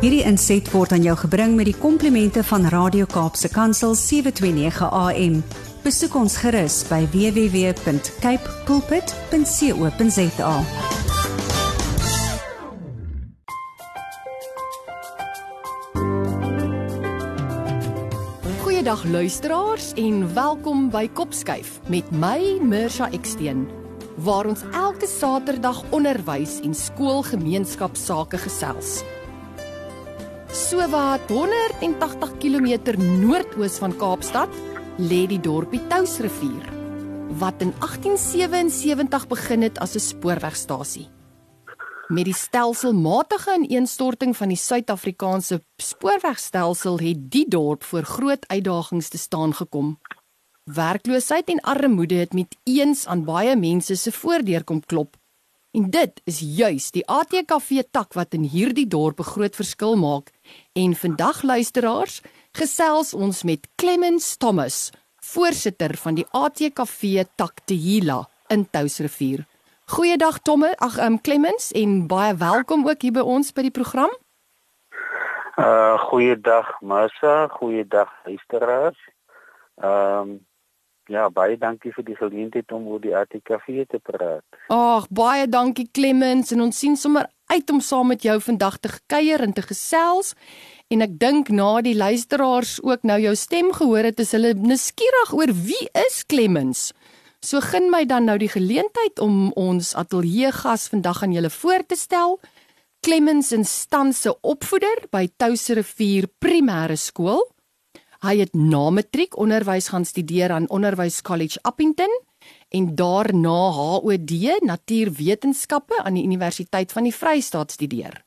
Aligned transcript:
Hierdie 0.00 0.22
inset 0.24 0.64
word 0.72 0.94
aan 0.96 1.02
jou 1.04 1.12
gebring 1.26 1.58
met 1.58 1.66
die 1.68 1.76
komplimente 1.76 2.40
van 2.48 2.62
Radio 2.72 3.04
Kaapse 3.04 3.50
Kansel 3.52 3.92
729 3.92 4.86
AM. 4.96 5.34
Besoek 5.84 6.16
ons 6.16 6.38
gerus 6.40 6.78
by 6.88 7.02
www.cape 7.12 8.54
pulpit.co.za. 8.64 10.54
Goeiedag 18.64 19.04
luisteraars 19.04 19.92
en 20.00 20.24
welkom 20.32 20.88
by 20.88 21.04
Kopskuif 21.12 21.76
met 21.92 22.08
my 22.08 22.56
Mirsha 22.64 23.12
Eksteen 23.12 23.68
waar 24.16 24.48
ons 24.48 24.64
elke 24.72 25.08
Saterdag 25.08 25.84
onderwys 25.92 26.58
en 26.64 26.72
skoolgemeenskapsake 26.74 28.40
gesels. 28.48 29.02
So 30.52 30.82
wat 30.90 31.28
180 31.30 32.32
km 32.42 32.98
noordoos 32.98 33.76
van 33.78 33.92
Kaapstad 33.96 34.50
lê 34.98 35.20
die 35.30 35.38
dorpie 35.38 35.78
Touwsrivier 35.86 36.66
wat 37.38 37.62
in 37.62 37.70
1877 37.78 39.28
begin 39.30 39.62
het 39.62 39.78
as 39.78 39.94
'n 39.94 40.02
spoorwegstasie. 40.02 41.08
Met 42.08 42.24
die 42.24 42.34
stelselmatige 42.34 43.54
ineenstorting 43.54 44.36
van 44.36 44.48
die 44.48 44.56
Suid-Afrikaanse 44.56 45.62
spoorwegstelsel 45.76 46.98
het 46.98 47.30
die 47.30 47.48
dorp 47.48 47.84
voor 47.84 48.02
groot 48.02 48.48
uitdagings 48.48 49.08
te 49.08 49.18
staan 49.18 49.54
gekom. 49.54 49.98
Werkloosheid 50.64 51.48
en 51.48 51.60
armoede 51.60 52.14
het 52.14 52.32
met 52.32 52.56
eens 52.64 53.06
aan 53.06 53.24
baie 53.24 53.56
mense 53.56 53.94
se 53.94 54.12
voordeur 54.12 54.64
kom 54.64 54.84
klop. 54.86 55.16
En 55.70 55.90
dit 55.90 56.20
is 56.24 56.40
juis 56.42 56.90
die 56.90 57.06
ATKV 57.06 57.84
tak 57.94 58.14
wat 58.18 58.34
in 58.34 58.42
hierdie 58.42 58.88
dorp 58.90 59.20
'n 59.20 59.30
groot 59.34 59.54
verskil 59.54 59.96
maak. 59.96 60.30
En 60.72 60.94
vandag 60.94 61.42
luisteraars, 61.42 62.20
gesels 62.52 63.14
ons 63.14 63.42
met 63.42 63.68
Clemens 63.76 64.36
Thomas, 64.36 64.90
voorsitter 65.32 65.96
van 65.96 66.14
die 66.14 66.26
ATKV 66.30 67.24
tak 67.36 67.64
Tehila 67.64 68.28
in 68.48 68.66
Touwsrivier. 68.70 69.46
Goeiedag 69.90 70.38
Tomme, 70.42 70.74
ag 70.76 70.98
um, 70.98 71.20
Clemens 71.20 71.72
en 71.72 72.06
baie 72.06 72.34
welkom 72.34 72.88
ook 72.88 73.02
hier 73.02 73.12
by 73.12 73.24
ons 73.26 73.52
by 73.52 73.66
die 73.66 73.74
program. 73.74 74.12
Uh 75.56 75.98
goeiedag 76.10 76.76
Massa, 76.80 77.48
goeiedag 77.58 78.12
luisteraars. 78.24 79.00
Ehm 79.82 80.30
um, 80.30 80.38
Ja, 81.10 81.26
baie 81.34 81.56
dankie 81.58 81.90
vir 81.90 82.04
die 82.06 82.14
geleentheid 82.14 82.70
om 82.70 82.86
oor 82.86 83.00
die 83.02 83.14
ATKV 83.18 83.82
te 83.90 83.98
praat. 83.98 84.44
Ag, 84.70 85.08
baie 85.10 85.48
dankie 85.50 85.88
Clemens 85.90 86.52
en 86.54 86.62
ons 86.68 86.78
sien 86.78 86.94
sommer 86.96 87.26
uit 87.50 87.70
om 87.70 87.80
saam 87.82 88.12
met 88.12 88.22
jou 88.22 88.38
vandag 88.40 88.78
te 88.78 88.90
kuier 89.10 89.42
en 89.42 89.52
te 89.52 89.62
gesels. 89.66 90.34
En 90.90 91.02
ek 91.04 91.18
dink 91.20 91.50
na 91.54 91.80
die 91.84 91.96
luisteraars 91.98 92.78
ook 92.86 93.02
nou 93.06 93.18
jou 93.22 93.34
stem 93.38 93.72
gehoor 93.74 94.08
het, 94.10 94.22
is 94.22 94.32
hulle 94.34 94.54
nuuskierig 94.54 95.34
oor 95.34 95.52
wie 95.66 95.86
is 96.06 96.22
Clemens. 96.26 96.90
So 97.40 97.60
gun 97.64 97.88
my 97.92 98.04
dan 98.04 98.26
nou 98.28 98.36
die 98.38 98.50
geleentheid 98.52 99.20
om 99.22 99.52
ons 99.56 99.94
ateljee 99.96 100.50
gas 100.52 100.88
vandag 100.92 101.22
aan 101.24 101.32
julle 101.32 101.50
voor 101.50 101.86
te 101.86 101.96
stel. 101.96 102.38
Clemens 103.00 103.52
in 103.56 103.64
stand 103.64 104.16
se 104.16 104.34
opvoeder 104.40 105.06
by 105.10 105.26
Touwsrivier 105.40 106.28
Primêre 106.38 106.98
Skool. 107.00 107.46
Hy 108.20 108.34
het 108.42 108.52
na 108.52 108.90
matriek 108.92 109.38
onderwys 109.40 109.88
gaan 109.88 110.04
studeer 110.04 110.52
aan 110.52 110.68
Onderwys 110.68 111.22
College 111.24 111.58
Appington 111.64 112.12
en 112.70 112.94
daarna 112.94 113.70
HOD 113.74 114.60
Natuurwetenskappe 114.60 116.02
aan 116.02 116.14
die 116.14 116.24
Universiteit 116.24 116.92
van 116.92 117.08
die 117.08 117.14
Vrystaat 117.14 117.72
studeer. 117.74 118.22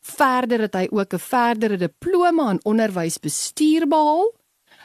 Verder 0.00 0.60
het 0.66 0.74
hy 0.74 0.86
ook 0.90 1.12
'n 1.14 1.18
verdere 1.18 1.76
diploma 1.76 2.48
aan 2.48 2.64
onderwysbestuur 2.64 3.88
behaal. 3.88 4.32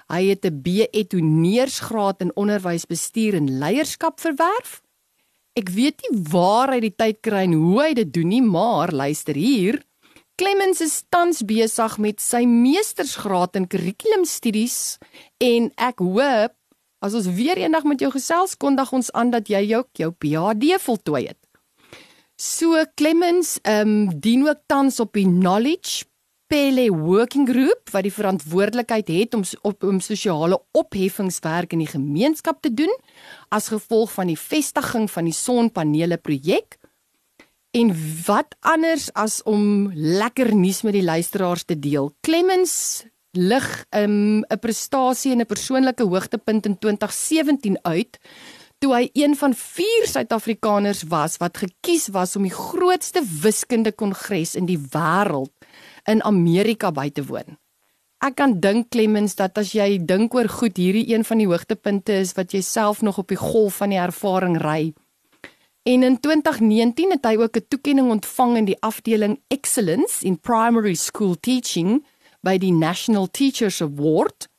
Hy 0.08 0.24
het 0.30 0.46
'n 0.46 0.62
BE 0.62 1.06
Honeursgraad 1.10 2.22
in 2.22 2.36
onderwysbestuur 2.36 3.34
en 3.34 3.58
leierskap 3.58 4.20
verwerf. 4.20 4.82
Ek 5.54 5.70
weet 5.70 6.02
nie 6.02 6.20
waar 6.32 6.72
hy 6.72 6.80
die 6.80 6.96
tyd 6.96 7.20
kry 7.22 7.44
en 7.44 7.54
hoe 7.54 7.82
hy 7.82 7.94
dit 7.94 8.14
doen 8.14 8.28
nie, 8.28 8.42
maar 8.42 8.92
luister 8.92 9.36
hier. 9.36 9.82
Clemens 10.36 10.82
is 10.82 11.04
tans 11.10 11.44
besig 11.46 11.98
met 11.98 12.22
sy 12.22 12.46
meestersgraad 12.46 13.56
in 13.56 13.68
kurrikulumstudies 13.68 14.98
en 15.38 15.72
ek 15.76 16.00
hoop 16.00 16.56
as 17.02 17.16
ons 17.18 17.30
weer 17.36 17.60
eendag 17.60 17.86
met 17.90 18.02
jou 18.02 18.12
gesels 18.14 18.56
kondig 18.58 18.92
ons 18.94 19.12
aan 19.18 19.34
dat 19.34 19.50
jy 19.50 19.64
jou 19.74 19.84
jou 19.98 20.12
PhD 20.12 20.78
voltooi 20.82 21.26
het. 21.28 21.40
So 22.38 22.80
Clemens 22.98 23.58
ehm 23.62 23.90
um, 23.90 24.20
dien 24.20 24.48
ook 24.48 24.64
tans 24.66 25.00
op 25.00 25.14
die 25.14 25.28
Knowledge 25.28 26.06
Pele 26.52 26.90
Working 26.92 27.48
Group 27.50 27.90
wat 27.94 28.04
die 28.04 28.14
verantwoordelikheid 28.14 29.08
het 29.08 29.34
om 29.38 29.44
op 29.62 29.84
om 29.84 30.00
sosiale 30.00 30.60
opheffingswerk 30.72 31.74
in 31.74 31.86
die 31.86 31.92
gemeenskap 31.92 32.62
te 32.62 32.74
doen 32.74 32.92
as 33.50 33.72
gevolg 33.72 34.12
van 34.12 34.28
die 34.28 34.40
vestiging 34.40 35.10
van 35.12 35.30
die 35.30 35.38
sonpanele 35.38 36.18
projek 36.18 36.82
En 37.72 37.94
wat 38.26 38.56
anders 38.60 39.08
as 39.16 39.40
om 39.48 39.92
lekker 39.96 40.50
nuus 40.56 40.82
met 40.84 40.98
die 40.98 41.06
luisteraars 41.08 41.64
te 41.64 41.78
deel? 41.80 42.10
Clemens 42.20 43.06
lig 43.32 43.86
ehm, 43.90 44.40
'n 44.40 44.46
um, 44.50 44.60
prestasie 44.60 45.32
en 45.32 45.42
'n 45.42 45.46
persoonlike 45.46 46.04
hoogtepunt 46.04 46.66
in 46.66 46.78
2017 46.78 47.78
uit 47.82 48.20
toe 48.80 48.96
hy 48.96 49.10
een 49.14 49.36
van 49.38 49.54
vier 49.54 50.08
Suid-Afrikaners 50.10 51.04
was 51.04 51.38
wat 51.38 51.58
gekies 51.58 52.08
was 52.08 52.36
om 52.36 52.44
die 52.44 52.54
grootste 52.54 53.22
wiskunde 53.42 53.92
kongres 53.92 54.56
in 54.56 54.66
die 54.66 54.80
wêreld 54.80 55.54
in 56.10 56.24
Amerika 56.24 56.92
by 56.92 57.10
te 57.10 57.24
woon. 57.24 57.58
Ek 58.22 58.36
kan 58.36 58.60
dink 58.60 58.90
Clemens 58.90 59.36
dat 59.38 59.58
as 59.58 59.72
jy 59.74 59.98
dink 60.06 60.34
oor 60.34 60.50
goed 60.50 60.78
hierdie 60.78 61.14
een 61.14 61.24
van 61.26 61.38
die 61.38 61.48
hoogtepunte 61.48 62.20
is 62.22 62.34
wat 62.38 62.54
jy 62.54 62.62
self 62.62 63.02
nog 63.02 63.18
op 63.18 63.30
die 63.30 63.40
golf 63.40 63.80
van 63.82 63.94
die 63.94 64.02
ervaring 64.02 64.58
ry. 64.62 64.94
En 65.90 66.04
in 66.06 66.20
2019 66.22 67.12
het 67.12 67.26
hy 67.26 67.38
ook 67.38 67.58
'n 67.58 67.66
toekenning 67.68 68.12
ontvang 68.12 68.58
in 68.58 68.66
die 68.66 68.78
afdeling 68.82 69.40
Excellence 69.48 70.26
in 70.26 70.40
Primary 70.40 70.94
School 70.94 71.36
Teaching 71.40 72.06
by 72.42 72.58
die 72.62 72.74
National 72.74 73.28
Teachers 73.32 73.82
Award. 73.82 74.50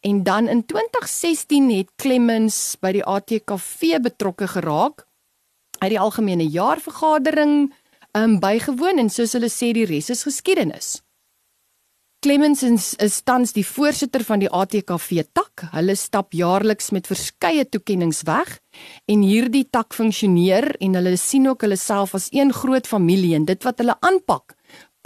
En 0.00 0.22
dan 0.22 0.48
in 0.48 0.64
2016 0.66 1.70
het 1.70 1.90
Clemens 1.96 2.76
by 2.80 2.92
die 2.96 3.04
ATKV 3.04 4.00
betrokke 4.02 4.48
geraak. 4.48 5.06
Het 5.78 5.92
die 5.92 6.00
algemene 6.00 6.46
jaarvergadering 6.48 7.72
um, 8.16 8.38
bygewoon 8.40 8.98
en 8.98 9.10
soos 9.12 9.36
hulle 9.36 9.50
sê 9.52 9.72
die 9.76 9.86
res 9.88 10.10
is 10.12 10.24
geskiedenis. 10.28 10.96
Clemens 12.24 12.64
is 12.98 13.20
tans 13.22 13.52
die 13.54 13.62
voorsitter 13.62 14.24
van 14.26 14.40
die 14.42 14.48
ATKV 14.50 15.20
tak. 15.36 15.66
Hulle 15.70 15.94
stap 15.94 16.32
jaarliks 16.34 16.88
met 16.90 17.06
verskeie 17.06 17.62
toekenninge 17.68 18.24
weg 18.26 18.56
en 19.06 19.22
hierdie 19.22 19.66
tak 19.70 19.94
funksioneer 19.94 20.72
en 20.82 20.96
hulle 20.98 21.14
sien 21.20 21.46
ook 21.46 21.62
hulle 21.62 21.78
self 21.78 22.16
as 22.18 22.26
een 22.34 22.50
groot 22.56 22.88
familie 22.88 23.36
en 23.36 23.46
dit 23.46 23.62
wat 23.68 23.78
hulle 23.78 23.94
aanpak, 24.00 24.55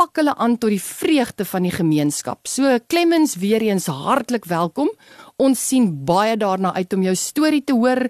pak 0.00 0.16
hulle 0.16 0.32
aan 0.40 0.54
tot 0.56 0.72
die 0.72 0.80
vreugde 0.80 1.44
van 1.44 1.66
die 1.66 1.74
gemeenskap. 1.74 2.48
So 2.48 2.78
Clemens 2.88 3.34
weer 3.36 3.60
eens 3.60 3.90
hartlik 3.92 4.46
welkom. 4.48 4.88
Ons 5.36 5.60
sien 5.68 5.90
baie 6.08 6.38
daarna 6.40 6.72
uit 6.72 6.96
om 6.96 7.04
jou 7.04 7.12
storie 7.18 7.60
te 7.64 7.76
hoor, 7.76 8.06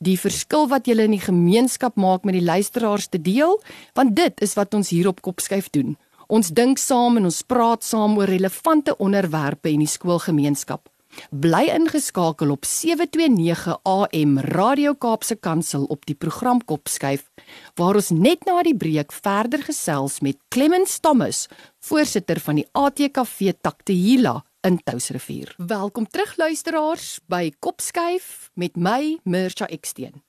die 0.00 0.16
verskil 0.20 0.64
wat 0.72 0.88
jy 0.88 0.96
in 1.04 1.16
die 1.18 1.20
gemeenskap 1.20 2.00
maak 2.00 2.24
met 2.24 2.38
die 2.38 2.44
luisteraars 2.44 3.10
te 3.12 3.20
deel, 3.20 3.58
want 3.92 4.16
dit 4.16 4.40
is 4.40 4.56
wat 4.56 4.72
ons 4.74 4.88
hier 4.88 5.10
op 5.12 5.20
Kopskyf 5.20 5.68
doen. 5.76 5.98
Ons 6.32 6.48
dink 6.48 6.80
saam 6.80 7.20
en 7.20 7.28
ons 7.28 7.42
praat 7.44 7.84
saam 7.84 8.16
oor 8.16 8.30
relevante 8.30 8.96
onderwerpe 8.96 9.68
in 9.68 9.84
die 9.84 9.90
skoolgemeenskap. 9.90 10.88
Bly 11.30 11.68
ingeskakel 11.74 12.50
op 12.50 12.64
729 12.64 13.78
AM 13.82 14.38
Radio 14.38 14.94
Kaapse 14.94 15.36
Kansel 15.36 15.84
op 15.84 16.06
die 16.06 16.14
program 16.14 16.60
Kopskyf 16.64 17.30
waar 17.74 17.94
ons 18.00 18.10
net 18.10 18.44
na 18.48 18.62
die 18.62 18.76
breek 18.76 19.12
verder 19.12 19.62
gesels 19.66 20.20
met 20.20 20.38
Clemens 20.48 20.98
Thomas, 21.00 21.48
voorsitter 21.78 22.40
van 22.40 22.60
die 22.60 22.66
ATKV 22.72 23.54
Taktehila 23.60 24.42
in 24.64 24.78
Touwsrivier. 24.82 25.54
Welkom 25.56 26.06
terug 26.06 26.36
luisteraars 26.36 27.18
by 27.28 27.52
Kopskyf 27.58 28.50
met 28.54 28.76
my 28.76 29.18
Mirsha 29.24 29.66
Eksteen. 29.66 30.22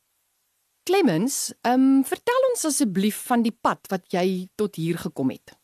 Clemens, 0.86 1.54
ehm 1.62 1.82
um, 1.82 2.02
vertel 2.06 2.50
ons 2.52 2.66
asseblief 2.70 3.24
van 3.28 3.42
die 3.42 3.56
pad 3.62 3.88
wat 3.90 4.12
jy 4.14 4.48
tot 4.56 4.76
hier 4.76 5.00
gekom 5.02 5.32
het. 5.34 5.56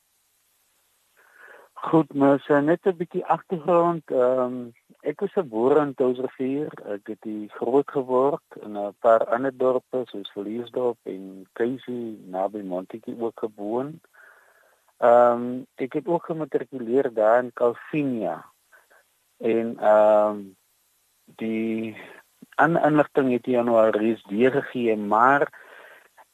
Goed, 1.89 2.13
mens 2.13 2.47
net 2.47 2.85
'n 2.85 2.97
bietjie 2.97 3.25
agtergrond. 3.25 4.03
Ehm 4.11 4.39
um, 4.39 4.73
ek 5.01 5.21
was 5.21 5.33
gebore 5.33 5.81
in 5.81 5.93
Touwsrivier. 5.97 6.69
Ek 6.95 7.07
het 7.13 7.25
hier 7.25 7.49
groot 7.57 7.89
geword 7.89 8.57
in 8.61 8.77
'n 8.77 8.93
paar 8.99 9.25
ander 9.33 9.53
dorpe 9.57 10.03
soos 10.05 10.31
Verliesdorp 10.35 10.97
en 11.03 11.47
Keisie 11.53 12.19
naby 12.25 12.61
Montetjie 12.61 13.17
ook 13.19 13.39
gewoon. 13.39 13.99
Ehm 14.97 15.41
um, 15.41 15.67
ek 15.75 15.93
het 15.93 16.07
ook 16.07 16.25
gematrikuleer 16.25 17.13
daar 17.13 17.43
in 17.43 17.51
Calvinia. 17.53 18.45
En 19.37 19.77
ehm 19.79 20.29
um, 20.29 20.55
die 21.25 21.97
aan 22.55 22.77
inligting 22.77 23.31
het 23.31 23.45
Januarie 23.45 24.13
is 24.13 24.23
deur 24.29 24.51
gegee, 24.51 24.95
maar 24.97 25.49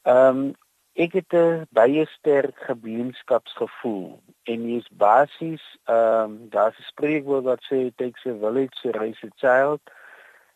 ehm 0.02 0.36
um, 0.36 0.54
ek 0.98 1.12
het 1.12 1.32
'n 1.32 1.66
baie 1.70 2.04
sterk 2.06 2.56
gemeenskapsgevoel 2.68 4.20
en 4.52 4.60
jy's 4.70 4.88
basies 4.90 5.64
ehm 5.84 6.24
um, 6.24 6.32
daar's 6.50 6.78
'n 6.78 6.90
spreekwoord 6.92 7.44
wat 7.44 7.62
sê 7.68 7.76
it 7.86 7.96
takes 7.96 8.26
a 8.26 8.34
village 8.44 8.74
to 8.82 8.90
raise 8.90 9.26
a 9.26 9.30
child 9.42 9.80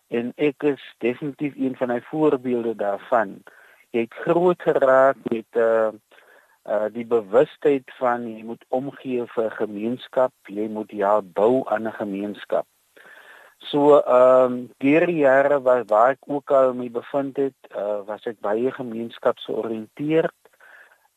en 0.09 0.33
ek 0.37 0.63
is 0.63 0.83
definitief 0.99 1.55
een 1.57 1.77
van 1.77 1.89
die 1.89 2.05
voorbeelde 2.11 2.75
daarvan. 2.75 3.43
Jy 3.91 4.01
het 4.01 4.15
groot 4.25 4.63
geraak 4.63 5.17
met 5.23 5.47
'n 5.53 5.59
uh, 5.59 5.87
eh, 5.87 5.93
uh 6.73 6.89
die 6.93 7.07
bewustheid 7.07 7.87
van 7.99 8.27
jy 8.37 8.43
moet 8.45 8.65
omgee 8.69 9.25
vir 9.27 9.51
gemeenskap, 9.51 10.33
jy 10.47 10.69
moet 10.69 10.91
ja 10.91 11.23
bou 11.23 11.63
aan 11.69 11.87
'n 11.87 11.99
gemeenskap. 12.03 12.67
So 13.71 14.01
ehm 14.01 14.53
um, 14.53 14.59
deur 14.83 15.07
die 15.07 15.23
jare 15.23 15.61
waar 15.63 15.85
waar 15.87 16.17
ek 16.17 16.27
ook 16.27 16.51
al 16.51 16.75
mee 16.75 16.91
bevind 16.91 17.37
het, 17.37 17.59
uh 17.77 18.01
was 18.09 18.27
ek 18.27 18.41
baie 18.41 18.73
gemeenskapsgeoriënteerd. 18.79 20.39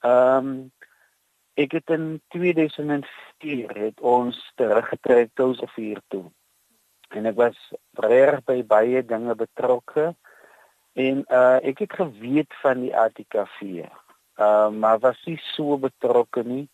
Ehm 0.02 0.38
um, 0.38 0.72
ek 1.56 1.72
het 1.72 1.90
in 1.90 2.22
2004 2.36 3.76
het 3.78 4.02
ons 4.02 4.40
teruggetrek 4.56 5.32
tot 5.34 5.58
se 5.58 5.68
vier 5.76 6.02
toe. 6.08 6.26
En 7.10 7.26
ek 7.26 7.36
was 7.36 7.60
reg 7.94 8.42
by 8.46 8.62
baie 8.64 9.06
dinge 9.06 9.36
betrokke 9.36 10.14
en 10.94 11.24
uh 11.28 11.60
ek 11.64 11.86
het 11.88 12.02
geweet 12.02 12.60
van 12.62 12.84
die 12.84 12.96
ATKV 12.96 13.88
uh, 14.36 14.70
maar 14.70 15.00
was 15.00 15.22
nie 15.26 15.40
so 15.56 15.78
betrokke 15.78 16.44
nie. 16.44 16.68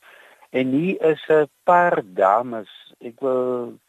En 0.50 0.68
hier 0.68 1.02
is 1.02 1.26
'n 1.28 1.50
paar 1.64 2.02
dames. 2.04 2.94
Ek 3.00 3.20
wil 3.20 3.80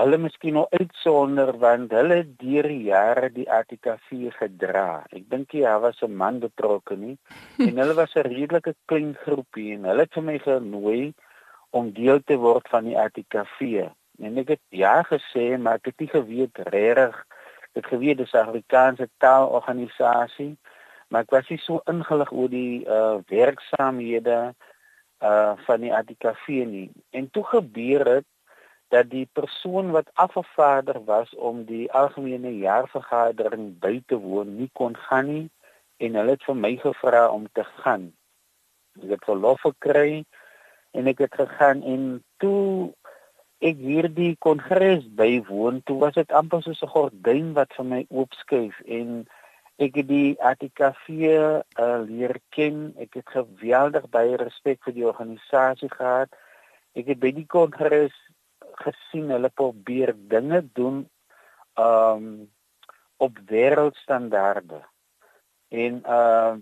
hulle 0.00 0.18
miskien 0.18 0.56
nog 0.56 0.70
uitsonder 0.70 1.52
want 1.62 1.92
hulle 1.92 2.18
deur 2.42 2.68
die 2.72 2.82
jare 2.88 3.30
die 3.34 3.46
ATKV 3.58 4.30
gedra. 4.38 5.04
Ek 5.12 5.26
dink 5.32 5.52
jy 5.54 5.64
daar 5.66 5.80
was 5.84 6.02
'n 6.02 6.16
man 6.22 6.40
betrokke 6.40 6.96
nie 6.96 7.16
en 7.58 7.76
hulle 7.82 7.94
was 7.94 8.16
'n 8.16 8.28
redelike 8.28 8.74
klein 8.86 9.14
groepie 9.24 9.74
en 9.74 9.84
hulle 9.84 10.06
het 10.06 10.14
vir 10.14 10.26
my 10.30 10.38
genooi 10.38 11.12
om 11.70 11.92
deel 11.92 12.20
te 12.24 12.36
word 12.36 12.68
van 12.68 12.84
die 12.84 12.98
ATKV. 12.98 13.88
En 14.18 14.38
ek 14.38 14.48
het 14.48 14.64
ja 14.68 15.02
gesê, 15.02 15.58
maar 15.58 15.74
ek 15.74 15.92
het 15.92 15.98
nie 16.00 16.08
geweet 16.08 16.58
regtig 16.74 17.24
dit 17.74 17.86
geweet 17.86 18.18
dis 18.18 18.32
'n 18.32 18.46
Afrikaanse 18.48 19.08
taalorganisasie 19.18 20.56
maar 21.10 21.26
ek 21.26 21.30
was 21.34 21.48
nie 21.50 21.58
so 21.58 21.82
ingelig 21.90 22.30
oor 22.32 22.50
die 22.50 22.86
uh 22.86 23.18
werksaamhede 23.30 24.38
uh 25.26 25.54
van 25.66 25.80
die 25.82 25.92
ATKV 25.94 26.46
nie. 26.70 26.90
En 27.10 27.30
toe 27.30 27.44
gebeur 27.50 28.04
dit 28.04 28.26
dat 28.90 29.10
die 29.10 29.26
persoon 29.38 29.90
wat 29.94 30.10
afgevaardig 30.14 30.98
was 31.06 31.34
om 31.34 31.64
die 31.64 31.86
algemene 31.92 32.52
jaarvergadering 32.58 33.72
by 33.82 34.00
te 34.06 34.18
woon, 34.18 34.56
nie 34.58 34.70
kon 34.72 34.96
gaan 35.08 35.28
nie 35.30 35.48
en 36.00 36.16
hulle 36.18 36.36
het 36.36 36.46
vir 36.48 36.56
my 36.56 36.72
gevra 36.80 37.26
om 37.30 37.46
te 37.52 37.64
gaan. 37.82 38.10
Ek 39.02 39.14
het 39.14 39.26
verlof 39.28 39.60
gekry 39.66 40.24
en 40.96 41.10
ek 41.10 41.22
het 41.26 41.36
gegaan 41.42 41.84
en 41.86 42.06
toe 42.42 42.90
ek 43.60 43.76
hierdie 43.76 44.32
kongres 44.40 45.04
bywoon, 45.18 45.82
toe 45.84 45.98
was 46.00 46.16
dit 46.16 46.32
amper 46.32 46.62
soos 46.64 46.82
'n 46.82 46.94
gordyn 46.94 47.52
wat 47.58 47.76
vir 47.76 47.86
my 47.94 48.02
oopskuif 48.08 48.80
en 48.86 49.28
Ek 49.80 49.94
het 49.96 50.10
die 50.10 50.36
ATKV 50.44 51.08
uh, 51.24 52.00
leer 52.04 52.36
ken. 52.52 52.90
Ek 53.00 53.14
het 53.16 53.30
geweldig 53.32 54.10
baie 54.12 54.36
respek 54.36 54.82
vir 54.84 54.92
die 54.92 55.06
organisasie 55.08 55.88
gehad. 55.88 56.34
Ek 56.92 57.08
het 57.08 57.20
by 57.22 57.30
die 57.32 57.46
kongres 57.48 58.12
gesien 58.84 59.30
hulle 59.34 59.50
probeer 59.54 60.14
dinge 60.32 60.62
doen 60.78 61.04
um 61.80 62.50
op 63.20 63.38
wêreldstandaarde. 63.52 64.80
En 65.68 66.02
uh 66.18 66.56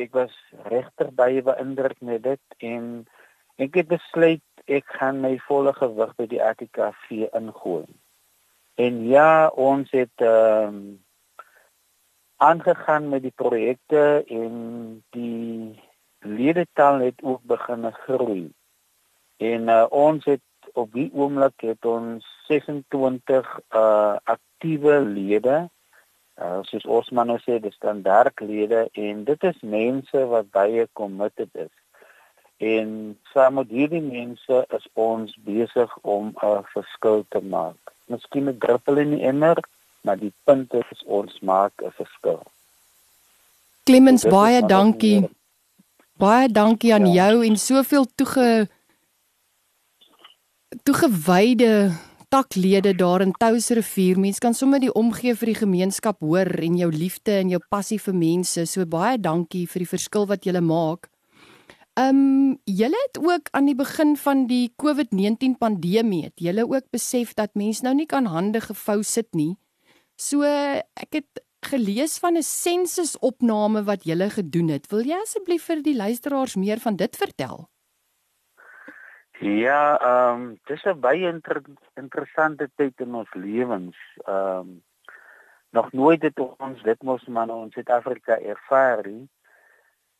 ek 0.00 0.14
was 0.16 0.32
regtig 0.70 1.10
baie 1.12 1.42
beïndruk 1.44 1.98
met 2.00 2.22
dit 2.24 2.62
en 2.64 2.84
ek 3.60 3.74
het 3.82 3.88
besluit 3.90 4.44
ek 4.64 4.86
gaan 4.96 5.20
my 5.20 5.34
volle 5.48 5.74
gewig 5.76 6.14
by 6.16 6.26
die 6.30 6.40
ATKV 6.40 7.26
ingooi. 7.36 7.84
En 8.80 9.02
ja, 9.10 9.48
ons 9.48 9.90
het 9.92 10.24
um 10.24 11.00
aangegaan 12.40 13.08
met 13.08 13.22
die 13.22 13.34
projekte 13.36 14.24
en 14.26 14.54
die 15.10 15.76
ledetal 16.20 17.00
het 17.00 17.22
ook 17.22 17.42
begin 17.42 17.92
groei. 17.92 18.52
En 19.36 19.68
uh, 19.68 19.86
ons 19.90 20.24
het 20.24 20.40
op 20.74 20.92
die 20.92 21.10
oomblik 21.14 21.60
het 21.66 21.84
ons 21.84 22.26
26 22.48 23.60
uh 23.74 24.16
aktiewe 24.24 25.00
lede. 25.00 25.68
Uh 26.38 26.60
soos 26.68 26.86
Osman 26.86 27.26
nou 27.26 27.38
sê, 27.42 27.58
dis 27.60 27.74
standaardlede 27.74 28.88
en 28.92 29.24
dit 29.24 29.44
is 29.50 29.60
mense 29.60 30.24
wat 30.32 30.50
baie 30.50 30.88
committed 30.92 31.50
is. 31.52 31.74
En 32.60 33.18
saam 33.32 33.54
met 33.54 33.68
hierdie 33.72 34.04
mense 34.04 34.64
is 34.76 34.86
ons 34.92 35.36
besig 35.44 35.98
om 36.02 36.32
'n 36.36 36.64
verskil 36.74 37.24
te 37.28 37.40
maak. 37.40 37.80
Miskien 38.06 38.48
'n 38.48 38.58
druppel 38.58 38.96
in 38.96 39.10
die 39.16 39.24
emmer, 39.24 39.56
maar 40.00 40.18
die 40.18 40.32
punt 40.44 40.74
is 40.74 41.04
ons 41.04 41.40
maak 41.40 41.72
'n 41.82 41.90
verskil. 41.90 42.42
Clemens 43.84 44.24
baie 44.24 44.66
dankie. 44.66 45.28
Baie 46.20 46.48
dankie 46.48 46.94
aan 46.94 47.06
ja. 47.06 47.24
jou 47.24 47.46
en 47.46 47.56
soveel 47.56 48.06
toege 48.14 48.68
toegewyde 50.82 51.90
taklede 52.30 52.94
daar 52.94 53.20
in 53.20 53.32
Touwsrivier. 53.32 54.18
Mense 54.18 54.38
kan 54.38 54.54
sommer 54.54 54.80
die 54.80 54.92
omgee 54.94 55.34
vir 55.34 55.50
die 55.50 55.58
gemeenskap 55.58 56.20
hoor 56.22 56.46
en 56.62 56.76
jou 56.78 56.90
liefde 56.94 57.40
en 57.40 57.50
jou 57.50 57.60
passie 57.72 57.98
vir 57.98 58.14
mense. 58.14 58.66
So 58.70 58.86
baie 58.86 59.18
dankie 59.18 59.66
vir 59.66 59.84
die 59.84 59.90
verskil 59.90 60.28
wat 60.30 60.46
jy 60.46 60.60
maak. 60.62 61.10
Ehm 61.98 62.20
um, 62.20 62.58
julle 62.64 62.98
het 63.06 63.18
ook 63.18 63.50
aan 63.50 63.66
die 63.66 63.74
begin 63.74 64.14
van 64.16 64.46
die 64.46 64.70
COVID-19 64.78 65.58
pandemie 65.58 66.22
het 66.24 66.38
julle 66.38 66.62
ook 66.68 66.86
besef 66.94 67.34
dat 67.34 67.58
mense 67.58 67.82
nou 67.82 67.94
nie 67.94 68.06
kan 68.06 68.30
hande 68.30 68.60
gevou 68.60 69.02
sit 69.02 69.34
nie. 69.34 69.56
So 70.16 70.46
ek 70.46 71.10
het 71.18 71.42
gelees 71.66 72.18
van 72.18 72.38
'n 72.38 72.42
sensusopname 72.42 73.82
wat 73.84 74.06
jy 74.06 74.30
gedoen 74.30 74.68
het. 74.68 74.86
Wil 74.90 75.04
jy 75.04 75.18
asseblief 75.18 75.64
vir 75.64 75.82
die 75.82 75.96
luisteraars 75.96 76.56
meer 76.56 76.78
van 76.78 76.96
dit 76.96 77.16
vertel? 77.16 77.68
Ja, 79.40 79.98
ehm 80.00 80.40
um, 80.40 80.60
dis 80.68 80.84
'n 80.84 81.00
baie 81.00 81.28
inter 81.28 81.62
interessante 81.94 82.70
tyd 82.74 83.00
in 83.00 83.14
ons 83.14 83.34
lewens. 83.34 83.96
Ehm 84.24 84.58
um, 84.58 84.82
nog 85.70 85.92
nooit 85.92 86.22
het 86.22 86.38
ons 86.38 86.82
dit 86.82 87.02
mos 87.02 87.24
maar 87.24 87.48
in 87.48 87.70
Suid-Afrika 87.70 88.38
ervaar 88.38 89.06
nie. 89.06 89.28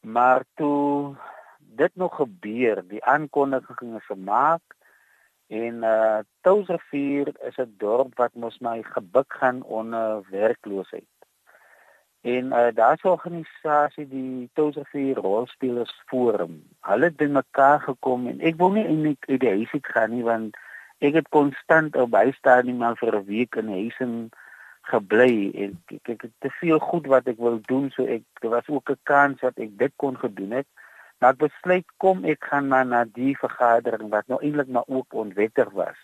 Maar 0.01 0.45
toe 0.55 1.17
dit 1.59 1.95
nog 1.95 2.17
gebeur, 2.17 2.87
die 2.89 3.05
aankondiging 3.05 3.97
is 3.97 4.07
gemaak 4.07 4.63
En 5.51 5.83
uh 5.83 6.19
Touwsrivier 6.47 7.29
is 7.49 7.57
'n 7.59 7.75
dorp 7.83 8.11
wat 8.21 8.35
mos 8.35 8.59
my 8.59 8.83
gebuk 8.83 9.33
gaan 9.39 9.63
onder 9.63 10.23
werkloosheid. 10.31 11.10
En 12.21 12.45
uh 12.53 12.69
daar's 12.75 13.03
'n 13.03 13.09
organisasie 13.09 14.09
die 14.09 14.51
Touwsrivier 14.53 15.17
Rolspelers 15.17 16.03
Forum. 16.07 16.63
Hulle 16.81 17.05
het 17.05 17.17
bymekaar 17.17 17.81
gekom 17.81 18.27
en 18.27 18.41
ek 18.41 18.57
wil 18.57 18.73
nie 18.73 18.85
eintlik 18.85 19.25
uit 19.29 19.41
die 19.41 19.49
huis 19.49 19.73
uit 19.73 19.87
gaan 19.87 20.11
nie 20.11 20.23
want 20.23 20.57
ek 20.99 21.15
het 21.15 21.29
konstant 21.29 21.97
op 21.97 22.11
bystaan 22.11 22.65
nie 22.65 22.75
maar 22.75 22.97
vir 22.97 23.17
'n 23.17 23.25
week 23.25 23.55
in 23.55 23.69
huising 23.69 24.33
gebly 24.83 25.51
en 25.55 25.83
ek, 25.87 26.09
ek 26.09 26.23
het 26.23 26.33
te 26.39 26.51
veel 26.51 26.79
goed 26.79 27.07
wat 27.07 27.27
ek 27.27 27.39
wil 27.39 27.59
doen 27.63 27.91
so 27.91 28.05
ek 28.05 28.23
daar 28.41 28.51
was 28.51 28.69
ook 28.69 28.91
'n 28.91 29.01
kans 29.03 29.41
dat 29.41 29.57
ek 29.57 29.79
dit 29.79 29.93
kon 29.97 30.19
gedoen 30.19 30.51
het. 30.51 30.67
Maar 31.19 31.33
ek 31.33 31.39
besluit 31.39 31.87
kom 31.97 32.25
ek 32.25 32.45
gaan 32.45 32.69
maar 32.69 32.87
na 32.87 33.05
die 33.05 33.37
vergadering 33.39 34.11
wat 34.11 34.27
nou 34.27 34.41
eintlik 34.43 34.69
maar 34.69 34.87
ook 34.87 35.15
onwettig 35.15 35.71
was. 35.71 35.99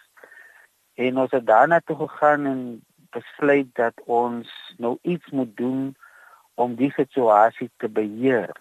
En 0.94 1.18
ons 1.18 1.30
het 1.30 1.46
daarna 1.46 1.80
toe 1.84 1.96
gegaan 1.96 2.46
en 2.46 2.82
besluit 3.10 3.68
dat 3.74 3.94
ons 4.04 4.74
nou 4.76 4.98
iets 5.02 5.30
moet 5.30 5.56
doen 5.56 5.96
om 6.56 6.74
die 6.76 6.92
situasie 6.96 7.70
te 7.76 7.88
beheer 7.88 8.52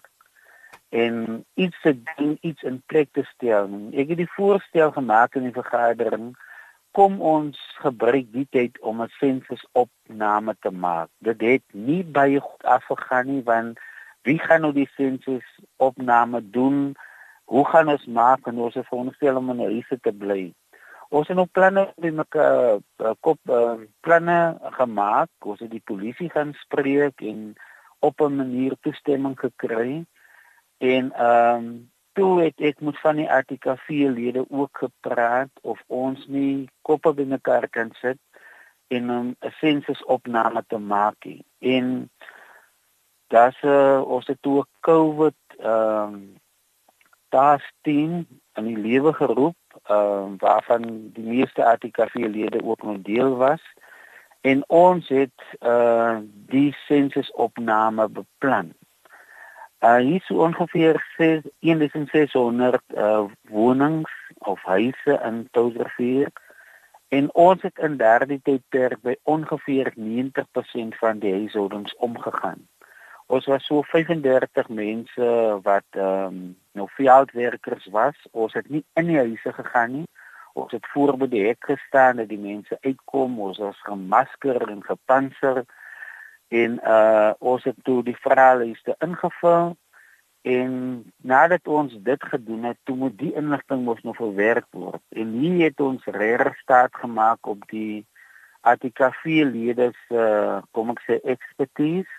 en 0.94 1.44
iets 1.54 1.80
te 1.82 1.92
doen, 2.16 2.36
iets 2.40 2.62
in 2.62 2.82
plek 2.86 3.08
te 3.12 3.24
stel. 3.34 3.68
Ek 3.92 4.12
het 4.12 4.20
die 4.20 4.32
voorstel 4.36 4.92
gemaak 4.94 5.34
in 5.36 5.48
die 5.48 5.56
vergadering 5.56 6.34
kom 6.96 7.18
ons 7.20 7.58
gebruik 7.82 8.30
die 8.32 8.46
tyd 8.56 8.78
om 8.80 9.02
'n 9.02 9.12
sensusopname 9.20 10.54
te 10.60 10.70
maak. 10.70 11.08
Dit 11.20 11.40
het 11.40 11.64
nie 11.72 12.04
baie 12.04 12.40
goed 12.40 12.62
afgegaan 12.64 13.26
nie 13.26 13.42
want 13.42 13.78
wie 14.22 14.38
gaan 14.38 14.60
nou 14.60 14.72
die 14.72 14.88
sensus 14.96 15.44
opname 15.76 16.40
doen? 16.50 16.94
Hoe 17.44 17.66
gaan 17.68 17.88
ons 17.88 18.06
maak 18.06 18.46
en 18.46 18.58
ons 18.58 18.74
het 18.74 18.88
veronderstel 18.88 19.36
om 19.36 19.50
in 19.50 19.60
huise 19.60 19.98
te 20.00 20.12
bly? 20.12 20.54
Ons 21.08 21.28
het 21.28 21.36
nou 21.36 21.46
planne 21.46 21.92
met 21.96 22.14
mekaar 22.14 22.78
uh, 22.98 23.12
kop 23.20 23.38
uh, 23.48 23.78
planne 24.00 24.58
gemaak. 24.78 25.28
Ons 25.38 25.60
het 25.60 25.70
die 25.70 25.84
polisie 25.84 26.30
gaan 26.30 26.54
spreek 26.64 27.20
en 27.20 27.54
op 28.08 28.20
'n 28.20 28.36
manier 28.36 28.76
toestemming 28.80 29.38
gekry. 29.38 30.04
En 30.78 31.12
ehm 31.12 31.64
um, 31.64 31.90
toe 32.12 32.42
het 32.42 32.60
ek 32.60 32.80
met 32.80 33.00
van 33.00 33.16
die 33.16 33.30
ATKV 33.30 33.88
lede 33.88 34.44
ook 34.48 34.78
gepraat 34.78 35.52
of 35.60 35.82
ons 35.86 36.26
nie 36.26 36.68
koppe 36.82 37.12
bymekaar 37.12 37.68
kan 37.68 37.90
sit 38.00 38.18
en 38.88 39.04
'n 39.10 39.36
sensus 39.60 40.04
opname 40.04 40.64
te 40.66 40.78
maak. 40.78 41.26
En 41.58 42.10
daar's 43.26 43.62
uh, 43.62 44.00
ons 44.06 44.26
het 44.26 44.38
toe 44.40 44.66
COVID 44.80 45.34
ehm 45.58 46.14
um, 46.14 46.34
daar's 47.28 47.72
10 47.82 48.40
in 48.54 48.64
die 48.64 48.78
lewe 48.78 49.12
geroep 49.12 49.56
ehm 49.84 50.22
um, 50.22 50.36
waarvan 50.38 51.10
die 51.12 51.24
meeste 51.24 51.64
ATKV-lede 51.64 52.64
ook 52.64 52.82
'n 52.82 53.02
deel 53.02 53.36
was 53.36 53.62
en 54.46 54.62
ons 54.70 55.08
het 55.08 55.46
uh 55.60 56.18
die 56.50 56.70
sensusopname 56.86 58.08
beplan. 58.18 58.68
Uh 59.82 59.96
hier 59.96 60.22
is 60.22 60.30
ongeveer 60.30 61.02
1600 61.16 62.82
uh 62.94 63.24
wonings 63.50 64.12
of 64.38 64.62
huise 64.62 65.20
in 65.24 65.48
Touwsrivier 65.50 66.30
en 67.08 67.34
ons 67.34 67.62
het 67.62 67.78
in 67.78 67.96
derde 67.96 68.38
tydperk 68.42 69.02
by 69.02 69.16
ongeveer 69.22 69.92
90% 69.96 70.98
van 71.02 71.18
die 71.18 71.32
huishoudings 71.32 71.96
omgegaan. 71.96 72.66
Ons 73.26 73.46
was 73.50 73.66
so 73.66 73.82
35 73.82 74.68
mense 74.68 75.58
wat 75.62 75.86
ehm 75.90 76.26
um, 76.26 76.56
nou 76.76 76.86
veldwerkers 76.94 77.86
was. 77.90 78.16
Ons 78.30 78.52
het 78.52 78.68
nie 78.68 78.84
in 78.94 79.06
die 79.10 79.16
huise 79.18 79.52
gegaan 79.52 79.92
nie. 79.92 80.06
Ons 80.56 80.72
het 80.72 80.86
voor 80.92 81.16
by 81.20 81.28
die 81.32 81.44
hek 81.46 81.64
gestaan 81.68 82.20
dat 82.22 82.30
die 82.32 82.40
mense 82.40 82.78
uitkom. 82.80 83.40
Ons 83.48 83.60
was 83.62 83.80
gemasker 83.88 84.62
en 84.72 84.82
gepantser 84.84 85.64
en 86.48 86.78
uh 86.96 87.32
ons 87.38 87.64
het 87.66 87.78
toe 87.84 88.02
die 88.06 88.16
vraelyste 88.22 88.94
ingevul 89.04 89.74
en 90.46 90.72
nadat 91.26 91.66
ons 91.66 91.96
dit 92.06 92.28
gedoen 92.32 92.68
het, 92.70 92.78
toe 92.86 92.96
moet 92.96 93.16
die 93.18 93.32
inligting 93.34 93.82
mos 93.84 94.02
nog 94.06 94.16
verwerk 94.16 94.68
word. 94.70 95.02
En 95.10 95.32
hier 95.40 95.64
het 95.64 95.80
ons 95.82 96.04
regtig 96.04 96.58
staat 96.62 96.94
gemaak 96.94 97.46
op 97.46 97.66
die 97.72 98.06
ATKV 98.60 99.24
lede 99.50 99.90
se 100.06 100.22
uh, 100.22 100.62
kom 100.70 100.94
ek 100.94 101.02
sê 101.06 101.18
expertise 101.34 102.14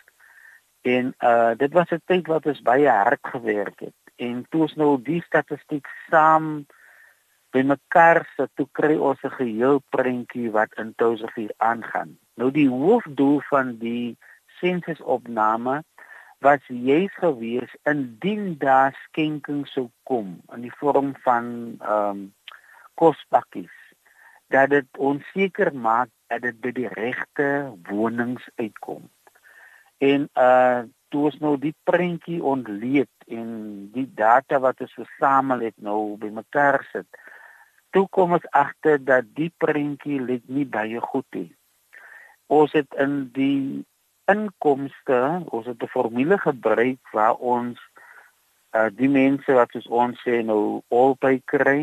En 0.87 1.15
uh 1.19 1.51
dit 1.57 1.73
was 1.73 1.89
'n 1.89 2.01
tyd 2.05 2.27
wat 2.27 2.45
ons 2.45 2.61
baie 2.61 2.89
hard 2.89 3.19
gewerk 3.21 3.79
het. 3.79 3.99
En 4.15 4.45
toe 4.49 4.61
ons 4.61 4.75
nou 4.75 5.01
die 5.01 5.21
statistiek 5.21 5.87
saam 6.09 6.65
bymekaar 7.55 8.25
sit, 8.35 8.51
toe 8.55 8.67
kry 8.71 8.95
ons 8.95 9.23
'n 9.23 9.37
geheel 9.39 9.81
prentjie 9.89 10.51
wat 10.51 10.73
in 10.77 10.93
2004 10.95 11.53
aangaan. 11.57 12.17
Nou 12.35 12.51
die 12.51 12.69
hoofdoel 12.69 13.41
van 13.49 13.77
die 13.77 14.17
sensusopname 14.59 15.83
was 16.39 16.59
juis 16.67 17.13
gewees 17.13 17.75
indien 17.83 18.57
daar 18.57 18.93
skenking 19.07 19.67
sou 19.67 19.89
kom 20.03 20.41
in 20.53 20.61
die 20.61 20.73
vorm 20.79 21.15
van 21.25 21.77
ehm 21.79 22.09
um, 22.09 22.33
kospakkies 22.97 23.73
dat 24.47 24.69
dit 24.69 24.97
ons 24.97 25.23
seker 25.33 25.73
maak 25.73 26.09
dat 26.27 26.41
dit 26.41 26.61
by 26.61 26.71
die 26.73 26.89
regte 26.93 27.47
wonings 27.89 28.45
uitkom 28.55 29.09
en 29.97 30.29
uh 30.33 30.85
toe 31.07 31.21
ons 31.29 31.37
nou 31.39 31.53
die 31.55 31.75
prentjie 31.87 32.41
ontleed 32.43 33.29
en 33.31 33.51
die 33.93 34.07
data 34.13 34.57
wat 34.59 34.81
ons 34.83 34.95
versamel 34.97 35.61
het 35.63 35.77
nou 35.79 36.17
bymekaar 36.19 36.81
sit 36.91 37.07
toe 37.97 38.05
kom 38.13 38.37
ons 38.37 38.49
agter 38.53 39.01
dat 39.01 39.29
die 39.39 39.49
prentjie 39.63 40.21
lyk 40.21 40.45
nie 40.45 40.65
baie 40.77 41.01
goed 41.01 41.39
nie 41.39 41.49
ons 42.57 42.73
het 42.77 42.97
in 43.03 43.15
die 43.35 43.85
inkomste 44.31 45.21
ons 45.49 45.65
het 45.65 45.81
'n 45.83 45.93
formule 45.95 46.37
gebruik 46.45 47.01
waar 47.17 47.41
ons 47.55 47.79
uh 48.77 48.89
die 48.99 49.09
mense 49.09 49.51
wat 49.59 49.71
soos 49.71 49.87
ons 49.87 50.21
sê 50.27 50.43
nou 50.45 50.81
albei 51.01 51.41
kry 51.53 51.81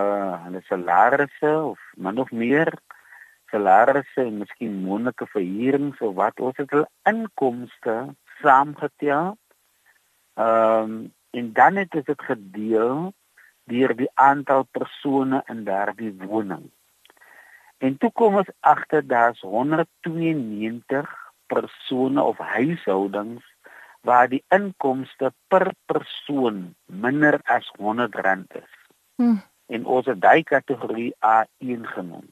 uh 0.00 0.34
hulle 0.44 0.62
salarisse 0.68 1.52
of 1.72 1.78
min 1.96 2.18
of 2.18 2.30
meer 2.32 2.72
salarisse 3.54 4.20
en 4.20 4.38
miskien 4.42 4.82
moontlike 4.82 5.26
verhuurings 5.34 6.00
of 6.00 6.14
wat 6.20 6.40
ons 6.40 6.56
het 6.56 6.70
hulle 6.74 6.88
inkomste 7.10 7.96
saamgetel. 8.42 9.36
Ehm 10.34 10.94
um, 10.94 11.12
en 11.34 11.52
dan 11.52 11.76
het 11.76 11.90
dit 11.90 12.22
gedeel 12.22 13.12
deur 13.64 13.96
die 13.96 14.10
aantal 14.14 14.66
persone 14.70 15.42
in 15.46 15.64
daardie 15.64 16.12
woning. 16.26 16.70
En 17.78 17.96
toe 17.98 18.10
kom 18.12 18.36
ons 18.40 18.50
agter 18.60 19.06
daar's 19.06 19.40
192 19.40 21.10
persone 21.46 22.22
of 22.22 22.38
huishoudings 22.38 23.44
waar 24.04 24.28
die 24.28 24.44
inkomste 24.52 25.32
per 25.48 25.72
persoon 25.86 26.74
minder 26.86 27.40
as 27.44 27.70
R100 27.78 28.60
is. 28.60 28.72
Hmm. 29.16 29.42
En 29.66 29.84
ons 29.84 30.06
het 30.06 30.20
daai 30.20 30.42
kategorie 30.42 31.14
A1 31.24 31.84
genoem. 31.96 32.28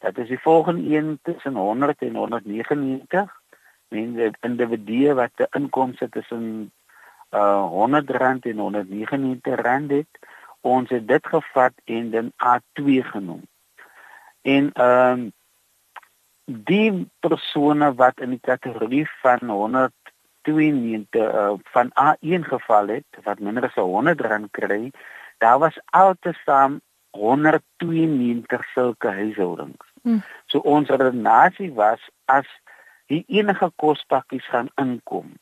Dat 0.00 0.18
is 0.18 0.28
die 0.28 0.40
volgende 0.40 0.96
een 0.96 1.18
tussen 1.22 1.54
100 1.54 2.02
en 2.02 2.14
199. 2.14 3.40
Mense 3.88 4.30
individue 4.40 5.14
wat 5.14 5.30
'n 5.36 5.50
inkomste 5.50 6.08
tussen 6.08 6.72
uh 7.30 7.66
100 7.68 8.10
rand 8.10 8.44
en 8.44 8.58
199 8.58 9.60
rand 9.60 9.90
het, 9.90 10.18
ons 10.60 10.90
het 10.90 11.08
dit 11.08 11.26
gevat 11.26 11.72
en 11.84 12.10
dan 12.10 12.32
A2 12.36 13.00
genoem. 13.12 13.42
En 14.42 14.72
ehm 14.72 15.20
um, 15.20 15.32
die 16.50 17.08
persone 17.20 17.94
wat 17.94 18.20
in 18.20 18.30
die 18.34 18.42
kategorie 18.42 19.06
van 19.22 19.38
192 19.48 21.20
uh, 21.20 21.52
van 21.62 21.92
A1 21.94 22.46
geval 22.48 22.88
het, 22.88 23.06
wat 23.22 23.38
minder 23.38 23.64
as 23.64 23.74
100 23.74 24.20
rand 24.20 24.50
kry, 24.50 24.90
daar 25.38 25.58
was 25.58 25.80
altesaam 25.84 26.80
192 27.10 28.64
sulke 28.72 29.08
huishoudings. 29.08 29.86
Hmm. 30.02 30.22
So 30.46 30.58
ons 30.58 30.88
redenasie 30.88 31.72
was 31.72 32.00
as 32.24 32.46
die 33.06 33.24
enige 33.26 33.70
kospakkies 33.76 34.46
gaan 34.48 34.70
inkom, 34.74 35.32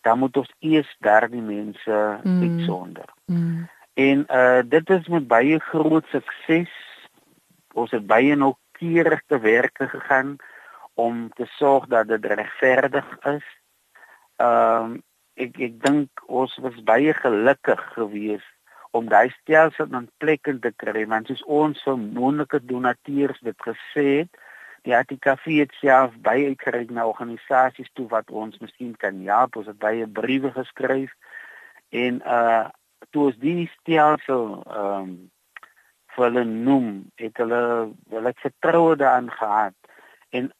dan 0.00 0.18
moet 0.18 0.36
ons 0.36 0.50
eers 0.58 0.96
daardie 0.98 1.42
mense 1.42 1.98
hmm. 2.22 2.42
uitsonder. 2.42 3.08
Hmm. 3.24 3.68
En 3.94 4.24
uh 4.28 4.62
dit 4.64 4.90
is 4.90 5.08
met 5.08 5.26
baie 5.28 5.58
groot 5.58 6.06
sukses. 6.06 6.72
Ons 7.74 7.90
het 7.90 8.06
baie 8.06 8.36
noukeurig 8.36 9.22
te 9.26 9.38
werk 9.38 9.76
gegaan 9.76 10.36
om 10.94 11.28
te 11.32 11.46
sorg 11.46 11.86
dat 11.86 12.08
dit 12.08 12.24
regverdig 12.24 13.18
is. 13.24 13.46
Ehm 14.36 14.92
uh, 14.92 15.00
ek 15.34 15.58
ek 15.64 15.76
dink 15.80 16.24
ons 16.26 16.56
was 16.60 16.82
baie 16.84 17.12
gelukkig 17.16 17.80
geweest 17.96 18.52
om 18.92 19.08
daai 19.08 19.30
stelsel 19.40 19.88
in 19.96 20.08
plek 20.20 20.48
te 20.64 20.72
kry 20.76 21.04
want 21.08 21.30
soos 21.30 21.44
ons 21.60 21.80
so 21.84 21.96
moontlike 21.96 22.60
donateurs 22.68 23.40
dit 23.40 23.64
gesê 23.68 24.04
het 24.20 24.42
die 24.84 24.94
ATKV 24.96 25.46
het 25.62 25.72
self 25.80 26.14
baie 26.26 26.50
uitgereik 26.52 26.90
na 26.90 27.06
organisasies 27.08 27.88
toe 27.96 28.08
wat 28.12 28.30
ons 28.30 28.58
miskien 28.60 28.92
kan 29.04 29.22
help 29.24 29.56
ons 29.56 29.70
het 29.70 29.80
baie 29.80 30.06
briewe 30.20 30.52
geskryf 30.58 31.16
en 32.04 32.20
uh 32.26 32.68
toe 33.14 33.28
ons 33.30 33.38
die 33.44 33.68
stelsel 33.78 34.48
ehm 34.62 35.04
um, 35.04 35.12
vir 36.12 36.26
hulle 36.26 36.42
noem 36.44 36.88
het 37.16 37.38
hulle 37.40 37.60
wel 38.12 38.26
ek 38.28 38.42
vertroue 38.44 38.96
daarin 39.00 39.30
gehad 39.32 39.94
en 40.36 40.50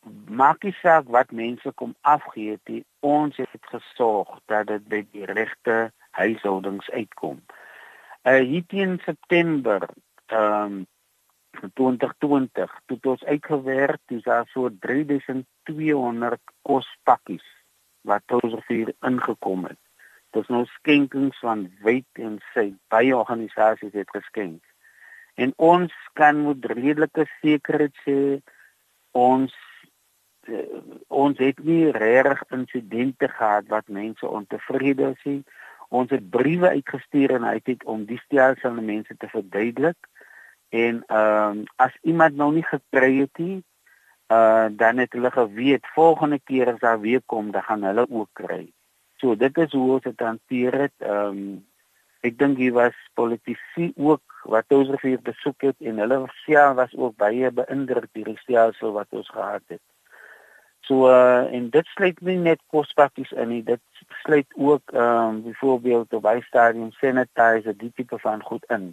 maak 0.41 0.65
nie 0.65 0.73
saak 0.79 1.11
wat 1.17 1.35
mense 1.41 1.73
kom 1.81 1.93
afgee 2.13 2.55
het 2.57 2.87
ons 3.05 3.37
het 3.37 3.69
gesorg 3.75 4.31
dat 4.53 4.71
dit 4.71 4.87
by 4.95 5.03
die 5.13 5.29
regte 5.29 5.77
huishoudings 6.21 6.89
uitkom 6.97 7.43
uh 8.31 8.41
hier 8.41 8.65
teen 8.73 8.97
September 9.05 9.89
ehm 10.27 10.81
um, 10.81 10.81
2020 11.75 12.71
toe 12.87 12.99
ons 13.13 13.25
uitgewerk 13.25 14.01
dis 14.07 14.23
daar 14.25 14.47
so 14.53 14.71
3200 14.87 16.41
kospakkies 16.63 17.45
wat 18.09 18.23
ons 18.41 18.57
hier 18.67 18.95
ingekom 19.01 19.65
het. 19.69 19.79
Dis 20.33 20.49
nou 20.49 20.65
skenkings 20.79 21.39
van 21.45 21.67
wyd 21.85 22.23
en 22.27 22.39
sy 22.55 22.73
baie 22.93 23.17
organisasies 23.17 23.93
het 23.93 24.11
geskenk. 24.11 24.63
En 25.35 25.53
ons 25.57 25.93
kan 26.19 26.41
met 26.47 26.65
redelike 26.73 27.27
sekerheid 27.41 27.97
sê 28.07 28.19
ons 29.13 29.53
uh, 30.49 30.81
ons 31.09 31.39
het 31.39 31.59
nie 31.65 31.91
regtig 31.93 32.43
insidente 32.51 33.29
gehad 33.29 33.69
wat 33.69 33.89
mense 33.89 34.29
ontevrede 34.29 35.13
is 35.13 35.29
nie 35.29 35.43
ons 35.93 36.11
het 36.11 36.31
briewe 36.31 36.69
uitgestuur 36.69 37.35
en 37.37 37.45
uit 37.45 37.85
om 37.85 38.05
die 38.09 38.21
stelsel 38.25 38.71
aan 38.71 38.85
mense 38.85 39.17
te 39.17 39.29
verduidelik 39.29 40.09
en 40.73 41.03
ehm 41.07 41.59
um, 41.59 41.65
as 41.77 41.97
iemand 42.03 42.37
nou 42.41 42.49
nie 42.57 42.65
gekry 42.65 43.11
het 43.19 43.39
nie 43.45 43.59
uh 44.37 44.69
dan 44.83 45.03
het 45.03 45.13
hulle 45.13 45.31
geweet 45.31 45.91
volgende 45.95 46.39
keer 46.51 46.73
as 46.73 46.81
daar 46.81 47.01
weer 47.01 47.23
kom 47.27 47.51
dan 47.51 47.63
gaan 47.63 47.85
hulle 47.85 48.07
ook 48.09 48.31
kry. 48.33 48.65
So 49.23 49.37
dit 49.39 49.59
is 49.63 49.73
hoe 49.73 49.91
ons 49.97 50.03
dit 50.03 50.25
hanteer 50.27 50.81
het. 50.87 50.97
Ehm 50.99 51.39
um, 51.39 51.61
ek 52.27 52.37
dink 52.39 52.59
hier 52.59 52.75
was 52.75 52.99
politici 53.19 53.89
ook 53.99 54.45
wat 54.51 54.75
ons 54.75 54.91
refier 54.95 55.19
besoek 55.27 55.65
het 55.67 55.89
en 55.91 55.97
hulle 55.99 56.19
self 56.45 56.77
was 56.79 56.93
ook 56.95 57.17
baie 57.19 57.51
beïndruk 57.51 58.07
deur 58.15 58.31
die 58.31 58.43
stelsel 58.43 58.95
wat 58.95 59.11
ons 59.11 59.31
gehad 59.31 59.65
het. 59.75 59.83
So 60.87 61.07
uh 61.11 61.47
en 61.55 61.69
dit 61.75 61.87
sluit 61.95 62.21
nie 62.27 62.39
net 62.39 62.63
kospakkies 62.75 63.31
in 63.45 63.51
nie, 63.55 63.63
dit 63.63 63.83
sluit 64.23 64.59
ook 64.59 64.95
ehm 64.95 65.29
um, 65.29 65.43
byvoorbeeld 65.47 66.19
op 66.19 66.27
by 66.27 66.39
stadium 66.47 66.91
sanitizer 66.99 67.79
die 67.79 67.93
tipe 67.95 68.19
van 68.19 68.43
goed 68.43 68.67
in. 68.79 68.91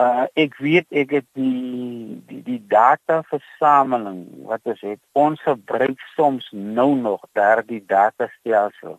Uh 0.00 0.24
ek 0.32 0.54
weet 0.56 0.86
ek 0.88 1.10
het 1.10 1.26
die 1.36 2.22
die 2.26 2.42
die 2.42 2.60
data 2.66 3.20
versameling 3.28 4.24
wat 4.48 4.64
ons 4.64 4.80
het. 4.80 5.00
Ons 5.12 5.42
gebruik 5.44 6.00
soms 6.14 6.48
nou 6.52 6.94
nog 6.96 7.26
daardie 7.36 7.82
data 7.86 8.30
stelsel 8.38 8.96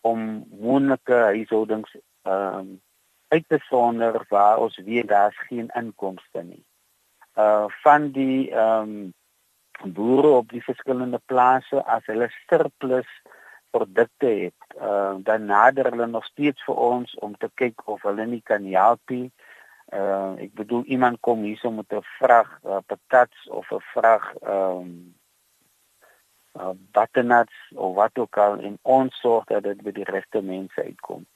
om 0.00 0.46
moontlike 0.60 1.18
huishoudings 1.36 1.92
ehm 2.22 2.58
um, 2.58 2.80
uit 3.28 3.44
te 3.48 3.58
sonder 3.68 4.24
waar 4.28 4.58
ons 4.58 4.76
weet 4.76 5.08
daar's 5.08 5.36
geen 5.48 5.68
inkomste 5.76 6.42
nie. 6.42 6.64
Uh 7.36 7.68
van 7.84 8.10
die 8.16 8.50
ehm 8.50 8.88
um, 8.88 9.12
boere 9.84 10.28
op 10.40 10.48
die 10.48 10.64
verskillende 10.64 11.20
plase 11.26 11.84
as 11.84 12.06
hulle 12.06 12.28
surplus 12.48 13.08
produkte 13.70 14.26
het, 14.26 14.80
uh 14.80 15.14
dan 15.18 15.44
nader 15.44 15.90
hulle 15.90 16.06
nog 16.06 16.24
steeds 16.24 16.64
vir 16.64 16.74
ons 16.74 17.14
om 17.14 17.36
te 17.36 17.50
kyk 17.54 17.88
of 17.88 18.02
hulle 18.02 18.26
nie 18.26 18.42
kan 18.44 18.64
help 18.64 19.00
nie. 19.10 19.30
Uh 19.92 20.32
ek 20.40 20.54
bedoel 20.54 20.84
iemand 20.84 21.20
kom 21.20 21.42
hier 21.42 21.56
so 21.56 21.70
met 21.70 21.92
'n 21.92 22.04
vrag 22.18 22.48
uh, 22.64 22.80
patats 22.86 23.48
of 23.48 23.70
'n 23.70 23.84
vrag 23.92 24.34
ehm 24.40 24.80
um, 24.80 25.14
uh, 26.60 26.74
butternuts 26.92 27.56
of 27.74 27.94
wat 27.94 28.18
ook 28.18 28.36
al 28.36 28.58
en 28.58 28.78
ons 28.82 29.20
sorg 29.20 29.44
dat 29.44 29.62
dit 29.62 29.82
by 29.82 29.92
die 29.92 30.04
regte 30.04 30.42
mense 30.42 30.82
uitkom. 30.82 31.26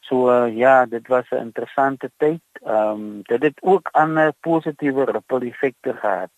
So 0.00 0.28
uh, 0.30 0.56
ja, 0.56 0.86
dit 0.86 1.06
was 1.08 1.30
'n 1.30 1.46
interessante 1.48 2.10
tyd. 2.16 2.44
Ehm 2.62 2.90
um, 2.90 3.22
dit 3.22 3.42
het 3.42 3.62
ook 3.62 3.90
'n 3.92 4.32
positiewe 4.40 5.04
ripple 5.04 5.46
effekte 5.46 5.92
gehad. 5.92 6.34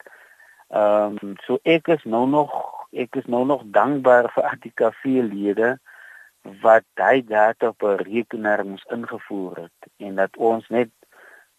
Ehm 0.68 1.16
um, 1.22 1.34
so 1.36 1.58
ek 1.62 1.88
is 1.88 2.04
nou 2.04 2.26
nog 2.28 2.50
ek 2.92 3.16
is 3.16 3.26
nou 3.26 3.44
nog 3.44 3.62
dankbaar 3.66 4.30
vir 4.32 4.44
ATKV 4.44 5.04
lede 5.04 5.78
wat 6.62 6.84
hy 6.94 7.24
data 7.24 7.68
op 7.68 7.82
'n 7.82 8.02
rekenaar 8.02 8.66
moes 8.66 8.84
ingevoer 8.90 9.56
het 9.56 9.90
en 9.96 10.14
dat 10.14 10.36
ons 10.36 10.68
net 10.68 10.90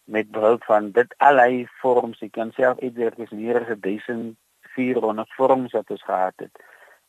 met 0.08 0.32
behulp 0.32 0.64
van 0.64 0.92
dit 0.96 1.14
allei 1.18 1.68
vorms, 1.82 2.22
ek 2.24 2.32
kan 2.40 2.52
self 2.56 2.80
uitwerk 2.80 3.18
is 3.18 3.34
meer 3.36 3.62
as 3.62 3.80
1400 3.82 5.34
vorms 5.36 5.76
wat 5.76 5.90
ons 5.96 6.04
gehad 6.04 6.46
het 6.46 6.64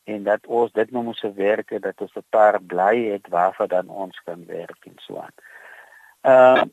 en 0.09 0.23
dat 0.23 0.47
ons 0.47 0.71
dit 0.73 0.91
nou 0.91 1.03
moes 1.03 1.21
werk 1.35 1.71
dat 1.81 2.01
ons 2.01 2.15
'n 2.15 2.25
paar 2.29 2.57
bly 2.61 2.95
het 3.13 3.27
waarvan 3.27 3.67
dan 3.67 3.89
ons 3.89 4.21
kan 4.25 4.45
werk 4.45 4.85
en 4.85 4.97
so 4.97 5.17
aan. 5.17 5.35
Uh, 6.21 6.63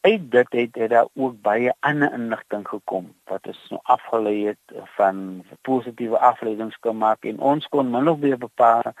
uit 0.00 0.30
dit 0.30 0.52
het, 0.52 0.74
het 0.74 0.90
daar 0.90 1.08
ook 1.14 1.40
baie 1.40 1.74
ander 1.80 2.12
inligting 2.12 2.68
gekom 2.68 3.14
wat 3.24 3.46
ons 3.46 3.66
nou 3.68 3.80
afgelei 3.82 4.46
het 4.46 4.84
van 4.96 5.44
positiewe 5.60 6.18
afleidings 6.18 6.78
kan 6.78 6.96
maak 6.96 7.24
en 7.24 7.38
ons 7.38 7.68
kon 7.68 7.90
min 7.90 8.08
of 8.08 8.18
meer 8.18 8.38
bepaal 8.38 8.92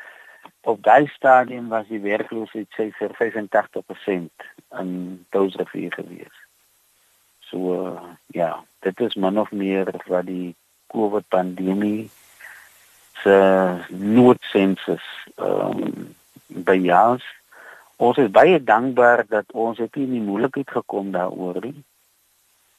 op 0.60 0.82
daai 0.82 1.06
stadium 1.06 1.68
was 1.68 1.88
die 1.88 2.00
werkloosheid 2.00 2.68
sê 2.76 2.90
vir 2.98 3.16
85% 3.16 4.46
in 4.80 5.24
Touwsrivier 5.28 5.92
gewees. 5.92 6.39
So 7.50 7.98
ja, 8.26 8.64
dit 8.78 9.00
is 9.00 9.14
min 9.14 9.38
of 9.38 9.50
meer 9.50 9.90
wat 10.06 10.26
die 10.26 10.54
COVID 10.86 11.28
pandemie 11.28 12.10
se 13.22 13.36
noodsensus 13.88 15.06
ehm 15.36 15.82
um, 15.82 16.14
by 16.66 16.76
ons 17.96 18.18
is 18.18 18.30
baie 18.32 18.58
dankbaar 18.64 19.24
dat 19.28 19.52
ons 19.52 19.78
het 19.78 19.94
nie 19.94 20.06
in 20.06 20.14
die 20.16 20.28
moeilikheid 20.28 20.70
gekom 20.70 21.10
daaroor 21.14 21.60
nie. 21.66 21.82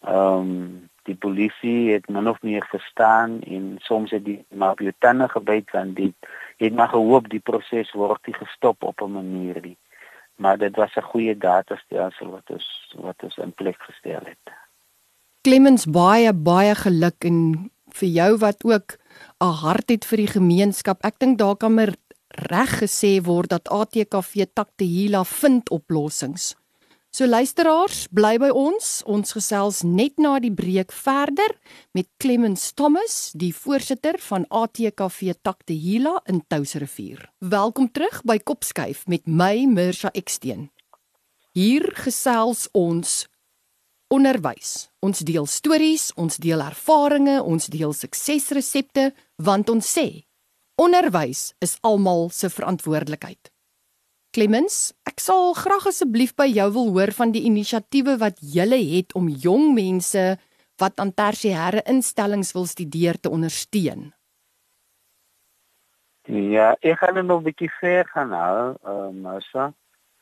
Ehm 0.08 0.40
um, 0.40 0.90
die 1.10 1.16
polisie 1.16 1.92
het 1.94 2.10
min 2.10 2.30
of 2.30 2.42
meer 2.46 2.66
verstaan 2.70 3.40
en 3.42 3.78
soms 3.82 4.12
het 4.12 4.26
die 4.26 4.40
maar 4.50 4.76
baie 4.76 4.94
tande 4.98 5.28
gebyt 5.30 5.72
want 5.72 5.96
dit 5.96 6.32
het 6.62 6.76
maar 6.78 6.92
gehoop 6.94 7.30
die 7.30 7.42
proses 7.52 7.92
word 7.98 8.26
nie 8.26 8.38
gestop 8.38 8.84
op 8.84 9.02
'n 9.02 9.12
manier 9.12 9.62
nie. 9.62 9.78
Maar 10.36 10.58
dit 10.58 10.76
was 10.76 10.96
'n 10.96 11.10
goeie 11.12 11.38
datastelsel 11.38 12.30
wat 12.30 12.50
ons 12.50 12.96
wat 12.98 13.24
ons 13.24 13.38
in 13.38 13.54
plek 13.54 13.82
gestel 13.82 14.26
het. 14.26 14.61
Clemens 15.42 15.88
baie 15.90 16.30
baie 16.38 16.74
geluk 16.78 17.26
en 17.26 17.38
vir 17.98 18.10
jou 18.14 18.32
wat 18.44 18.60
ook 18.62 18.98
'n 19.42 19.56
hart 19.62 19.90
het 19.90 20.06
vir 20.06 20.18
die 20.18 20.34
gemeenskap. 20.38 21.02
Ek 21.04 21.18
dink 21.20 21.40
daar 21.40 21.58
kan 21.58 21.74
maar 21.74 21.96
reg 22.28 22.72
gesê 22.82 23.22
word 23.24 23.50
dat 23.50 23.70
ATKV 23.70 24.46
Taktehila 24.54 25.24
vind 25.24 25.70
oplossings. 25.70 26.56
So 27.10 27.26
luisteraars, 27.26 28.08
bly 28.12 28.38
by 28.38 28.50
ons. 28.50 29.02
Ons 29.06 29.32
gesels 29.32 29.82
net 29.82 30.18
na 30.18 30.40
die 30.40 30.54
breek 30.54 30.92
verder 30.92 31.58
met 31.92 32.08
Clemens 32.18 32.72
Thomas, 32.74 33.32
die 33.34 33.54
voorsitter 33.56 34.20
van 34.20 34.46
ATKV 34.48 35.34
Taktehila 35.42 36.22
in 36.26 36.44
Touwsrivier. 36.48 37.32
Welkom 37.40 37.92
terug 37.92 38.22
by 38.24 38.38
Kopskuif 38.38 39.08
met 39.08 39.26
my 39.26 39.66
Mirsha 39.66 40.10
Eksteen. 40.14 40.70
Hier 41.52 41.92
gesels 41.94 42.70
ons 42.72 43.28
onderwys. 44.12 44.90
Ons 45.00 45.24
deel 45.26 45.48
stories, 45.48 46.12
ons 46.16 46.38
deel 46.38 46.62
ervarings, 46.62 47.40
ons 47.42 47.72
deel 47.72 47.94
suksesresepte 47.94 49.12
want 49.42 49.70
ons 49.70 49.88
sê 49.98 50.24
Onderwys 50.82 51.52
is 51.62 51.76
almal 51.86 52.30
se 52.34 52.50
verantwoordelikheid. 52.50 53.52
Clemens, 54.34 54.94
ek 55.06 55.20
sal 55.22 55.52
graag 55.54 55.90
asseblief 55.92 56.32
by 56.40 56.48
jou 56.50 56.70
wil 56.78 56.88
hoor 56.96 57.12
van 57.14 57.34
die 57.36 57.44
inisiatiewe 57.46 58.16
wat 58.22 58.40
julle 58.40 58.80
het 58.80 59.14
om 59.20 59.28
jong 59.30 59.76
mense 59.76 60.24
wat 60.82 60.98
aan 61.04 61.12
tersiêre 61.14 61.84
instellings 61.92 62.54
wil 62.56 62.66
studeer 62.66 63.20
te 63.20 63.30
ondersteun. 63.30 64.10
Ja, 66.32 66.72
ek 66.82 67.04
gaan 67.04 67.20
nou 67.28 67.38
'n 67.40 67.44
bietjie 67.44 67.70
ver 67.80 68.08
gaan 68.08 68.32
uh, 68.34 69.10
Marsa. 69.12 69.74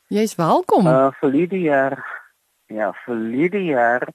Jy's 0.10 0.36
welkom. 0.36 0.88
Uh 0.88 1.12
vir 1.22 1.32
die 1.48 1.70
jaar 1.70 2.04
ja, 2.70 2.94
die 3.06 3.66
jaar 3.74 4.08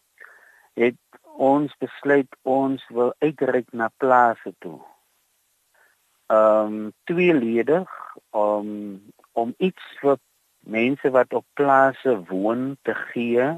het 0.75 0.99
ons 1.37 1.75
besluit 1.79 2.37
ons 2.43 2.83
wil 2.89 3.15
uitreik 3.19 3.73
na 3.73 3.91
plase 3.99 4.55
toe 4.59 4.81
ehm 6.27 6.75
um, 6.75 6.93
tweeledig 7.05 7.91
om 8.31 8.69
om 9.33 9.55
iets 9.59 9.83
vir 10.01 10.17
mense 10.61 11.11
wat 11.11 11.35
op 11.35 11.45
plase 11.53 12.15
woon 12.31 12.77
te 12.83 12.95
gee 12.95 13.49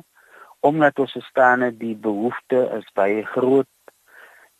omdat 0.60 0.98
ons 0.98 1.12
verstaan 1.12 1.60
dat 1.60 1.78
die 1.78 1.94
behoefte 1.94 2.58
is 2.78 2.88
baie 2.92 3.22
groot 3.24 3.92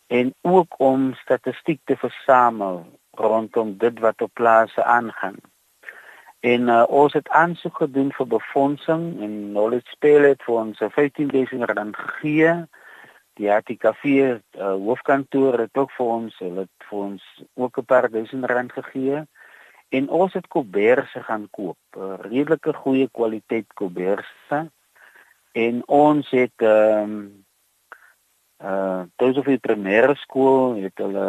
en 0.07 0.33
ook 0.41 0.79
om 0.79 1.13
statistiek 1.13 1.81
te 1.83 1.97
versamel 1.97 2.85
rondom 3.11 3.77
dit 3.77 3.99
wat 3.99 4.21
op 4.21 4.33
plase 4.33 4.83
aangaan. 4.83 5.35
En 6.39 6.67
uh, 6.67 6.83
ons 6.87 7.13
het 7.13 7.29
aansoek 7.29 7.77
gedoen 7.77 8.11
vir 8.13 8.27
befondsing 8.27 9.21
en 9.21 9.31
knowledge 9.49 9.89
speel 9.89 10.21
het 10.21 10.43
vir 10.45 10.55
ons 10.55 10.77
15000 10.93 11.63
rand 11.71 11.95
gegee. 11.97 12.51
Die 13.41 13.49
ATKV 13.53 14.03
uh, 14.05 14.37
hoofkantoor 14.59 15.59
het 15.59 15.77
ook 15.77 15.91
vir 15.97 16.05
ons 16.05 16.37
hulle 16.41 16.67
het 16.67 16.89
vir 16.89 16.99
ons 16.99 17.23
ook 17.53 17.77
'n 17.77 17.85
paar 17.85 18.09
duisend 18.09 18.45
rand 18.45 18.71
gegee. 18.71 19.25
En 19.89 20.09
ons 20.09 20.33
het 20.33 20.47
koberse 20.47 21.23
gaan 21.23 21.47
koop 21.49 21.77
uh, 21.97 22.13
redelike 22.19 22.73
goeie 22.73 23.09
kwaliteit 23.11 23.73
koberse. 23.73 24.69
En 25.51 25.87
ons 25.87 26.29
het 26.29 26.57
ehm 26.61 27.03
um, 27.03 27.45
uh 28.57 29.03
toe 29.15 29.33
vir 29.33 29.57
die 29.57 29.65
primêre 29.69 30.15
skool 30.17 30.81
het 30.81 30.97
hulle 30.97 31.27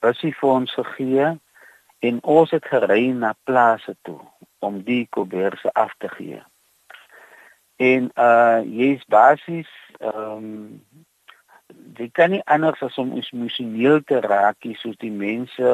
busie 0.00 0.32
vir 0.32 0.50
ons 0.50 0.72
gegee. 0.72 1.40
En 1.98 2.18
ons 2.22 2.50
het 2.50 2.64
gery 2.64 3.12
na 3.12 3.34
plase 3.44 3.96
toe 4.02 4.20
om 4.64 4.82
die 4.88 5.04
koberse 5.10 5.72
af 5.72 5.94
te 5.98 6.10
gee 6.16 6.42
en 7.76 8.10
uh 8.14 8.60
jy's 8.62 9.02
basies 9.10 9.70
ehm 9.98 10.36
um, 10.36 10.94
jy 11.98 12.08
kan 12.12 12.30
nie 12.30 12.42
anders 12.50 12.82
as 12.82 12.96
om 12.98 13.12
emosioneel 13.18 14.02
te 14.06 14.20
raak 14.20 14.66
nie 14.66 14.76
soos 14.78 14.96
die 15.02 15.12
mense 15.12 15.70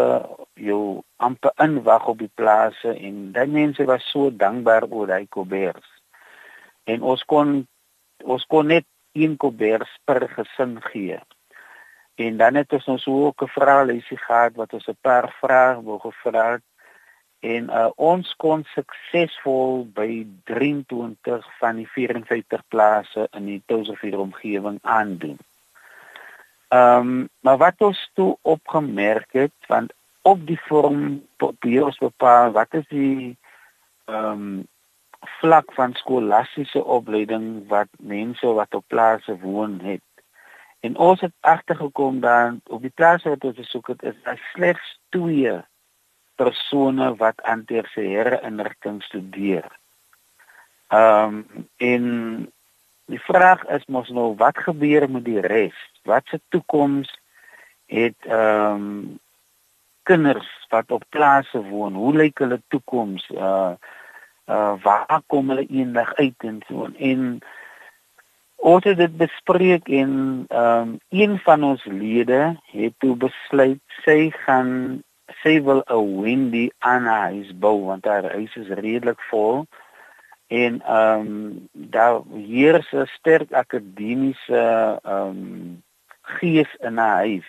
jou 0.55 1.03
amper 1.17 1.53
inwag 1.65 2.07
op 2.13 2.19
die 2.21 2.33
plase 2.41 2.95
en 2.95 3.33
daai 3.37 3.49
mense 3.49 3.85
was 3.89 4.05
so 4.13 4.31
dankbaar 4.31 4.87
oor 4.91 5.09
daai 5.11 5.27
kobers. 5.29 5.87
En 6.85 7.03
ons 7.03 7.25
kon 7.25 7.67
ons 8.25 8.45
kon 8.53 8.69
net 8.69 8.87
een 9.17 9.37
kobers 9.37 9.91
per 10.05 10.29
gesin 10.37 10.77
gee. 10.91 11.19
En 12.21 12.37
dan 12.37 12.55
het 12.61 12.73
ons 12.73 12.89
ons 12.95 13.07
ook 13.07 13.43
'n 13.43 13.55
vraelysie 13.57 14.19
gehad 14.19 14.57
wat 14.57 14.73
ons 14.73 14.89
'n 14.89 14.99
paar 15.01 15.33
vrae 15.41 15.83
wou 15.83 15.99
gevra 15.99 16.53
het 16.53 16.65
en 17.41 17.71
uh, 17.73 17.89
ons 17.97 18.35
kon 18.37 18.65
suksesvol 18.75 19.87
by 19.97 20.27
23 20.51 21.47
van 21.61 21.79
die 21.81 21.89
54 21.89 22.65
plase 22.69 23.27
in 23.37 23.47
die 23.49 23.63
Touwsrivier 23.67 24.19
omgewing 24.21 24.79
aandoen. 24.83 25.39
Ehm 26.71 27.09
um, 27.09 27.29
maar 27.41 27.57
wat 27.59 27.81
ons 27.83 28.01
toe 28.15 28.37
opgemerk 28.43 29.33
het 29.33 29.57
want 29.67 29.93
op 30.23 30.45
die 30.47 30.61
vorm 30.69 31.23
probeer 31.37 31.85
ons 31.85 31.99
bepaal 31.99 32.53
wat 32.53 32.75
is 32.75 32.87
die 32.93 33.37
ehm 34.05 34.45
um, 34.45 34.69
vlak 35.41 35.73
van 35.77 35.93
skolastiese 35.95 36.85
opleiding 36.85 37.67
wat 37.69 37.89
mense 37.99 38.47
wat 38.47 38.75
op 38.75 38.85
plase 38.87 39.37
woon 39.41 39.81
het. 39.81 40.05
En 40.81 40.97
ons 40.97 41.21
het 41.21 41.33
agtergekom 41.41 42.21
dan 42.21 42.61
op 42.67 42.81
die 42.81 42.93
plase 42.95 43.29
wat 43.29 43.45
ons 43.45 43.57
gesoek 43.57 43.87
het 43.87 44.03
is 44.03 44.23
daar 44.25 44.41
slegs 44.53 44.99
twee 45.09 45.61
persone 46.41 47.13
wat 47.21 47.43
aan 47.43 47.67
tersiêre 47.69 48.41
inrigting 48.49 49.03
studeer. 49.05 49.69
Ehm 50.89 51.45
um, 51.45 51.69
en 51.77 52.07
Die 53.11 53.19
vraag 53.27 53.65
is 53.75 53.83
mos 53.91 54.11
nou 54.15 54.35
wat 54.39 54.59
gebeur 54.63 55.09
met 55.11 55.25
die 55.27 55.41
res? 55.43 55.75
Wat 56.07 56.23
se 56.31 56.39
toekoms 56.55 57.11
het 57.91 58.29
ehm 58.29 58.87
um, 58.87 59.19
kinders 60.03 60.47
wat 60.71 60.91
op 60.91 61.03
plase 61.09 61.61
woon, 61.69 61.95
hoe 61.95 62.13
lyk 62.15 62.39
hulle 62.39 62.61
toekoms? 62.69 63.27
Uh 63.35 63.75
uh 64.47 64.75
waar 64.83 65.23
kom 65.27 65.51
hulle 65.51 65.67
eendag 65.67 66.15
uit 66.15 66.47
en 66.47 66.63
so 66.69 66.87
en 66.99 67.27
ons 68.57 68.85
het 68.85 68.99
dit 68.99 69.17
bespreek 69.17 69.91
en 70.03 70.15
ehm 70.49 70.95
um, 70.95 70.97
een 71.09 71.39
van 71.43 71.67
ons 71.67 71.85
lede 71.85 72.55
het 72.71 72.95
toe 72.99 73.17
besluit 73.17 73.83
sy 74.07 74.31
gaan 74.47 75.03
sy 75.43 75.61
wil 75.63 75.83
'n 75.87 76.23
Wendy 76.23 76.71
aan 76.79 77.07
haar 77.07 77.31
huis 77.33 77.53
bou 77.59 77.85
want 77.87 78.05
haar 78.05 78.31
huis 78.33 78.57
is 78.57 78.69
redelik 78.69 79.21
vol. 79.31 79.67
En 80.47 80.81
ehm 80.83 81.21
um, 81.21 81.69
daar 81.73 82.21
hier 82.35 82.79
is 82.79 82.93
'n 82.93 83.07
sterk 83.07 83.53
akademiese 83.53 84.63
ehm 85.03 85.29
um, 85.29 85.83
gees 86.23 86.75
in 86.81 86.97
haar 86.97 87.17
huis. 87.17 87.49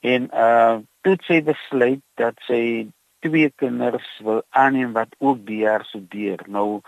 En 0.00 0.30
uh 0.32 0.76
toe 1.00 1.16
sy 1.24 1.42
besluit 1.42 2.02
dat 2.14 2.34
sy 2.46 2.88
twee 3.18 3.50
kinders 3.56 4.08
wil 4.22 4.42
aanneem 4.48 4.92
wat 4.92 5.14
ook 5.18 5.46
die 5.46 5.62
jaar 5.64 5.84
studeer 5.84 6.42
nou 6.46 6.80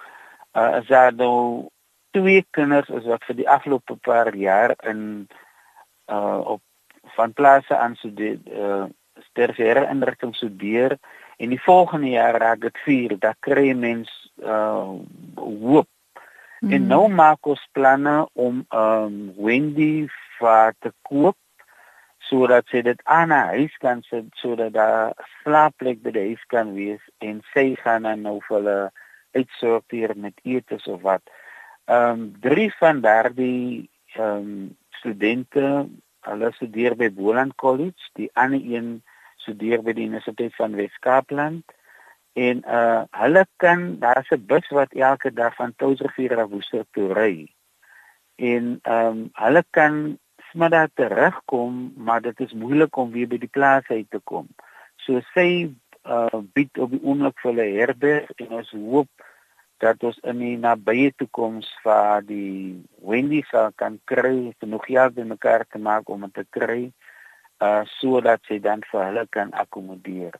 uh, 0.53 0.71
as 0.79 0.87
daar 0.87 1.15
nou 1.15 1.69
twee 2.11 2.47
kinders 2.51 2.89
is 2.89 3.07
wat 3.11 3.25
vir 3.25 3.39
die 3.43 3.49
afgelope 3.49 3.97
paar 4.07 4.35
jaar 4.35 4.75
in 4.93 5.29
uh 6.07 6.41
op 6.57 6.63
van 7.17 7.33
plase 7.33 7.77
aan 7.77 7.97
studeer 7.97 8.39
uh 8.47 8.85
tersiêre 9.41 9.87
inrigting 9.91 10.35
studeer 10.37 10.97
en 11.41 11.55
die 11.55 11.63
volgende 11.65 12.13
jaar 12.15 12.39
raak 12.43 12.61
dit 12.67 12.83
4 12.87 13.17
dan 13.25 13.39
kry 13.49 13.73
mens 13.75 14.13
uh 14.45 14.97
hoop 15.37 15.89
mm. 16.61 16.73
en 16.73 16.89
nou 16.95 17.05
maak 17.09 17.47
ons 17.55 17.63
planne 17.77 18.17
om 18.33 18.65
um 18.69 19.21
Wendy 19.37 20.09
vir 20.39 20.75
te 20.85 20.93
koop 21.09 21.37
sodat 22.31 22.69
sy 22.71 22.83
dit 22.87 23.01
aan 23.11 23.33
haar 23.35 23.57
huis 23.57 23.77
kan 23.83 24.03
sit 24.09 24.29
sodat 24.43 24.75
daar 24.77 25.15
slaapplek 25.41 26.03
by 26.05 26.13
die 26.15 26.27
huis 26.33 26.45
kan 26.53 26.75
wees 26.77 27.03
en 27.19 27.41
sy 27.55 27.73
gaan 27.83 28.07
dan 28.09 28.27
nou 28.29 28.39
vir 28.47 28.59
hulle 28.59 28.81
uitsorteer 29.33 30.17
met 30.17 30.35
etes 30.43 30.87
of 30.87 31.03
wat. 31.03 31.23
Ehm 31.87 32.21
um, 32.21 32.23
drie 32.41 32.71
van 32.79 33.01
daardie 33.01 33.89
ehm 34.15 34.37
um, 34.37 34.77
studente, 35.01 35.89
hulle 36.29 36.53
studeer 36.53 36.97
by 36.97 37.09
Boland 37.11 37.55
College, 37.57 38.11
die 38.19 38.29
ander 38.35 38.61
een 38.61 39.01
studeer 39.43 39.83
by 39.83 39.95
die 39.97 40.07
Universiteit 40.09 40.55
van 40.59 40.77
Wes-Kaapland 40.79 41.77
en 42.39 42.63
uh 42.67 43.03
hulle 43.23 43.47
kan 43.57 43.99
daar's 43.99 44.31
'n 44.31 44.47
bus 44.47 44.69
wat 44.69 44.93
elke 44.93 45.33
dag 45.33 45.55
van 45.55 45.75
Touwsrivier 45.77 46.39
af 46.39 46.51
Woester 46.51 46.85
toe 46.91 47.13
ry. 47.13 47.53
En 48.37 48.79
ehm 48.83 49.07
um, 49.07 49.31
hulle 49.33 49.65
kan 49.71 50.19
smiddag 50.51 50.89
terugkom, 50.95 51.93
maar 51.97 52.21
dit 52.21 52.41
is 52.41 52.53
moeilik 52.53 52.97
om 52.97 53.11
weer 53.11 53.29
by 53.29 53.39
die 53.39 53.55
plaas 53.57 53.87
uit 53.89 54.11
te 54.11 54.21
kom. 54.25 54.49
So 54.97 55.21
sê 55.35 55.75
uh 56.05 56.41
bied 56.55 56.79
op 56.79 56.91
die 56.91 57.03
oomblik 57.03 57.39
vir 57.43 57.51
hulle 57.53 57.69
herberg 57.79 58.31
en 58.37 58.49
ons 58.61 58.71
hoop 58.71 59.09
dat 59.81 60.03
ons 60.03 60.19
in 60.23 60.39
die 60.39 60.57
nabye 60.61 61.13
toekoms 61.17 61.69
vir 61.85 62.25
die 62.29 62.85
Wendy 63.01 63.43
sal 63.51 63.73
kan 63.75 64.01
kry, 64.05 64.53
genoeg 64.61 64.87
geld 64.87 65.15
bymekaar 65.15 65.65
te 65.69 65.79
maak 65.79 66.09
om 66.09 66.21
dit 66.21 66.35
te 66.35 66.45
kry 66.51 66.93
uh 67.61 67.85
sodat 68.01 68.41
sy 68.49 68.59
dan 68.59 68.83
vir 68.91 69.05
hulle 69.05 69.27
kan 69.37 69.53
akkommodeer. 69.53 70.37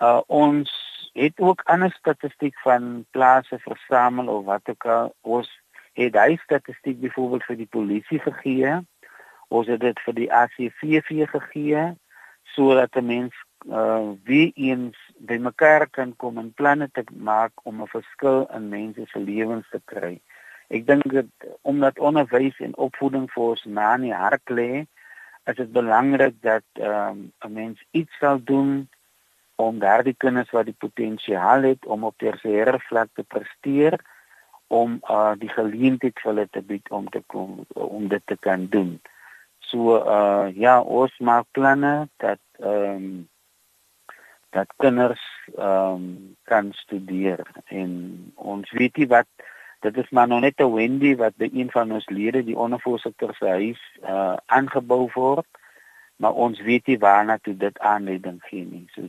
Uh 0.00 0.20
ons 0.26 0.70
het 1.12 1.40
ook 1.40 1.62
ander 1.64 1.92
statistiek 1.92 2.58
van 2.64 3.06
plase 3.10 3.58
versamel 3.58 4.28
of 4.28 4.44
wat 4.44 4.68
ook 4.68 4.86
al 4.86 5.14
ons 5.20 5.50
het 5.98 6.14
hy 6.14 6.36
statistiek 6.42 7.00
byvoorbeeld 7.00 7.44
vir 7.44 7.56
die 7.56 7.70
polisie 7.70 8.20
gegee. 8.22 8.78
Ons 9.48 9.66
het 9.66 9.80
dit 9.80 10.00
vir 10.06 10.14
die 10.14 10.30
ACVV 10.32 11.26
gegee 11.32 11.84
sodat 12.54 12.96
'n 12.96 13.06
mens 13.06 13.34
uh 13.66 14.14
wie 14.24 14.52
eens 14.54 14.96
bymekaar 15.18 15.88
kan 15.90 16.16
kom 16.16 16.38
en 16.38 16.52
planne 16.54 16.88
te 16.92 17.04
maak 17.12 17.52
om 17.62 17.82
'n 17.82 17.86
verskil 17.86 18.46
in 18.54 18.68
mense 18.68 19.06
se 19.06 19.18
lewens 19.18 19.68
te 19.70 19.80
kry. 19.84 20.20
Ek 20.68 20.86
dink 20.86 21.12
dat 21.12 21.26
omdat 21.62 21.98
onderwys 21.98 22.58
en 22.60 22.76
opvoeding 22.76 23.30
vir 23.32 23.42
ons 23.42 23.64
na 23.64 23.94
in 23.94 24.00
die 24.00 24.14
hart 24.14 24.50
lê, 24.50 24.86
is 25.48 25.56
dit 25.56 25.72
belangrik 25.72 26.34
dat 26.44 26.66
ehm 26.72 27.08
um, 27.08 27.32
'n 27.46 27.52
mens 27.52 27.84
iets 27.90 28.18
sal 28.18 28.38
doen 28.44 28.88
om 29.54 29.78
daardie 29.78 30.14
kinders 30.14 30.50
wat 30.50 30.64
die 30.64 30.80
potensiaal 30.84 31.62
het 31.62 31.86
om 31.86 32.04
op 32.04 32.14
tersiêre 32.16 32.78
vlak 32.88 33.08
te 33.12 33.22
presteer 33.22 33.98
om 34.66 35.00
uh 35.10 35.32
die 35.38 35.48
geleentheid 35.48 36.20
vir 36.20 36.30
hulle 36.30 36.46
te 36.50 36.62
bied 36.62 36.90
om 36.90 37.08
te 37.08 37.22
kom 37.26 37.64
om 37.72 38.08
dit 38.08 38.22
te 38.24 38.36
kan 38.36 38.66
doen. 38.66 39.00
So 39.58 39.96
uh 39.96 40.46
ja, 40.54 40.80
ons 40.80 41.18
maak 41.18 41.46
planne 41.50 42.08
dat 42.16 42.42
ehm 42.58 42.94
um, 42.94 43.28
dat 44.50 44.72
kinders 44.76 45.24
ehm 45.56 45.94
um, 45.94 46.36
kan 46.42 46.72
studeer 46.72 47.46
en 47.64 47.90
ons 48.34 48.70
weet 48.70 48.96
nie 48.96 49.06
wat 49.06 49.28
dit 49.80 49.96
is 49.96 50.10
maar 50.10 50.28
nog 50.28 50.40
net 50.40 50.60
'n 50.60 50.72
Wendy 50.72 51.16
wat 51.16 51.36
by 51.36 51.50
een 51.52 51.70
van 51.70 51.92
ons 51.92 52.08
lede 52.08 52.44
die 52.44 52.58
ondervoorsitter 52.58 53.34
se 53.34 53.46
huis 53.46 53.82
uh 54.02 54.36
aangebou 54.46 55.10
word 55.14 55.46
maar 56.18 56.34
ons 56.34 56.60
weet 56.60 56.86
nie 56.90 56.98
waarna 56.98 57.38
toe 57.42 57.54
dit 57.56 57.78
aanleiding 57.78 58.42
gee 58.50 58.66
nie. 58.66 58.86
So 58.94 59.06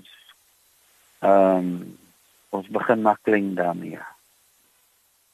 ehm 1.19 1.58
um, 1.58 1.97
ons 2.49 2.69
begin 2.73 3.01
maar 3.01 3.19
klein 3.21 3.53
daarmee. 3.58 3.99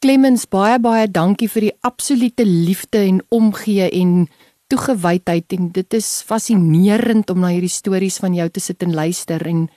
Clemens 0.04 0.44
baie 0.52 0.80
baie 0.80 1.06
dankie 1.08 1.48
vir 1.52 1.68
die 1.70 1.76
absolute 1.88 2.44
liefde 2.46 3.00
en 3.00 3.22
omgee 3.30 3.88
en 4.02 4.26
toegewydheid 4.68 5.56
en 5.56 5.70
dit 5.72 5.94
is 5.94 6.10
fascinerend 6.28 7.30
om 7.32 7.40
na 7.40 7.54
hierdie 7.54 7.72
stories 7.72 8.20
van 8.24 8.36
jou 8.36 8.50
te 8.50 8.60
sit 8.60 8.84
en 8.84 8.96
luister 8.96 9.46
en 9.48 9.68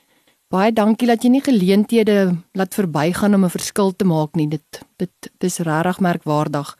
Baie 0.48 0.72
dankie 0.72 1.08
dat 1.10 1.24
jy 1.24 1.28
nie 1.28 1.44
geleenthede 1.44 2.32
laat 2.56 2.72
verbygaan 2.72 3.34
om 3.36 3.44
'n 3.44 3.52
verskil 3.52 3.92
te 3.92 4.04
maak 4.04 4.34
nie. 4.34 4.48
Dit 4.48 4.80
dit 4.96 5.30
dis 5.38 5.58
regtig 5.58 6.00
merkwaardig. 6.00 6.76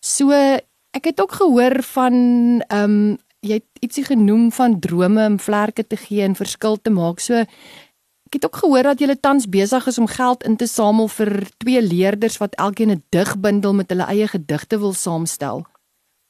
So 0.00 0.32
ek 0.32 1.04
het 1.04 1.20
ook 1.20 1.32
gehoor 1.32 1.82
van 1.82 2.14
ehm 2.68 2.84
um, 2.84 3.18
jy 3.44 3.60
het 3.60 3.82
ietsie 3.84 4.04
genoem 4.04 4.52
van 4.52 4.80
drome 4.80 5.26
om 5.26 5.38
vlerke 5.38 5.86
te 5.86 5.96
gee 5.96 6.22
en 6.22 6.34
verskil 6.34 6.80
te 6.80 6.90
maak. 6.90 7.20
So 7.20 7.34
ek 7.34 8.32
het 8.32 8.44
ook 8.44 8.56
gehoor 8.56 8.82
dat 8.82 9.00
jy 9.00 9.16
tans 9.20 9.48
besig 9.48 9.86
is 9.86 9.98
om 9.98 10.06
geld 10.06 10.44
in 10.44 10.56
te 10.56 10.66
samel 10.66 11.08
vir 11.08 11.48
twee 11.58 11.82
leerders 11.82 12.38
wat 12.38 12.54
elkeen 12.54 12.90
'n 12.90 13.04
digbundel 13.10 13.74
met 13.74 13.90
hulle 13.90 14.06
eie 14.08 14.28
gedigte 14.28 14.78
wil 14.78 14.92
saamstel. 14.92 15.66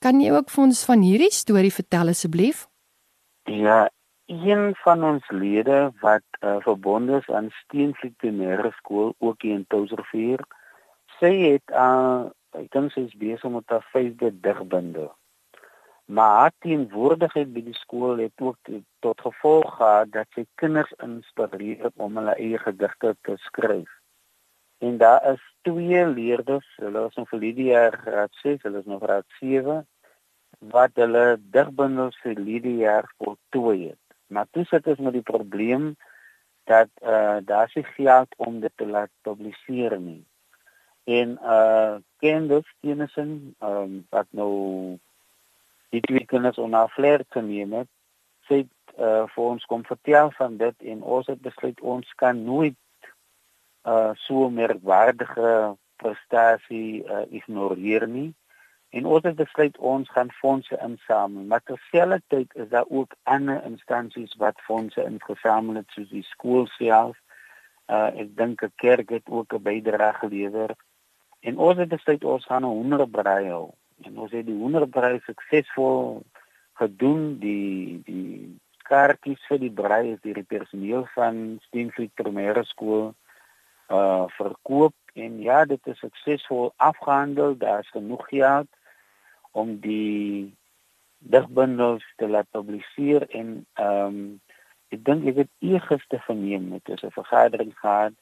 Kan 0.01 0.21
jy 0.21 0.31
ook 0.31 0.51
vir 0.51 0.65
ons 0.65 0.85
van 0.85 1.01
hierdie 1.01 1.33
storie 1.33 1.73
vertel 1.73 2.09
asseblief? 2.09 2.67
Ja, 3.45 3.89
een 4.27 4.75
van 4.75 5.05
ons 5.05 5.31
lede 5.31 5.93
wat 6.01 6.23
uh, 6.41 6.57
verbonde 6.59 7.17
is 7.17 7.29
aan 7.29 7.51
Steenvliet 7.51 8.17
Primêre 8.17 8.71
Skool 8.71 9.15
ook 9.19 9.43
hier 9.43 9.55
in 9.55 9.67
Touwsrivier 9.69 10.41
sê 11.21 11.31
het 11.53 11.71
uh, 11.71 12.31
ek 12.57 12.71
dink 12.73 12.95
sy 12.95 13.05
is 13.05 13.19
besig 13.21 13.51
met 13.53 13.69
haar 13.69 13.85
vyfde 13.93 14.31
digbinde. 14.41 15.11
Maar 16.05 16.53
teenwoordigheid 16.65 17.53
by 17.53 17.63
die 17.67 17.77
skool 17.77 18.21
het 18.21 18.41
ook 18.41 18.57
tot 19.05 19.21
gevolg 19.25 19.77
gehad 19.77 20.13
dat 20.13 20.29
sy 20.37 20.45
kinders 20.61 20.93
inspireer 21.05 21.91
om 21.97 22.17
hulle 22.21 22.37
eie 22.37 22.61
gedigte 22.61 23.15
te 23.25 23.37
skryf. 23.47 23.91
En 24.85 24.99
daar 25.01 25.21
is 25.33 25.43
twee 25.69 26.05
leerders 26.07 26.69
hulle 26.81 27.07
is 27.09 27.17
nog 27.21 27.29
vir 27.33 27.45
die 27.45 27.69
jaar 27.71 27.99
graad 28.07 28.41
6 28.43 28.63
hulle 28.65 28.85
is 28.85 28.89
nog 28.89 29.05
graad 29.05 29.29
7 29.41 29.83
wat 30.73 30.97
hulle 31.01 31.25
digbundels 31.57 32.17
vir 32.25 32.41
die 32.41 32.77
jaar 32.81 33.09
voltooi 33.21 33.79
het 33.91 34.04
Maar 34.27 34.47
toe 34.51 34.65
sit 34.65 34.87
ons 34.87 34.99
met 34.99 35.13
die 35.13 35.23
probleem 35.23 35.95
dat 36.65 36.89
eh 37.01 37.11
uh, 37.11 37.37
daar 37.45 37.69
se 37.69 37.83
geld 37.83 38.35
om 38.37 38.61
dit 38.61 38.73
te 38.75 38.87
laat 38.87 39.11
publiseer 39.21 39.99
nie. 40.01 40.25
En 41.05 41.39
eh 41.39 41.49
uh, 41.49 41.97
Kendall 42.19 42.63
Stevenson, 42.65 43.55
ehm 43.59 43.77
um, 43.77 44.07
wat 44.11 44.27
nou 44.31 44.99
die 45.89 46.01
twee 46.01 46.25
kinders 46.27 46.59
op 46.59 46.69
na 46.69 46.89
flair 46.89 47.25
te 47.29 47.41
neem 47.41 47.73
het, 47.73 47.89
sê 48.49 48.65
eh 48.97 49.05
uh, 49.05 49.27
vir 49.35 49.45
ons 49.45 49.65
kom 49.65 49.85
vertel 49.85 50.31
van 50.31 50.57
dit 50.57 50.83
en 50.93 51.03
ons 51.03 51.27
het 51.27 51.41
besluit 51.41 51.81
ons 51.81 52.15
kan 52.15 52.45
nooit 52.45 52.77
eh 53.83 53.93
uh, 53.93 54.11
so 54.15 54.51
merkwaardige 54.51 55.77
prestasie 55.97 57.05
eh 57.05 57.21
uh, 57.21 57.33
ignoreer 57.33 58.09
nie. 58.09 58.35
En 58.95 59.07
ons 59.11 59.25
het 59.27 59.35
besluit 59.35 59.79
ons 59.79 60.11
gaan 60.15 60.31
fondse 60.31 60.77
insamel, 60.83 61.43
maar 61.51 61.63
terselfdertyd 61.67 62.53
is 62.55 62.69
daar 62.69 62.85
ook 62.89 63.15
ander 63.23 63.65
instansies 63.67 64.35
wat 64.39 64.61
fondse 64.63 65.03
ingesamel 65.03 65.81
het 65.81 65.89
soos 65.91 66.13
die 66.15 66.27
skool 66.29 66.69
self. 66.77 67.17
Uh 67.91 68.11
ek 68.23 68.31
dink 68.39 68.63
'n 68.63 68.73
kerk 68.83 69.09
het 69.11 69.27
ook 69.39 69.55
'n 69.55 69.63
bydrae 69.63 70.13
gelewer. 70.21 70.77
En 71.41 71.59
ons 71.59 71.79
het 71.79 71.89
besluit 71.89 72.25
ons 72.25 72.47
gaan 72.47 72.63
'n 72.63 72.77
honderbraai 72.79 73.49
hou. 73.49 73.73
En 74.03 74.19
ons 74.19 74.31
het 74.31 74.47
die 74.47 74.61
honderbraai 74.63 75.21
suksesvol 75.27 76.23
gedoen. 76.75 77.39
Die 77.39 78.03
die 78.05 78.59
kaartjies 78.83 79.43
vir 79.49 79.59
die 79.59 79.75
braai 79.81 80.13
is 80.13 80.21
deur 80.21 80.35
die 80.35 80.53
personeel 80.55 81.05
van 81.15 81.59
Steenfried 81.67 82.15
Primêre 82.15 82.63
Skool 82.63 83.15
uh 83.91 84.25
verkoop 84.39 84.95
en 85.15 85.43
ja, 85.43 85.65
dit 85.65 85.87
is 85.87 85.99
suksesvol 85.99 86.73
afgehandel. 86.77 87.59
Daar's 87.59 87.91
genoeg 87.91 88.29
geld 88.29 88.69
om 89.55 89.79
die 89.81 90.55
digbundels 91.19 92.05
te 92.21 92.29
laat 92.29 92.51
publiseer 92.51 93.29
en 93.31 93.57
ehm 93.81 94.07
um, 94.07 94.19
ek 94.95 95.01
dink 95.07 95.25
ek 95.31 95.39
het 95.43 95.51
eergister 95.73 96.21
verneem 96.27 96.69
met 96.71 96.91
'n 96.91 97.11
vergadering 97.15 97.73
gehad 97.79 98.15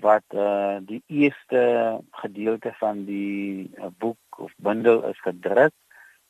wat 0.00 0.24
uh 0.34 0.78
die 0.90 1.02
eerste 1.06 1.62
gedeelte 2.22 2.72
van 2.78 3.04
die 3.04 3.70
uh, 3.78 3.90
boek 3.98 4.38
of 4.38 4.52
bundel 4.56 5.02
is 5.10 5.20
gedruk 5.20 5.74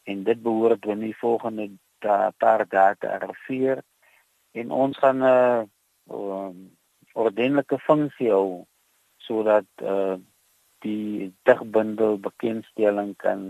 en 0.02 0.24
dit 0.24 0.42
behoort 0.42 0.80
binne 0.80 1.10
die 1.10 1.20
volgende 1.20 1.68
da, 1.98 2.30
paar 2.38 2.64
dae 2.68 2.94
te 2.98 3.10
arriveer. 3.10 3.82
En 4.52 4.70
ons 4.70 4.98
gaan 4.98 5.18
'n 5.18 5.22
uh, 5.22 5.62
um, 6.08 6.76
ordentlike 7.12 7.78
funksie 7.78 8.30
hou 8.30 8.64
sodat 9.16 9.68
uh 9.82 10.16
die 10.78 11.34
digbundel 11.42 12.20
bekendstelling 12.22 13.16
kan 13.16 13.40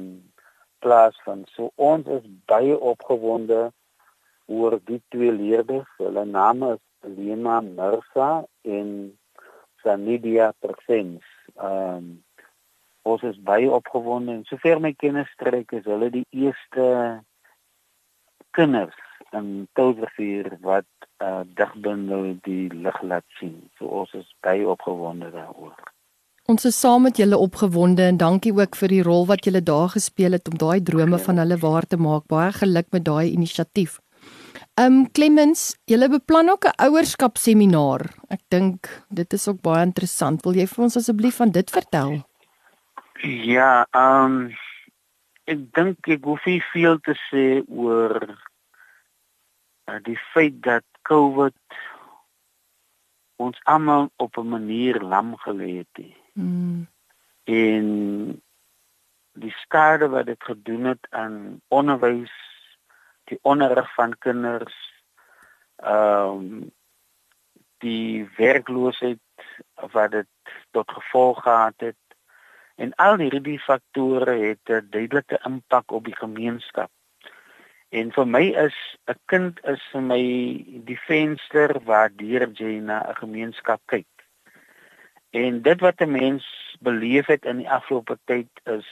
plaasvind. 0.85 1.49
So 1.55 1.71
ons 1.77 2.07
is 2.19 2.25
baie 2.51 2.77
opgewonde 2.77 3.69
oor 4.47 4.79
die 4.89 5.01
twee 5.13 5.33
leerders. 5.33 5.89
Hulle 6.01 6.25
name 6.27 6.75
is 6.77 7.17
Lena 7.17 7.61
Mirza 7.61 8.31
en 8.63 9.19
Sanidia 9.83 10.53
Persens. 10.61 11.25
Ehm 11.57 11.99
um, 11.99 12.09
ons 13.09 13.23
is 13.25 13.37
baie 13.41 13.69
opgewonde 13.73 14.35
en 14.37 14.43
sover 14.45 14.83
my 14.85 14.91
kennis 14.93 15.31
strek 15.33 15.71
is 15.73 15.87
hulle 15.89 16.11
die 16.13 16.27
eerste 16.37 16.89
kinders 18.53 18.99
in 19.39 19.69
Touwrivier 19.79 20.51
wat 20.61 20.89
uh, 21.25 21.41
digbundel 21.57 22.35
die 22.45 22.69
lig 22.73 22.99
laat 23.03 23.25
sien. 23.39 23.57
So 23.79 23.89
ons 24.03 24.13
is 24.19 24.29
baie 24.45 24.67
opgewonde 24.69 25.31
daaroor. 25.33 25.77
Ons 26.49 26.65
is 26.65 26.77
saam 26.81 27.03
met 27.05 27.19
julle 27.21 27.37
opgewonde 27.37 28.07
en 28.09 28.17
dankie 28.17 28.55
ook 28.57 28.77
vir 28.81 28.89
die 28.89 29.03
rol 29.05 29.27
wat 29.29 29.45
julle 29.45 29.61
daar 29.61 29.91
gespeel 29.93 30.33
het 30.33 30.47
om 30.49 30.55
daai 30.57 30.81
drome 30.81 31.19
van 31.21 31.37
hulle 31.43 31.59
waar 31.61 31.85
te 31.85 31.99
maak. 32.01 32.23
Baie 32.33 32.55
geluk 32.57 32.87
met 32.97 33.05
daai 33.05 33.35
inisiatief. 33.35 33.99
Um 34.81 35.03
Clemens, 35.13 35.75
julle 35.85 36.09
beplan 36.09 36.49
ook 36.49 36.65
'n 36.65 36.79
ouerskapseminar. 36.87 38.01
Ek 38.31 38.41
dink 38.49 38.89
dit 39.11 39.33
is 39.33 39.49
ook 39.49 39.61
baie 39.61 39.85
interessant. 39.85 40.45
Wil 40.45 40.57
jy 40.57 40.67
vir 40.67 40.85
ons 40.85 40.97
asseblief 40.97 41.37
van 41.37 41.51
dit 41.51 41.71
vertel? 41.71 42.25
Ja, 43.45 43.85
um 43.93 44.57
ek 45.45 45.61
dink 45.75 46.09
ek 46.09 46.25
hoef 46.25 46.47
nie 46.47 46.63
veel 46.73 46.99
te 47.01 47.15
sê 47.29 47.61
oor 47.69 48.25
uh, 49.85 50.01
die 50.03 50.19
feit 50.33 50.63
dat 50.63 50.85
COVID 51.03 51.61
ons 53.37 53.61
almal 53.65 54.09
op 54.17 54.39
'n 54.39 54.49
manier 54.49 55.01
lam 55.01 55.37
gelê 55.37 55.85
het. 55.85 56.09
Mm. 56.39 56.87
En 57.45 57.87
die 59.33 59.55
skade 59.63 60.09
wat 60.09 60.27
dit 60.27 60.45
gedoen 60.45 60.85
het 60.85 61.07
aan 61.11 61.61
onderwys, 61.69 62.35
die 63.25 63.39
onderrig 63.43 63.95
van 63.95 64.19
kinders, 64.19 64.77
ehm 65.77 66.43
um, 66.43 66.77
die 67.79 68.29
werkloosheid 68.37 69.45
wat 69.93 70.11
dit 70.11 70.55
tot 70.75 70.91
gevolg 70.91 71.43
gehad 71.43 71.75
het 71.77 72.17
en 72.75 72.95
al 72.95 73.19
hierdie 73.23 73.61
faktore 73.63 74.35
het 74.39 74.71
'n 74.71 74.89
duidelike 74.91 75.39
impak 75.47 75.91
op 75.91 76.05
die 76.05 76.17
gemeenskap. 76.17 76.91
En 77.89 78.13
vir 78.13 78.27
my 78.27 78.45
is 78.67 78.79
'n 79.07 79.19
kind 79.25 79.65
is 79.65 79.83
vir 79.93 80.03
my 80.03 80.23
die 80.91 81.01
venster 81.07 81.81
waar 81.85 82.11
deur 82.17 82.51
jy 82.53 82.81
na 82.81 82.99
'n 83.09 83.15
gemeenskap 83.15 83.81
kyk. 83.87 84.18
En 85.31 85.63
dit 85.63 85.81
wat 85.81 86.01
'n 86.01 86.11
mens 86.11 86.77
beleef 86.81 87.27
het 87.27 87.45
in 87.45 87.57
die 87.57 87.71
afgelope 87.71 88.19
tyd 88.25 88.49
is 88.65 88.89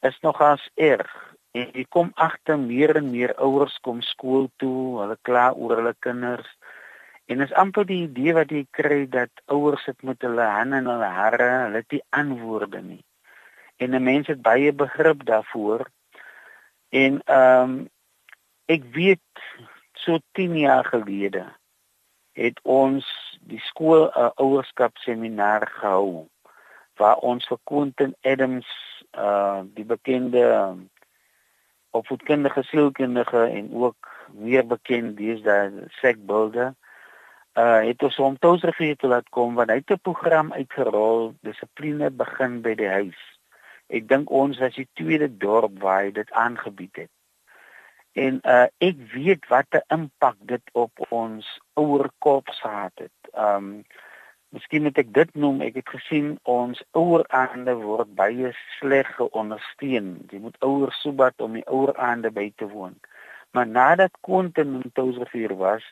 is 0.00 0.20
nogals 0.20 0.70
erg. 0.74 1.34
En 1.50 1.68
jy 1.72 1.84
kom 1.88 2.10
agter 2.14 2.58
meer 2.58 2.96
en 2.96 3.10
meer 3.10 3.34
ouers 3.34 3.78
kom 3.78 4.00
skool 4.00 4.50
toe, 4.56 5.00
hulle 5.00 5.18
kla 5.22 5.52
oor 5.52 5.76
hulle 5.76 5.94
kinders. 5.98 6.56
En 7.26 7.40
is 7.40 7.52
amper 7.52 7.86
die 7.86 8.02
idee 8.02 8.32
wat 8.32 8.50
jy 8.50 8.66
kry 8.70 9.08
dat 9.08 9.30
ouers 9.46 9.84
sit 9.84 10.02
met 10.02 10.22
hulle 10.22 10.42
hande 10.42 10.76
in 10.76 10.86
hulle 10.86 11.10
hare, 11.18 11.48
hulle 11.64 11.82
het 11.82 11.90
nie 11.90 12.02
antwoorde 12.10 12.82
nie. 12.82 13.04
En 13.76 13.94
'n 13.94 14.02
mens 14.02 14.26
het 14.26 14.42
baie 14.42 14.72
begrip 14.72 15.24
daarvoor. 15.24 15.90
En 16.88 17.20
ehm 17.24 17.62
um, 17.62 17.88
ek 18.66 18.84
weet 18.92 19.42
so 19.92 20.18
10 20.32 20.58
jaar 20.58 20.84
gelede 20.84 21.46
het 22.36 22.60
ons 22.62 23.06
die 23.48 23.60
skool 23.64 24.06
'n 24.06 24.12
uh, 24.20 24.30
ouerskap 24.36 24.96
seminar 24.96 25.66
gehou 25.80 26.28
waar 26.96 27.16
ons 27.16 27.46
vir 27.48 27.58
Quentin 27.64 28.14
Adams 28.22 28.68
uh 29.16 29.60
die 29.76 29.84
bekende 29.84 30.42
um, 30.42 30.90
opvoedkundige 31.90 32.62
sielkundige 32.62 33.46
en 33.58 33.72
ook 33.72 34.10
meer 34.32 34.66
bekend 34.66 35.16
daar 35.42 35.72
Sek 36.00 36.26
Bulder 36.26 36.74
uh 37.56 37.80
het 37.88 38.02
ons 38.02 38.16
hom 38.16 38.38
toe 38.38 39.08
laat 39.08 39.28
kom 39.28 39.54
want 39.54 39.70
hy 39.70 39.80
het 39.80 39.90
'n 39.90 40.06
program 40.08 40.52
uitgerol 40.52 41.34
dissipline 41.40 42.10
begin 42.10 42.60
by 42.60 42.74
die 42.74 42.92
huis. 42.98 43.20
Ek 43.88 44.08
dink 44.08 44.30
ons 44.30 44.58
was 44.58 44.74
die 44.74 44.88
tweede 44.92 45.36
dorp 45.36 45.78
waar 45.80 46.02
hy 46.02 46.12
dit 46.12 46.32
aangebied 46.32 46.96
het. 46.96 47.15
En 48.16 48.38
uh 48.48 48.66
ek 48.80 48.96
weet 49.12 49.46
wat 49.52 49.66
'n 49.76 49.84
impak 49.96 50.36
dit 50.52 50.64
op 50.72 50.92
ons 51.08 51.60
ouer 51.74 52.08
kop 52.18 52.48
gehad 52.48 52.92
het. 52.94 53.18
Um 53.32 53.84
miskien 54.48 54.82
moet 54.82 54.98
ek 54.98 55.12
dit 55.12 55.34
noem, 55.34 55.60
ek 55.60 55.74
het 55.74 55.88
gesien 55.88 56.38
ons 56.42 56.80
ouer 56.90 57.24
aande 57.28 57.74
word 57.74 58.14
baie 58.14 58.54
sleg 58.78 59.10
geondersteun. 59.18 60.08
Jy 60.32 60.38
moet 60.38 60.56
ouer 60.64 60.92
sobat 60.92 61.40
om 61.44 61.52
die 61.52 61.66
ouer 61.68 61.92
aande 61.96 62.30
by 62.30 62.52
te 62.56 62.68
woon. 62.68 62.96
Maar 63.50 63.66
nadat 63.66 64.16
Quentin 64.20 64.80
in 64.80 64.92
Touwsrivier 64.92 65.56
was, 65.56 65.84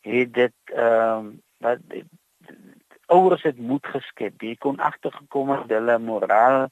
het 0.00 0.34
dit 0.34 0.76
um 0.76 1.40
wat 1.64 1.80
ouers 3.06 3.42
het 3.42 3.58
moed 3.58 3.86
geskep. 3.86 4.42
Jy 4.42 4.56
kon 4.56 4.78
agtergekom 4.78 5.50
het 5.50 5.70
hulle 5.72 5.98
moraal 5.98 6.68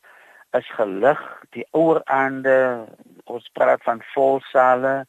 is 0.57 0.69
gelig. 0.77 1.21
Die 1.57 1.67
ouer 1.71 2.01
aande 2.05 2.87
ons 3.25 3.49
praat 3.57 3.83
van 3.83 4.03
volsale 4.15 5.07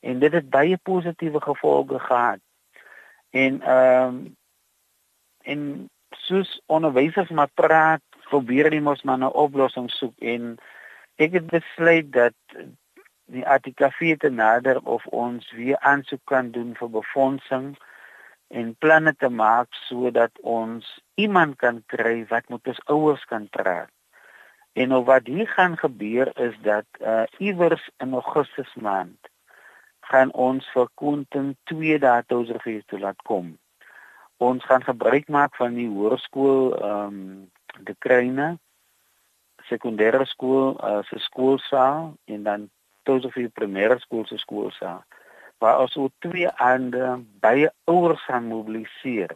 en 0.00 0.18
dit 0.18 0.32
het 0.32 0.50
baie 0.50 0.76
positiewe 0.76 1.40
gevolge 1.40 1.98
gehad. 1.98 2.42
En 3.30 3.62
ehm 3.62 4.08
um, 4.08 4.36
en 5.48 5.90
soos 6.10 6.60
onderwysers 6.66 7.30
maar 7.30 7.50
praat 7.54 8.02
probeer 8.28 8.68
hulle 8.68 8.80
mos 8.80 9.02
maar 9.02 9.18
'n 9.18 9.36
oplossing 9.44 9.90
soek 9.90 10.16
en 10.18 10.58
ek 11.16 11.32
het 11.32 11.46
besluit 11.46 12.12
dat 12.12 12.36
die 13.24 13.46
ATKV 13.46 14.16
te 14.16 14.30
nader 14.30 14.80
of 14.84 15.06
ons 15.06 15.50
weer 15.52 15.78
aansoek 15.78 16.24
kan 16.24 16.50
doen 16.50 16.74
vir 16.80 16.90
befondsing 16.90 17.76
en 18.48 18.76
planne 18.84 19.14
te 19.16 19.28
maak 19.28 19.68
sodat 19.88 20.32
ons 20.40 21.00
iemand 21.14 21.56
kan 21.56 21.82
kry 21.86 22.26
wat 22.28 22.48
met 22.48 22.68
ons 22.68 22.84
ouers 22.84 23.24
kan 23.24 23.48
praat 23.48 23.92
En 24.78 24.92
nou 24.94 25.00
wat 25.04 25.26
hier 25.26 25.48
gaan 25.48 25.76
gebeur 25.78 26.30
is 26.38 26.54
dat 26.62 26.86
uh 27.00 27.22
iewers 27.38 27.90
in 27.96 28.12
Augustus 28.12 28.74
maand 28.74 29.18
gaan 30.00 30.32
ons 30.32 30.68
vir 30.74 30.86
Quentin 30.94 31.56
2 31.70 31.98
dae 31.98 32.22
toesrivier 32.26 32.84
toe 32.86 33.00
laat 33.02 33.22
kom. 33.30 33.56
Ons 34.36 34.64
gaan 34.64 34.84
gebruik 34.86 35.26
maak 35.28 35.56
van 35.58 35.74
die 35.74 35.88
hoërskool 35.90 36.76
ehm 36.78 37.06
um, 37.06 37.50
de 37.88 37.94
Kruine 37.98 38.46
sekondêre 39.70 40.24
skool 40.30 40.76
uh, 40.78 41.02
se 41.10 41.18
skoolsaal 41.26 42.14
en 42.24 42.42
dan 42.42 42.68
toesrivier 43.02 43.50
primêre 43.60 43.98
skool 44.04 44.26
se 44.30 44.38
skoolsaal 44.38 45.02
waar 45.58 45.82
ons 45.82 45.96
oor 45.96 46.14
twee 46.24 46.50
aande 46.70 47.10
baie 47.42 47.72
ouers 47.90 48.22
gaan 48.30 48.46
mobiliseer 48.52 49.34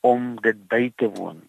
om 0.00 0.32
dit 0.40 0.64
by 0.68 0.88
te 0.96 1.10
woon. 1.18 1.44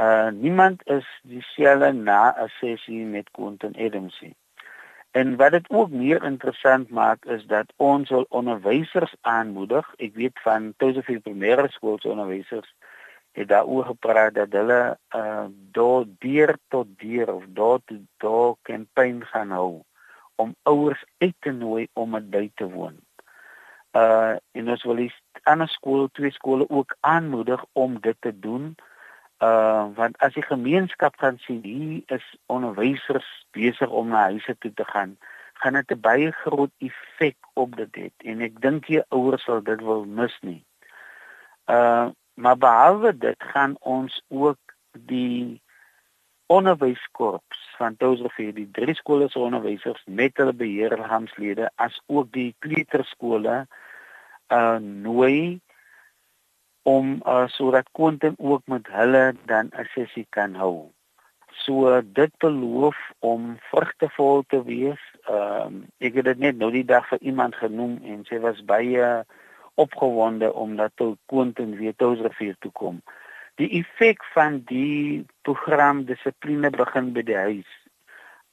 Uh 0.00 0.28
niemand 0.28 0.82
is 0.84 1.06
dieselfde 1.22 1.92
na 1.92 2.34
'n 2.36 2.48
sessie 2.48 3.04
met 3.04 3.30
Quentin 3.30 3.76
Adams 3.76 4.20
nie. 4.20 4.36
En 5.10 5.36
wat 5.36 5.50
dit 5.50 5.70
ook 5.70 5.90
meer 5.90 6.24
interessant 6.24 6.90
maak 6.90 7.24
is 7.24 7.46
dat 7.46 7.72
ons 7.76 8.08
wil 8.08 8.26
onderwysers 8.28 9.14
aanmoedig. 9.20 9.94
Ek 9.96 10.14
weet 10.14 10.40
van 10.40 10.74
Tosefield 10.76 11.22
Primêre 11.22 11.68
Skool 11.68 11.98
se 11.98 12.08
onderwysers 12.08 12.74
het 13.32 13.48
daaroor 13.48 13.84
gepraat 13.84 14.34
dat 14.34 14.52
hulle 14.52 14.98
uh 15.16 15.46
deur 15.72 16.04
deur 16.18 16.56
tot 16.68 16.86
deur 16.96 17.32
of 17.34 17.44
deur 17.48 17.80
tot 17.84 18.04
deur 18.16 18.56
kampanje 18.62 19.24
gaan 19.24 19.50
hou 19.50 19.82
om 20.34 20.54
ouers 20.62 21.04
uit 21.18 21.34
te 21.38 21.50
nooi 21.50 21.88
om 21.92 22.12
dit 22.12 22.30
by 22.30 22.50
te 22.54 22.68
woon. 22.70 23.00
Uh 23.92 24.36
en 24.52 24.68
ons 24.68 24.84
wil 24.84 24.94
die 24.94 25.12
ander 25.42 25.68
skole, 25.68 26.08
twee 26.12 26.30
skole 26.30 26.68
ook 26.68 26.96
aanmoedig 27.00 27.64
om 27.72 28.00
dit 28.00 28.16
te 28.20 28.38
doen 28.38 28.74
uh 28.76 28.84
want 29.38 30.16
as 30.24 30.32
die 30.34 30.42
gemeenskap 30.42 31.16
gaan 31.20 31.38
sien 31.38 31.62
hier 31.62 32.02
is 32.18 32.36
onderwysers 32.46 33.28
besig 33.50 33.90
om 33.90 34.08
na 34.08 34.28
huise 34.32 34.56
toe 34.58 34.72
te 34.74 34.84
gaan 34.84 35.16
gaan 35.60 35.72
dit 35.72 35.90
'n 35.90 36.00
baie 36.00 36.30
groot 36.32 36.70
effek 36.78 37.36
op 37.54 37.76
dit 37.76 37.96
hê 37.96 38.10
en 38.30 38.40
ek 38.40 38.60
dink 38.60 38.86
die 38.86 39.02
ouers 39.08 39.44
sal 39.44 39.62
dit 39.62 39.80
wil 39.80 40.04
mis 40.04 40.36
nie. 40.40 40.64
Uh 41.66 42.08
maar 42.36 42.58
behalwe 42.58 43.18
dit 43.18 43.42
gaan 43.52 43.76
ons 43.80 44.22
ook 44.28 44.58
die 44.92 45.62
onderwyskorps 46.46 47.60
van 47.78 47.96
Touwsrivier 47.96 48.54
die 48.54 48.70
drie 48.70 48.94
skole 48.94 49.28
se 49.28 49.38
onderwysers 49.38 50.02
met 50.04 50.36
hulle 50.36 50.52
beheerliggaamslede 50.52 51.70
as 51.74 52.00
ook 52.06 52.32
die 52.32 52.54
kleuterskole 52.58 53.66
uh 54.48 54.76
nooi 54.78 55.60
om 56.86 57.20
uh, 57.26 57.48
sodat 57.50 57.88
Quentin 57.92 58.34
ook 58.38 58.62
met 58.64 58.86
hulle 58.86 59.34
dan 59.44 59.70
'n 59.74 59.88
sessie 59.94 60.26
kan 60.30 60.54
hou. 60.54 60.90
So 61.50 62.02
dit 62.04 62.32
beloof 62.38 62.96
om 63.18 63.58
vrugtevol 63.70 64.44
te 64.46 64.62
wees. 64.64 65.02
Ehm 65.26 65.66
um, 65.66 65.86
ek 65.98 66.14
het 66.14 66.24
dit 66.24 66.38
net 66.38 66.56
nou 66.58 66.70
die 66.70 66.84
dag 66.84 67.08
vir 67.08 67.18
iemand 67.20 67.54
genoem 67.54 67.98
en 68.04 68.24
sy 68.24 68.38
was 68.38 68.64
baie 68.64 69.24
opgewonde 69.74 70.52
omdat 70.54 70.92
toe 70.94 71.16
Quentin 71.26 71.76
weer 71.76 71.94
Touwsrivier 71.96 72.56
toe 72.58 72.72
kom. 72.72 73.02
Die 73.54 73.70
effek 73.80 74.24
van 74.24 74.62
die 74.64 75.26
program 75.42 76.04
dissipline 76.04 76.70
begin 76.70 77.12
by 77.12 77.22
die 77.22 77.40
huis. 77.48 77.72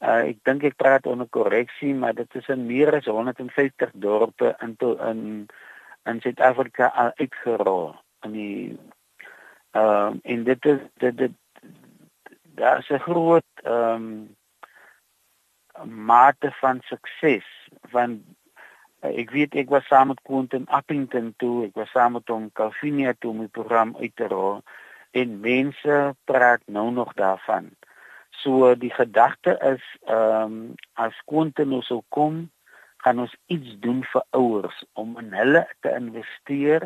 Uh, 0.02 0.26
ek 0.34 0.38
dink 0.44 0.64
ek 0.64 0.76
praat 0.76 1.06
onder 1.06 1.28
korreksie, 1.30 1.94
maar 1.94 2.14
dit 2.14 2.36
is 2.36 2.48
in 2.48 2.66
meer 2.66 2.96
as 2.96 3.06
150 3.06 3.92
dorpe 3.94 4.56
in 4.62 4.76
to, 4.76 4.98
in 5.10 5.46
in 6.06 6.20
Suid-Afrika 6.22 7.14
uitgerol 7.16 7.94
in 8.24 8.32
die 8.32 8.80
ehm 9.74 10.14
um, 10.14 10.20
en 10.24 10.44
dit 10.44 10.66
is 10.66 10.80
dit 11.02 11.18
dit 11.18 11.32
daar 12.56 12.78
is 12.78 12.90
'n 12.90 13.06
groot 13.10 13.52
ehm 13.64 13.96
um, 13.96 14.36
mate 16.06 16.52
van 16.52 16.82
sukses 16.86 17.48
van 17.82 18.24
uh, 19.02 19.18
ek 19.18 19.32
weet 19.32 19.56
ek 19.56 19.70
was 19.70 19.88
saam 19.88 20.08
met 20.08 20.22
Quentin 20.22 20.68
Appington 20.68 21.34
toe 21.38 21.66
ek 21.66 21.76
was 21.76 21.92
saam 21.92 22.12
met 22.12 22.28
hom 22.28 22.52
Calvinia 22.52 23.14
toe 23.20 23.32
om 23.32 23.40
die 23.40 23.56
program 23.60 23.96
uit 23.98 24.16
te 24.16 24.28
rol 24.28 24.62
en 25.12 25.40
mense 25.40 26.16
praat 26.24 26.62
nou 26.66 26.92
nog 26.92 27.14
daarvan. 27.14 27.70
So 28.30 28.76
die 28.76 28.94
gedagte 28.94 29.58
is 29.62 29.84
ehm 30.06 30.42
um, 30.44 30.74
as 30.94 31.22
Quentin 31.26 31.70
nou 31.70 31.82
sou 31.82 32.02
kom 32.10 32.50
gaan 33.04 33.20
ons 33.20 33.36
iets 33.46 33.80
doen 33.80 34.04
vir 34.04 34.24
ouers 34.30 34.84
om 34.94 35.18
in 35.20 35.34
hulle 35.34 35.68
te 35.80 35.92
investeer 35.92 36.86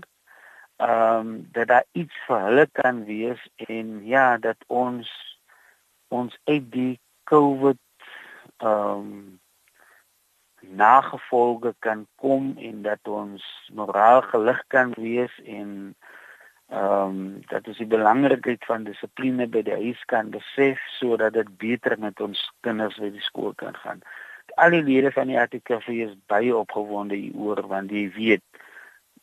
ehm 0.78 1.28
um, 1.28 1.48
dat 1.52 1.68
daar 1.68 1.86
iets 1.92 2.14
vir 2.28 2.40
hulle 2.40 2.68
kan 2.72 3.06
wees 3.06 3.50
en 3.56 4.06
ja 4.06 4.38
dat 4.38 4.58
ons 4.68 5.10
ons 6.08 6.38
uit 6.44 6.72
die 6.72 7.00
COVID 7.24 7.80
ehm 8.58 9.00
um, 9.00 9.40
nagevolge 10.62 11.76
kan 11.80 12.08
kom 12.16 12.54
en 12.58 12.82
dat 12.82 13.08
ons 13.08 13.70
moraal 13.74 14.22
gelig 14.22 14.64
kan 14.68 14.94
wees 14.98 15.34
en 15.46 15.96
ehm 16.68 17.02
um, 17.02 17.42
dat 17.48 17.68
ons 17.68 17.78
die 17.78 17.90
belangrikheid 17.96 18.66
van 18.66 18.84
dissipline 18.84 19.48
by 19.48 19.62
die 19.64 19.82
huis 19.82 20.06
kan 20.06 20.30
besef 20.30 20.80
sodat 21.00 21.34
dit 21.34 21.52
beter 21.58 21.98
met 22.00 22.22
ons 22.22 22.52
kinders 22.62 22.98
by 23.02 23.10
die 23.10 23.24
skool 23.24 23.54
kan 23.56 23.76
gaan. 23.84 24.02
Al 24.56 24.78
die 24.78 24.84
lede 24.84 25.12
van 25.12 25.28
die 25.28 25.40
ATKV 25.40 25.88
is 26.06 26.16
baie 26.28 26.56
opgewonde 26.56 27.16
hieroor 27.16 27.66
want 27.68 27.92
jy 27.92 28.10
weet 28.14 28.44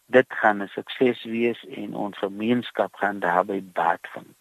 dit 0.07 0.27
gaan 0.29 0.63
'n 0.63 0.69
sukses 0.69 1.25
wees 1.25 1.65
en 1.65 1.95
ons 1.95 2.19
gemeenskap 2.19 2.95
gaan 2.95 3.19
daarby 3.19 3.63
baat 3.63 4.09
vind. 4.13 4.39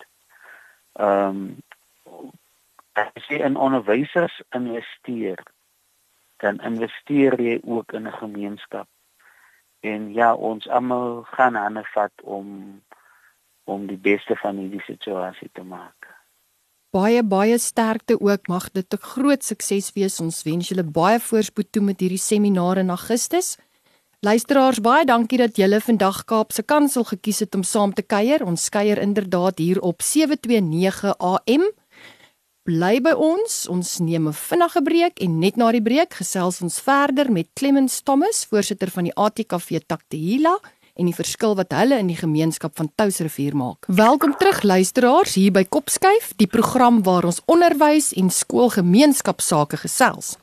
Ehm 0.93 1.27
um, 1.27 1.61
as 2.93 3.27
jy 3.27 3.41
in 3.41 3.55
onderwysers 3.57 4.41
investeer, 4.49 5.43
dan 6.37 6.59
investeer 6.59 7.41
jy 7.41 7.61
ook 7.63 7.91
in 7.91 8.07
'n 8.07 8.11
gemeenskap. 8.11 8.87
En 9.79 10.13
ja, 10.13 10.33
ons 10.33 10.67
almal 10.67 11.23
gaan 11.23 11.57
aan 11.57 11.85
vat 11.93 12.11
om 12.21 12.81
om 13.63 13.87
die 13.87 13.97
beste 13.97 14.35
van 14.35 14.57
hierdie 14.57 14.83
situasie 14.83 15.49
te 15.53 15.63
maak. 15.63 16.07
Baie 16.93 17.23
baie 17.23 17.57
sterkte 17.57 18.19
ook 18.19 18.47
mag 18.47 18.71
dit 18.71 18.93
'n 18.93 18.97
groot 18.97 19.43
sukses 19.43 19.93
wees. 19.93 20.19
Ons 20.19 20.43
wens 20.43 20.67
julle 20.69 20.83
baie 20.83 21.19
voorspoed 21.19 21.71
toe 21.71 21.83
met 21.83 21.99
hierdie 21.99 22.25
seminar 22.31 22.77
in 22.77 22.89
Augustus. 22.89 23.57
Luisteraars, 24.23 24.77
baie 24.79 25.03
dankie 25.03 25.35
dat 25.35 25.57
julle 25.59 25.81
vandag 25.83 26.21
Kaapse 26.23 26.63
Kansel 26.63 27.03
gekies 27.03 27.41
het 27.43 27.55
om 27.57 27.63
saam 27.67 27.91
te 27.91 28.05
kuier. 28.07 28.45
Ons 28.47 28.69
kuier 28.71 29.01
inderdaad 29.03 29.57
hier 29.59 29.81
op 29.83 29.99
729 29.99 31.17
AM. 31.19 31.65
Bly 32.63 33.01
by 33.03 33.11
ons. 33.19 33.57
Ons 33.67 33.97
neem 33.99 34.29
'n 34.29 34.33
vinnige 34.33 34.81
breek 34.81 35.19
en 35.19 35.39
net 35.39 35.57
na 35.57 35.71
die 35.71 35.81
breek 35.81 36.13
gesels 36.13 36.61
ons 36.61 36.79
verder 36.79 37.31
met 37.31 37.49
Clemens 37.53 38.01
Thomas, 38.01 38.45
voorsitter 38.45 38.89
van 38.91 39.03
die 39.03 39.15
ATKV 39.15 39.81
Taktehila 39.87 40.57
en 40.95 41.05
die 41.05 41.15
verskil 41.15 41.55
wat 41.55 41.71
hulle 41.71 41.97
in 41.97 42.07
die 42.07 42.15
gemeenskap 42.15 42.77
van 42.77 42.91
Touwsrivier 42.95 43.55
maak. 43.55 43.85
Welkom 43.87 44.37
terug 44.37 44.61
luisteraars 44.61 45.33
hier 45.33 45.51
by 45.51 45.65
Kopskuif, 45.65 46.31
die 46.37 46.47
program 46.47 47.03
waar 47.03 47.25
ons 47.25 47.41
onderwys 47.45 48.13
en 48.13 48.29
skoolgemeenskapsake 48.29 49.77
gesels. 49.77 50.37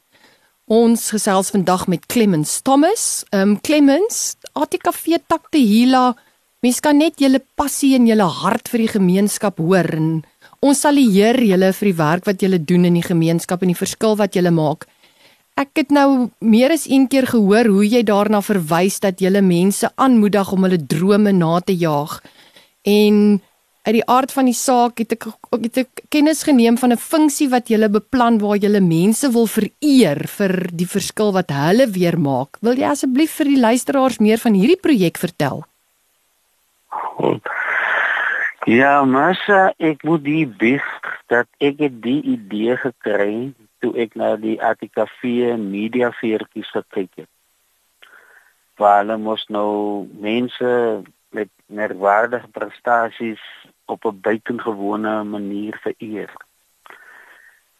Ons 0.70 1.08
gesels 1.10 1.48
vandag 1.50 1.88
met 1.90 2.04
Clemens 2.06 2.60
Thomas. 2.62 3.24
Ehm 3.34 3.56
um, 3.56 3.60
Clemens, 3.60 4.36
ATKV 4.54 5.18
Taktehila. 5.26 6.14
Mens 6.62 6.78
kan 6.78 6.94
net 6.96 7.18
julle 7.18 7.40
passie 7.58 7.96
en 7.96 8.06
julle 8.06 8.28
hart 8.36 8.70
vir 8.70 8.84
die 8.84 8.92
gemeenskap 8.92 9.58
hoor 9.58 9.88
en 9.96 10.20
ons 10.62 10.82
sal 10.84 11.00
eer 11.02 11.40
julle 11.42 11.72
vir 11.74 11.88
die 11.90 11.96
werk 11.98 12.28
wat 12.30 12.44
julle 12.44 12.60
doen 12.62 12.86
in 12.86 13.00
die 13.00 13.02
gemeenskap 13.02 13.64
en 13.64 13.72
die 13.72 13.80
verskil 13.80 14.14
wat 14.20 14.38
julle 14.38 14.52
maak. 14.54 14.86
Ek 15.58 15.74
het 15.74 15.90
nou 15.90 16.30
meer 16.38 16.70
as 16.76 16.86
een 16.86 17.08
keer 17.10 17.26
gehoor 17.26 17.66
hoe 17.66 17.88
jy 17.88 18.04
daarna 18.06 18.38
verwys 18.38 19.02
dat 19.02 19.18
julle 19.18 19.42
mense 19.42 19.90
aanmoedig 19.96 20.52
om 20.54 20.68
hulle 20.68 20.78
drome 20.78 21.34
na 21.34 21.58
te 21.66 21.74
jaag. 21.74 22.20
En 22.86 23.40
uit 23.82 23.94
die 23.96 24.06
aard 24.06 24.32
van 24.32 24.44
die 24.44 24.56
saak 24.56 25.00
het 25.00 25.14
ek 25.16 25.26
het 25.64 25.78
ek 25.84 26.02
kennis 26.12 26.42
geneem 26.44 26.76
van 26.76 26.92
'n 26.92 27.00
funksie 27.00 27.48
wat 27.48 27.70
jy 27.70 27.88
beplan 27.88 28.38
waar 28.38 28.56
jy 28.56 28.80
mense 28.80 29.30
wil 29.32 29.46
vereer 29.46 30.28
vir 30.28 30.52
die 30.72 30.86
verskil 30.86 31.32
wat 31.32 31.50
hulle 31.50 31.86
weer 31.86 32.18
maak. 32.18 32.58
Wil 32.60 32.76
jy 32.76 32.86
asseblief 32.90 33.32
vir 33.40 33.46
die 33.46 33.60
luisteraars 33.60 34.18
meer 34.18 34.38
van 34.38 34.54
hierdie 34.54 34.80
projek 34.80 35.18
vertel? 35.18 35.64
Ja, 38.66 39.04
massa, 39.04 39.72
ek 39.78 40.04
moet 40.04 40.24
die 40.24 40.46
bis 40.46 40.84
dat 41.28 41.48
ek 41.58 41.78
die 42.02 42.20
idee 42.22 42.76
gekry 42.76 43.52
toe 43.80 43.96
ek 43.96 44.14
na 44.14 44.36
die 44.36 44.58
ATKV 44.60 45.56
media 45.56 46.10
veertjies 46.20 46.68
gekyk 46.74 47.24
het. 47.24 47.30
Waar 48.76 49.00
hulle 49.02 49.16
mos 49.16 49.46
nou 49.48 50.06
mense 50.20 50.68
met 51.32 51.48
merkwaardige 51.66 52.48
prestasies 52.52 53.40
op 53.90 54.04
'n 54.04 54.20
buitengewone 54.20 55.24
manier 55.24 55.78
vereer. 55.82 56.30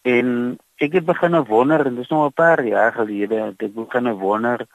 En 0.02 0.58
ek 0.76 0.92
het 0.92 1.04
begin 1.04 1.44
wonder 1.44 1.86
en 1.86 1.94
dis 1.94 2.08
nou 2.08 2.26
'n 2.26 2.32
paar 2.32 2.64
jaar 2.64 2.92
gelede 2.92 3.34
het 3.34 3.62
ek 3.62 3.74
begin 3.74 4.12
wonder 4.12 4.66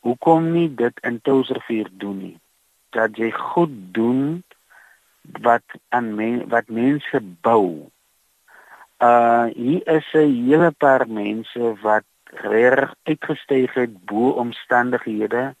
hoekom 0.00 0.52
nie 0.52 0.68
dit 0.74 1.00
in 1.00 1.20
Touwsrivier 1.20 1.88
doen 1.92 2.18
nie. 2.18 2.38
Dat 2.90 3.16
jy 3.16 3.30
goed 3.30 3.70
doen 3.94 4.42
wat 5.22 5.62
aan 5.88 6.14
men, 6.14 6.48
wat 6.48 6.68
mense 6.68 7.20
bou. 7.40 7.90
Uh 8.98 9.44
hier 9.54 9.86
is 9.86 10.08
'n 10.12 10.46
hele 10.46 10.70
paar 10.70 11.08
mense 11.08 11.74
wat 11.82 12.04
reg 12.24 12.94
uitgestyg 13.02 13.74
het 13.74 14.04
bo 14.04 14.30
omstandighede 14.30 15.54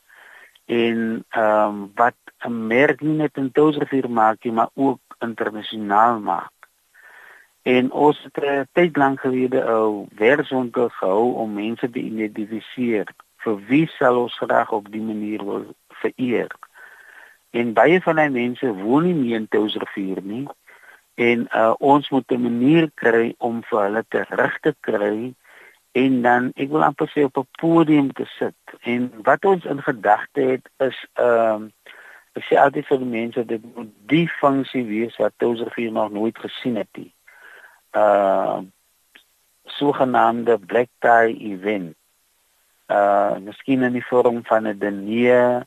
en 0.64 1.24
ehm 1.28 1.68
um, 1.68 1.90
wat 1.94 2.14
'n 2.46 2.66
merk 2.66 3.00
nie 3.00 3.16
net 3.16 3.36
in 3.36 3.52
Touwsrivier 3.52 4.10
maak 4.10 4.44
nie, 4.44 4.52
maar 4.52 4.70
ook 4.74 5.00
internasionaal 5.20 6.20
maak. 6.20 6.52
En 7.62 7.92
ons 7.92 8.22
het 8.22 8.44
'n 8.44 8.68
tyd 8.72 8.96
lank 8.96 9.20
gelede 9.20 9.60
'n 9.60 10.08
werkswinkel 10.14 10.88
gehou 10.88 11.34
om 11.34 11.52
mense 11.52 11.90
te 11.90 12.00
identifiseer 12.00 13.06
vir 13.36 13.56
wie 13.66 13.86
sal 13.86 14.22
ons 14.22 14.36
graag 14.36 14.72
op 14.72 14.90
die 14.92 15.02
manier 15.02 15.44
wil 15.44 15.64
vereer. 15.88 16.50
En 17.50 17.72
baie 17.72 18.00
van 18.00 18.16
die 18.16 18.30
mense 18.30 18.74
woon 18.74 19.04
nie 19.04 19.14
meer 19.14 19.36
in 19.36 19.48
Touwsrivier 19.48 20.22
nie 20.22 20.48
en 21.14 21.48
uh, 21.54 21.74
ons 21.78 22.08
moet 22.10 22.32
'n 22.32 22.42
manier 22.42 22.90
kry 22.94 23.34
om 23.38 23.62
vir 23.62 23.82
hulle 23.82 24.04
terug 24.08 24.58
te 24.60 24.74
kry 24.80 25.34
en 25.92 26.22
dan 26.22 26.52
ek 26.54 26.68
wil 26.70 26.84
amper 26.84 27.10
sê 27.10 27.24
op 27.24 27.36
'n 27.36 27.48
podium 27.60 28.12
te 28.12 28.24
sit. 28.24 28.60
En 28.80 29.12
wat 29.22 29.44
ons 29.44 29.64
in 29.64 29.82
gedagte 29.82 30.40
het 30.40 30.70
is 30.78 31.06
ehm 31.14 31.62
uh, 31.62 31.68
ek 32.38 32.44
sê 32.46 32.58
altyd 32.62 32.86
vir 32.88 33.00
die 33.02 33.12
mense 33.14 33.44
dit 33.46 33.64
moet 33.74 33.90
die 34.10 34.26
funksie 34.40 34.84
wees 34.86 35.16
wat 35.22 35.34
Touwsrivier 35.42 35.92
nog 35.92 36.12
nooit 36.14 36.38
gesien 36.38 36.76
het 36.80 36.90
nie. 36.98 37.12
Uh 37.92 38.60
sogenaamde 39.70 40.58
black 40.58 40.88
tie 40.98 41.34
event. 41.52 41.96
Uh 42.90 43.38
miskien 43.42 43.82
in 43.86 43.98
die 43.98 44.06
vorm 44.06 44.42
van 44.46 44.68
'n 44.68 44.78
diner 44.78 45.66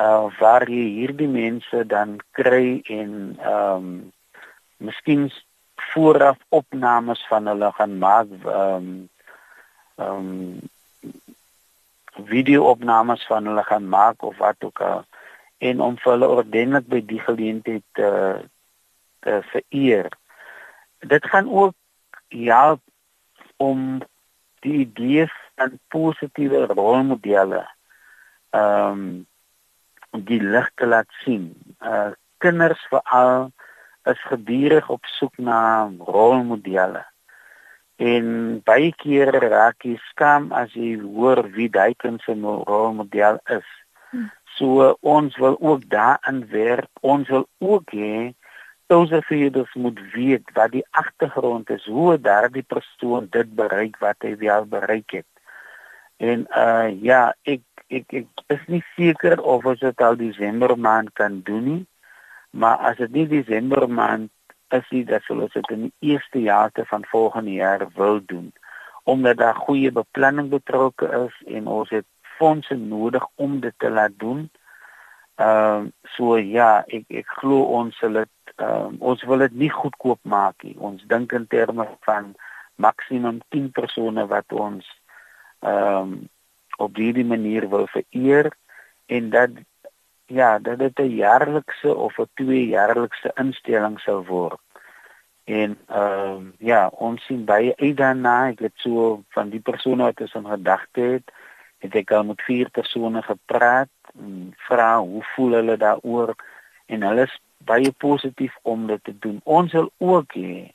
uh 0.00 0.26
waar 0.40 0.68
jy 0.68 0.88
hierdie 0.98 1.28
mense 1.28 1.86
dan 1.86 2.18
kry 2.32 2.80
en 2.88 3.36
ehm 3.38 3.76
um, 3.76 4.12
miskien 4.76 5.30
vooraf 5.92 6.38
opnames 6.48 7.26
van 7.28 7.46
hulle 7.46 7.72
gaan 7.72 7.98
maak 7.98 8.28
ehm 8.32 8.76
um, 8.76 9.08
ehm 9.96 10.16
um, 10.16 10.70
video-opnames 12.32 13.26
van 13.26 13.46
hulle 13.46 13.64
gaan 13.64 13.88
maak 13.88 14.22
of 14.22 14.36
wat 14.36 14.64
ook 14.64 14.80
al 14.80 15.04
en 15.68 15.80
om 15.80 15.98
vir 16.02 16.12
hulle 16.12 16.30
ordentlik 16.36 16.88
by 16.90 17.00
die 17.06 17.20
geleentheid 17.22 17.84
te 17.98 18.10
te 19.22 19.38
vereer. 19.52 20.08
Dit 21.06 21.26
gaan 21.30 21.50
ook 21.50 21.74
help 22.28 22.80
om 23.56 24.00
die 24.66 24.80
idee 24.86 25.28
van 25.54 25.78
positiewe 25.94 26.66
rolmodelle 26.66 27.66
ehm 28.50 28.98
um, 28.98 30.24
die 30.28 30.42
lig 30.42 30.70
te 30.74 30.86
laat 30.86 31.08
sien. 31.24 31.52
Uh 31.80 32.10
kinders 32.42 32.82
veral 32.90 33.52
is 34.10 34.20
gedurig 34.26 34.88
op 34.90 35.04
soek 35.04 35.38
na 35.38 35.90
rolmodelle. 35.98 37.04
En 37.96 38.26
baie 38.66 38.90
kere 38.98 39.38
raak 39.46 39.86
jy 39.86 39.94
skaam 40.10 40.50
as 40.52 40.74
jy 40.74 40.96
hoor 41.00 41.44
wie 41.54 41.68
daai 41.70 41.94
kind 41.94 42.22
se 42.26 42.34
rolmodel 42.34 43.38
is. 43.56 43.68
Hmm. 44.10 44.30
So 44.62 44.96
ons 45.00 45.36
wil 45.36 45.56
ook 45.60 45.88
daarin 45.90 46.44
werk. 46.48 46.86
Ons 47.00 47.28
wil 47.28 47.48
ook 47.58 47.90
hê 47.90 48.30
Tozer 48.86 49.22
Feeders 49.22 49.74
moet 49.74 49.98
weet 50.12 50.52
wat 50.54 50.70
die 50.70 50.84
agtergrond 50.90 51.70
is, 51.70 51.84
hoe 51.84 52.20
daardie 52.20 52.62
persoon 52.62 53.26
dit 53.34 53.54
bereik 53.58 53.98
wat 53.98 54.22
hy 54.22 54.36
wel 54.38 54.68
bereik 54.70 55.16
het. 55.18 55.26
En 56.22 56.46
uh 56.46 56.94
ja, 57.02 57.34
ek 57.42 57.64
ek 57.90 58.14
ek 58.22 58.44
is 58.54 58.62
nie 58.70 58.84
seker 58.94 59.42
of 59.42 59.66
ons 59.66 59.82
dit 59.82 60.06
al 60.06 60.20
Desember 60.20 60.76
maand 60.78 61.10
kan 61.18 61.40
doen 61.42 61.64
nie. 61.64 61.82
Maar 62.54 62.78
as 62.92 63.02
dit 63.02 63.18
nie 63.18 63.26
Desember 63.26 63.88
maand 63.90 64.30
is 64.70 64.86
nie, 64.94 65.02
dan 65.10 65.26
sal 65.26 65.42
ons 65.48 65.58
dit 65.58 65.74
in 65.74 65.88
die 65.88 66.12
eerste 66.14 66.38
jaarte 66.38 66.86
van 66.86 67.08
volgende 67.10 67.58
jaar 67.58 67.88
wil 67.98 68.22
doen 68.22 68.52
omdat 69.02 69.36
daar 69.36 69.54
goeie 69.54 69.90
beplanning 69.92 70.48
betrokke 70.48 71.08
is 71.26 71.54
en 71.54 71.66
ons 71.66 71.90
het 71.90 72.06
fondse 72.42 72.74
nodig 72.74 73.26
om 73.46 73.60
dit 73.62 73.74
te 73.78 73.90
laat 73.90 74.18
doen. 74.18 74.50
Ehm 75.40 75.86
uh, 75.86 75.90
so 76.16 76.36
ja, 76.36 76.84
ek 76.86 77.04
ek 77.22 77.36
glo 77.40 77.62
ons 77.78 77.96
sal 78.02 78.18
dit 78.20 78.54
ehm 78.56 78.98
uh, 78.98 79.08
ons 79.12 79.22
wil 79.30 79.44
dit 79.46 79.54
nie 79.64 79.70
goedkoop 79.72 80.20
maak 80.36 80.66
nie. 80.66 80.74
Ons 80.78 81.06
dink 81.14 81.32
in 81.38 81.46
terme 81.46 81.86
van 82.08 82.34
maksimum 82.76 83.40
10 83.54 83.70
persone 83.78 84.26
wat 84.34 84.52
ons 84.52 84.88
ehm 85.60 86.12
um, 86.12 86.16
op 86.82 86.96
hierdie 86.96 87.28
manier 87.28 87.68
wil 87.70 87.86
vereer 87.86 88.50
en 89.06 89.30
dat 89.30 89.50
ja, 90.26 90.58
dat 90.58 90.78
dit 90.78 90.98
'n 90.98 91.14
jaarlikse 91.24 91.94
of 91.94 92.18
'n 92.18 92.30
tweejaarlikse 92.34 93.30
instelling 93.34 94.00
sal 94.00 94.24
word. 94.24 94.60
En 95.44 95.78
ehm 95.86 96.46
uh, 96.46 96.52
ja, 96.58 96.86
ons 96.86 97.24
sien 97.24 97.44
baie 97.44 97.72
uit 97.76 97.96
daarna. 97.96 98.48
Ek 98.48 98.58
het 98.58 98.76
so 98.76 99.22
van 99.28 99.50
die 99.50 99.60
persone 99.60 100.02
wat 100.02 100.20
ons 100.20 100.34
in 100.34 100.46
gedagte 100.46 101.00
het, 101.00 101.32
het 101.82 101.96
ek 101.98 102.12
al 102.14 102.24
met 102.28 102.42
vier 102.46 102.70
persone 102.70 103.22
gepraat 103.26 103.90
en 104.18 104.52
vra 104.68 104.90
hoe 105.00 105.22
voel 105.34 105.58
hulle 105.58 105.76
daaroor 105.76 106.34
en 106.86 107.02
hulle 107.08 107.26
is 107.26 107.40
baie 107.66 107.90
positief 108.04 108.54
om 108.62 108.86
dit 108.86 109.02
te 109.04 109.14
doen. 109.18 109.40
Ons 109.44 109.72
wil 109.72 109.90
ook 109.98 110.34
hê 110.38 110.70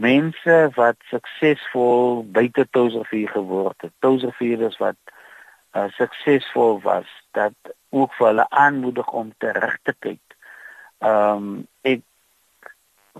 mense 0.00 0.56
wat 0.76 0.96
suksesvol 1.10 2.22
buite 2.32 2.66
Touservier 2.70 3.28
geword 3.28 3.84
het. 3.84 3.92
Touservier 3.98 4.62
is 4.68 4.78
wat 4.80 4.96
uh, 5.76 5.88
suksesvol 5.96 6.80
was 6.86 7.08
dat 7.36 7.74
ook 7.90 8.14
vir 8.16 8.26
hulle 8.26 8.46
aanmoedig 8.48 9.10
om 9.12 9.32
terug 9.38 9.76
te 9.82 9.96
kyk. 9.98 10.38
Ehm 11.04 11.36
um, 11.36 11.52
ek 11.82 12.06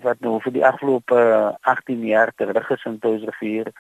wat 0.01 0.21
nou 0.25 0.39
vir 0.41 0.53
die 0.55 0.65
afgelope 0.67 1.21
18 1.69 2.05
jaar 2.07 2.33
terug 2.37 2.71
is 2.71 2.85
in 2.89 2.99
Touwsrivier 3.03 3.73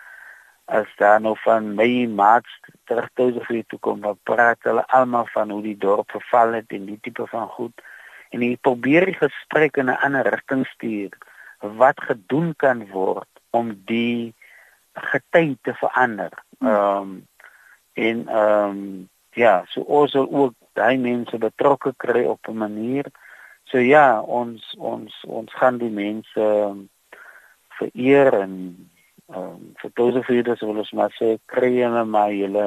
as 0.70 0.90
daar 0.96 1.20
nou 1.20 1.36
van 1.44 1.74
my 1.74 2.06
maat 2.06 2.46
terug 2.88 3.08
Touwsrivier 3.14 3.64
toe 3.66 3.78
kom, 3.78 4.00
dan 4.00 4.18
praat 4.22 4.62
hulle 4.68 4.86
almal 4.86 5.26
van 5.34 5.50
hoe 5.50 5.62
die 5.62 5.78
dorp 5.78 6.10
verval 6.10 6.52
het 6.58 6.72
en 6.76 6.86
die 6.86 6.98
tipe 7.02 7.26
van 7.26 7.48
goed 7.56 7.82
en 8.30 8.44
ek 8.46 8.62
probeer 8.66 9.06
die 9.10 9.18
gesprek 9.18 9.76
in 9.82 9.90
'n 9.90 10.02
ander 10.06 10.26
rigting 10.30 10.66
stuur 10.66 11.10
wat 11.60 12.00
gedoen 12.00 12.54
kan 12.56 12.86
word 12.90 13.28
om 13.50 13.74
die 13.84 14.34
gety 14.94 15.56
te 15.62 15.74
verander. 15.74 16.32
Ehm 16.58 17.02
um, 17.02 17.26
en 17.92 18.28
ehm 18.28 18.70
um, 18.70 19.08
ja, 19.34 19.64
so 19.68 19.80
ons 19.80 20.12
wil 20.12 20.30
ook 20.30 20.54
daai 20.72 20.98
mense 20.98 21.38
betrokke 21.38 21.94
kry 21.96 22.24
op 22.24 22.48
'n 22.48 22.56
manier. 22.56 23.06
So 23.64 23.78
ja, 23.78 24.20
ons 24.20 24.74
ons 24.78 25.24
ons 25.26 25.52
gaan 25.54 25.78
die 25.78 25.90
mense 25.90 26.74
vereer 27.68 28.40
en 28.40 28.54
um, 29.36 29.74
vir 29.82 29.90
dose 29.94 30.22
vir 30.26 30.42
dit 30.42 30.62
wil 30.66 30.82
ons 30.82 30.92
maar 30.92 31.12
sê 31.18 31.38
kry 31.46 31.72
hulle 31.80 32.04
maar 32.04 32.32
julle 32.34 32.66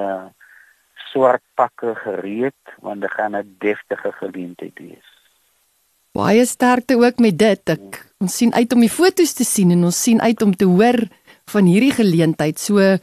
swart 1.11 1.43
pakke 1.55 1.95
gereed 2.03 2.77
want 2.81 3.01
dit 3.01 3.11
gaan 3.11 3.35
'n 3.35 3.55
deftige 3.59 4.11
geleentheid 4.11 4.79
wees. 4.79 5.09
Baie 6.13 6.45
sterkte 6.45 6.95
ook 6.95 7.19
met 7.19 7.37
dit. 7.37 7.69
Ek 7.69 8.05
ons 8.19 8.37
sien 8.37 8.53
uit 8.53 8.73
om 8.73 8.79
die 8.79 8.95
fotos 8.99 9.33
te 9.33 9.43
sien 9.43 9.71
en 9.71 9.83
ons 9.83 10.03
sien 10.03 10.21
uit 10.21 10.41
om 10.41 10.53
te 10.53 10.65
hoor 10.65 10.99
van 11.45 11.65
hierdie 11.65 11.93
geleentheid. 11.93 12.59
So 12.59 12.97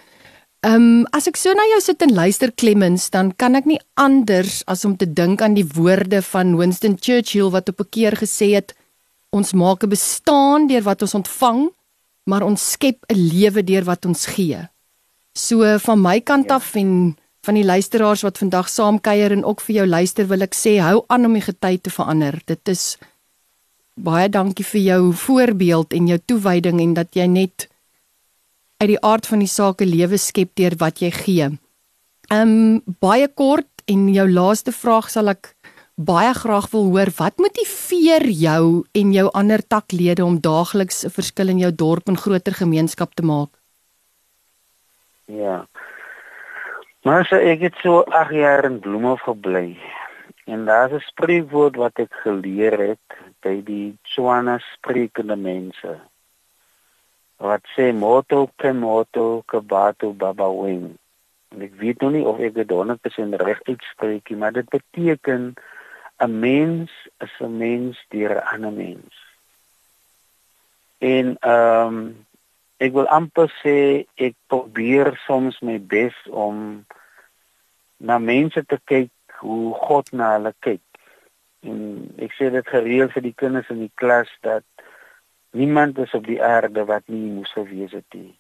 Ehm 0.61 0.75
um, 0.77 1.07
as 1.17 1.25
ek 1.25 1.39
so 1.41 1.55
na 1.57 1.65
jou 1.71 1.79
sit 1.81 2.03
en 2.05 2.11
luister 2.13 2.51
Clemens, 2.53 3.07
dan 3.09 3.31
kan 3.33 3.57
ek 3.57 3.65
nie 3.65 3.79
anders 3.97 4.59
as 4.69 4.85
om 4.85 4.93
te 5.01 5.07
dink 5.09 5.41
aan 5.41 5.55
die 5.57 5.65
woorde 5.65 6.21
van 6.21 6.53
Winston 6.59 6.99
Churchill 7.01 7.49
wat 7.55 7.73
op 7.73 7.81
'n 7.81 7.89
keer 7.89 8.13
gesê 8.13 8.53
het: 8.53 8.77
Ons 9.33 9.55
maak 9.55 9.85
'n 9.85 9.89
bestaan 9.89 10.67
deur 10.69 10.85
wat 10.85 11.01
ons 11.01 11.15
ontvang, 11.15 11.71
maar 12.31 12.47
ons 12.47 12.71
skep 12.75 13.03
'n 13.09 13.19
lewe 13.35 13.63
deur 13.67 13.85
wat 13.85 14.07
ons 14.07 14.27
gee. 14.35 14.61
So 15.35 15.79
van 15.79 16.01
my 16.03 16.21
kant 16.21 16.49
ja. 16.49 16.55
af 16.55 16.75
en 16.75 17.17
van 17.47 17.55
die 17.55 17.65
luisteraars 17.65 18.23
wat 18.23 18.39
vandag 18.39 18.69
saam 18.69 19.01
kuier 19.01 19.33
en 19.33 19.45
ook 19.45 19.61
vir 19.61 19.75
jou 19.81 19.87
luister, 19.87 20.27
wil 20.29 20.43
ek 20.45 20.55
sê 20.55 20.79
hou 20.81 21.05
aan 21.09 21.25
om 21.25 21.37
die 21.39 21.47
gety 21.47 21.79
te 21.79 21.91
verander. 21.91 22.41
Dit 22.47 22.69
is 22.69 22.99
baie 23.97 24.29
dankie 24.29 24.65
vir 24.65 24.81
jou 24.81 25.13
voorbeeld 25.13 25.93
en 25.97 26.07
jou 26.07 26.19
toewyding 26.27 26.81
en 26.81 26.95
dat 26.95 27.17
jy 27.17 27.27
net 27.27 27.69
uit 28.81 28.95
die 28.95 29.03
aard 29.05 29.27
van 29.27 29.39
die 29.45 29.51
saak 29.51 29.83
'n 29.83 29.89
lewe 29.89 30.19
skep 30.19 30.55
deur 30.55 30.77
wat 30.79 31.01
jy 31.01 31.11
gee. 31.11 31.51
Um 32.31 32.83
baie 33.01 33.29
kort 33.29 33.69
en 33.87 34.09
jou 34.15 34.29
laaste 34.29 34.73
vraag 34.73 35.11
sal 35.11 35.29
ek 35.29 35.55
baie 36.01 36.33
graag 36.35 36.71
wil 36.73 36.89
hoor. 36.93 37.11
Wat 37.17 37.37
motiveer 37.37 38.25
jou 38.29 38.85
en 38.93 39.13
jou 39.13 39.27
ander 39.37 39.63
taklede 39.67 40.25
om 40.25 40.41
daagliks 40.41 41.05
'n 41.05 41.11
verskil 41.11 41.49
in 41.49 41.59
jou 41.59 41.73
dorp 41.75 42.09
en 42.09 42.17
groter 42.17 42.53
gemeenskap 42.53 43.15
te 43.15 43.23
maak? 43.23 43.51
Ja. 45.25 45.67
Maar 47.03 47.25
so 47.25 47.37
ek 47.37 47.61
het 47.61 47.75
so 47.83 48.01
8 48.01 48.31
jaar 48.31 48.65
in 48.65 48.81
Bloemhof 48.81 49.21
gebly. 49.21 49.79
En 50.47 50.65
daar's 50.65 50.93
'n 50.93 51.01
spreekwoord 51.01 51.77
wat 51.77 51.99
ek 51.99 52.13
geleer 52.13 52.79
het 52.79 53.07
by 53.41 53.63
die 53.65 53.99
Tswana 54.03 54.59
sprekende 54.59 55.37
mense 55.37 56.01
wat 57.41 57.65
sê 57.75 57.89
moto 57.97 58.51
ke 58.61 58.73
moto 58.73 59.43
ke 59.49 59.61
bato 59.61 60.13
baba 60.13 60.49
wing. 60.53 60.99
En 61.51 61.63
ek 61.65 61.73
weet 61.81 62.03
nog 62.05 62.13
nie 62.13 62.25
of 62.29 62.39
ek 62.39 62.55
dit 62.55 62.69
100% 62.71 63.41
reg 63.41 63.63
uitspreek 63.65 64.29
nie, 64.29 64.39
maar 64.39 64.53
dit 64.53 64.69
beteken 64.69 65.55
'n 66.21 66.39
mens 66.41 66.91
is 67.19 67.35
'n 67.41 67.57
mens 67.57 68.05
deur 68.09 68.35
'n 68.35 68.47
ander 68.53 68.73
mens. 68.73 69.15
En 70.99 71.37
ehm 71.41 71.87
um, 71.87 72.27
ek 72.77 72.93
wil 72.93 73.09
amper 73.09 73.49
sê 73.63 74.07
ek 74.15 74.35
probeer 74.47 75.21
soms 75.27 75.61
my 75.61 75.79
bes 75.81 76.17
om 76.31 76.87
na 77.97 78.19
mense 78.19 78.65
te 78.67 78.79
kyk 78.85 79.11
hoe 79.41 79.75
God 79.75 80.13
na 80.13 80.33
hulle 80.37 80.55
kyk. 80.59 80.87
En 81.61 81.79
ek 82.19 82.33
sê 82.33 82.51
dit 82.51 82.67
gereeld 82.69 83.13
vir 83.13 83.23
die 83.23 83.37
kinders 83.37 83.69
in 83.69 83.79
die 83.79 83.95
klas 83.95 84.29
dat 84.41 84.65
Niemand 85.51 85.99
is 85.99 86.13
op 86.15 86.27
die 86.27 86.43
aarde 86.43 86.85
wat 86.85 87.03
nie 87.07 87.31
moes 87.31 87.53
gewees 87.53 87.93
het 87.93 88.15
nie. 88.15 88.37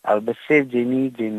Al 0.00 0.20
besef 0.26 0.72
jy 0.74 0.82
nie 0.84 1.04
jy, 1.14 1.30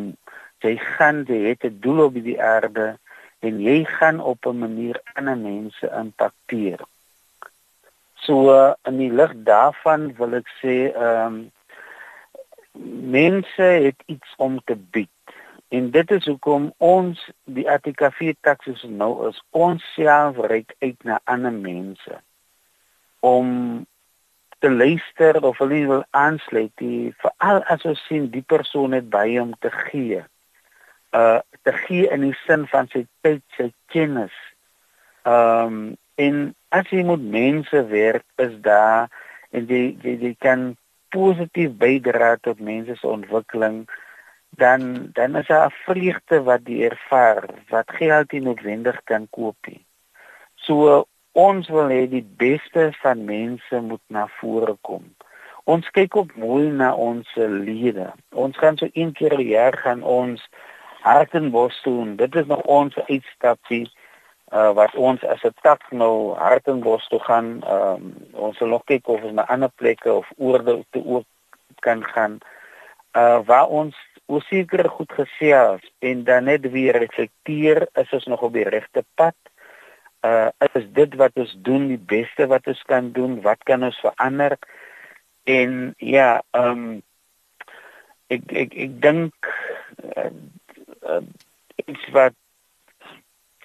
jy 0.63 0.75
gaan 0.95 1.25
jy 1.27 1.39
het 1.49 1.65
'n 1.67 1.79
doel 1.83 2.05
op 2.05 2.13
die 2.13 2.39
aarde 2.41 2.95
en 3.39 3.59
jy 3.61 3.83
gaan 3.85 4.19
op 4.19 4.45
'n 4.45 4.57
manier 4.57 5.01
ander 5.13 5.37
mense 5.37 5.91
impakteer. 5.97 6.79
So 8.13 8.73
in 8.83 8.97
die 8.97 9.11
lig 9.11 9.33
daarvan 9.43 10.15
wil 10.15 10.33
ek 10.33 10.49
sê 10.61 10.75
ehm 10.93 11.25
um, 11.25 11.51
mense 13.11 13.61
het 13.61 14.03
iets 14.05 14.33
om 14.37 14.61
te 14.65 14.75
bied. 14.75 15.09
En 15.67 15.91
dit 15.91 16.11
is 16.11 16.25
hoekom 16.25 16.73
ons 16.77 17.31
die 17.43 17.69
ATKV 17.69 18.33
taksis 18.41 18.83
nou 18.83 19.27
is 19.27 19.43
ons 19.49 19.93
self 19.93 20.37
reik 20.37 20.75
uit 20.79 21.03
na 21.03 21.19
ander 21.23 21.53
mense 21.53 22.21
om 23.19 23.47
te 24.59 24.71
luister 24.71 25.43
of 25.43 25.57
hulle 25.57 25.85
wil 25.87 26.03
aansluit 26.09 26.83
veral 27.23 27.63
as 27.63 27.85
ons 27.85 28.05
sien 28.07 28.29
die 28.31 28.41
persoon 28.41 28.91
het 28.91 29.09
by 29.09 29.37
hom 29.37 29.53
te 29.59 29.71
gee 29.71 30.23
uh 31.13 31.39
te 31.63 31.73
gee 31.85 32.09
in 32.13 32.21
die 32.21 32.35
sin 32.45 32.67
van 32.71 32.87
sy 32.93 33.05
tyd 33.25 33.41
sy 33.57 33.69
kennis 33.93 34.35
um 35.25 35.97
en 36.15 36.37
as 36.75 36.91
jy 36.93 37.03
met 37.07 37.23
mense 37.33 37.83
werk 37.89 38.25
is 38.45 38.55
daar 38.65 39.09
en 39.51 39.65
jy 39.67 39.81
jy, 40.03 40.15
jy 40.25 40.33
kan 40.39 40.75
positief 41.09 41.73
bydra 41.81 42.35
tot 42.45 42.59
mense 42.61 42.95
se 42.95 43.07
ontwikkeling 43.07 43.85
dan 44.61 45.11
dan 45.17 45.35
is 45.35 45.47
daar 45.47 45.69
'n 45.69 45.77
vreugde 45.85 46.43
wat 46.43 46.67
jy 46.67 46.89
ervaar 46.91 47.49
wat 47.69 47.97
geld 48.01 48.31
nie 48.31 48.45
noodwendig 48.47 49.01
kan 49.03 49.27
koop 49.29 49.57
nie 49.67 49.85
so 50.55 51.05
ons 51.33 51.69
wil 51.69 51.89
hê 51.91 52.07
die 52.09 52.25
beste 52.41 52.89
van 53.01 53.25
mense 53.25 53.81
moet 53.81 54.01
na 54.07 54.27
vore 54.39 54.75
kom. 54.81 55.05
Ons 55.69 55.89
kyk 55.93 56.15
op 56.15 56.33
mooi 56.35 56.69
na 56.73 56.93
ons 56.95 57.27
lede. 57.35 58.09
Ons 58.33 58.57
gaan 58.57 58.77
so 58.77 58.89
een 58.93 59.13
keer 59.13 59.35
per 59.37 59.45
jaar 59.45 59.77
gaan 59.77 60.01
ons 60.03 60.41
Hartenbos 61.01 61.81
doen. 61.83 62.15
Dit 62.15 62.35
is 62.35 62.45
nog 62.45 62.61
ons 62.61 62.95
uitstapie 62.95 63.91
uh 64.49 64.71
wat 64.73 64.95
ons 64.95 65.23
as 65.23 65.43
'n 65.43 65.53
tak 65.61 65.91
nou 65.91 66.33
Hartenbos 66.37 67.07
toe 67.07 67.19
gaan. 67.19 67.61
Ehm 67.63 67.93
um, 67.93 68.13
ons 68.31 68.57
sal 68.57 68.67
nog 68.67 68.83
kyk 68.83 69.07
of 69.07 69.23
ons 69.23 69.33
na 69.33 69.47
ander 69.47 69.69
plekke 69.75 70.13
of 70.13 70.31
oorde 70.37 70.83
te 70.89 71.01
ook 71.05 71.25
kan 71.79 72.03
gaan. 72.03 72.39
Uh 73.13 73.39
waar 73.45 73.67
ons 73.67 73.95
oor 74.25 74.41
seker 74.41 74.89
goed 74.89 75.11
gesels 75.11 75.81
en 75.99 76.23
dan 76.23 76.43
net 76.43 76.71
weer 76.71 76.97
reflekteer 76.97 77.87
is 77.93 78.13
ons 78.13 78.25
nog 78.25 78.41
op 78.41 78.53
die 78.53 78.69
regte 78.69 79.03
pad. 79.15 79.35
Uh 80.21 80.49
is 80.73 80.85
dit 80.93 81.15
wat 81.15 81.31
ons 81.33 81.55
doen 81.61 81.87
die 81.87 82.03
beste 82.05 82.47
wat 82.47 82.67
ons 82.67 82.81
kan 82.81 83.11
doen? 83.11 83.41
Wat 83.41 83.63
kan 83.63 83.83
ons 83.83 83.99
verander? 83.99 84.57
En 85.43 85.93
ja, 85.97 86.41
ehm 86.51 86.71
um, 86.71 87.01
ek 88.27 88.51
ek 88.51 88.73
ek 88.73 89.01
dink 89.01 89.33
uh, 91.09 91.21
iets 91.85 92.05
wat 92.15 92.35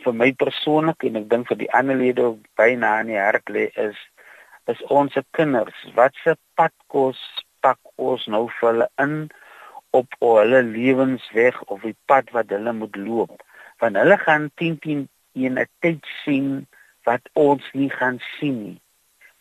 vir 0.05 0.17
my 0.21 0.31
persoonlik 0.41 1.07
en 1.09 1.21
ek 1.21 1.31
dink 1.31 1.49
vir 1.51 1.61
die 1.63 1.71
ander 1.79 1.99
lede 2.01 2.27
byna 2.61 2.99
in 3.05 3.15
die 3.15 3.21
hart 3.21 3.53
lê 3.57 3.69
is 3.87 4.01
is 4.73 4.81
ons 4.89 5.17
kinders. 5.37 5.81
Wat 5.97 6.15
se 6.25 6.37
pad 6.57 6.73
kos 6.93 7.21
pak 7.65 7.79
ons 8.01 8.25
nou 8.33 8.47
vir 8.59 8.71
hulle 8.71 8.89
in 9.05 9.17
op 9.99 10.17
hulle 10.21 10.63
lewensweg 10.69 11.59
of 11.73 11.85
die 11.85 11.97
pad 12.11 12.33
wat 12.37 12.53
hulle 12.55 12.73
moet 12.73 12.97
loop. 12.97 13.43
Want 13.83 14.01
hulle 14.01 14.17
gaan 14.23 14.49
10 14.63 14.79
10 14.87 15.05
in 15.35 15.59
'n 15.59 15.69
tyd 15.85 16.01
sien 16.25 16.67
wat 17.05 17.29
ons 17.33 17.65
nie 17.73 17.91
gaan 17.91 18.19
sien 18.39 18.59
nie. 18.65 18.81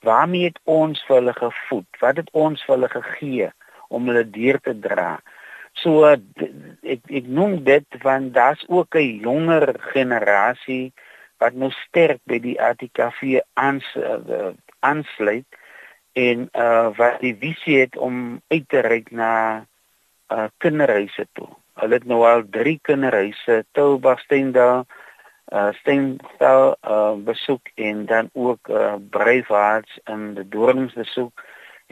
Waarmee 0.04 0.52
het 0.52 0.60
ons 0.64 1.04
vir 1.08 1.16
hulle 1.16 1.34
gevoed? 1.34 1.90
Wat 2.00 2.16
het 2.18 2.30
ons 2.32 2.64
vir 2.66 2.76
hulle 2.76 2.90
gegee 2.90 3.52
om 3.88 4.08
hulle 4.08 4.26
deur 4.30 4.60
te 4.60 4.74
dra 4.80 5.22
So 5.82 6.06
ek 6.06 7.02
ek 7.10 7.26
noem 7.26 7.64
dit 7.64 7.98
want 8.04 8.34
daar's 8.34 8.64
ook 8.68 8.96
'n 8.96 9.20
jonger 9.26 9.76
generasie 9.94 10.94
wat 11.38 11.54
nou 11.54 11.72
sterk 11.72 12.22
by 12.26 12.40
die 12.40 12.62
ATKV 12.62 13.42
aans 13.54 13.86
uh, 13.96 14.54
aansluit 14.80 15.46
en 16.14 16.50
uh 16.54 16.90
wat 16.98 17.20
die 17.20 17.36
visie 17.36 17.80
het 17.80 17.98
om 17.98 18.42
uit 18.48 18.66
te 18.70 18.80
reik 18.86 19.12
na 19.12 19.66
uh 20.30 20.48
kinderhuise 20.58 21.26
toe. 21.34 21.50
Hulle 21.82 21.98
het 21.98 22.06
nou 22.06 22.22
al 22.28 22.44
3 22.50 22.80
kinderhuise, 22.82 23.64
Tilbag, 23.72 24.20
Steendal, 24.20 24.86
uh 25.52 25.72
Steendal 25.80 26.76
uh 26.86 27.16
besoek 27.18 27.74
en 27.76 28.06
dan 28.06 28.30
ook 28.34 28.70
uh 28.70 28.96
Breivaarts 29.10 30.00
in 30.06 30.34
die 30.38 30.48
Dorings 30.48 30.94
besoek 30.94 31.44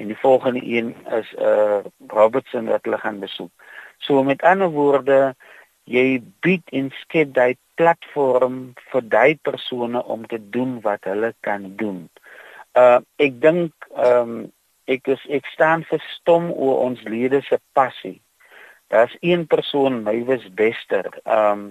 en 0.01 0.07
die 0.07 0.17
volgende 0.17 0.61
een 0.65 0.95
is 1.19 1.33
uh 1.37 1.79
Robertson 2.07 2.65
wat 2.65 2.83
hulle 2.83 2.97
gaan 2.97 3.19
besoek. 3.19 3.51
So 3.97 4.23
met 4.23 4.41
ander 4.41 4.69
woorde, 4.69 5.35
jy 5.83 6.21
bied 6.45 6.73
en 6.73 6.89
skep 7.03 7.33
daai 7.37 7.57
platform 7.77 8.57
vir 8.93 9.05
daai 9.13 9.37
persone 9.41 10.03
om 10.03 10.25
te 10.25 10.39
doen 10.55 10.79
wat 10.81 11.05
hulle 11.09 11.33
kan 11.47 11.69
doen. 11.77 12.09
Uh 12.73 12.99
ek 13.17 13.39
dink 13.45 13.89
ehm 13.93 14.35
um, 14.35 14.51
ek 14.91 15.07
is 15.13 15.23
ek 15.29 15.45
staan 15.53 15.85
verstom 15.87 16.49
oor 16.51 16.81
ons 16.89 17.01
lede 17.05 17.41
se 17.45 17.59
passie. 17.77 18.19
Daar's 18.91 19.13
een 19.21 19.45
persoon, 19.47 20.01
Mywes 20.03 20.49
Bester, 20.53 21.07
ehm 21.23 21.51
um, 21.51 21.65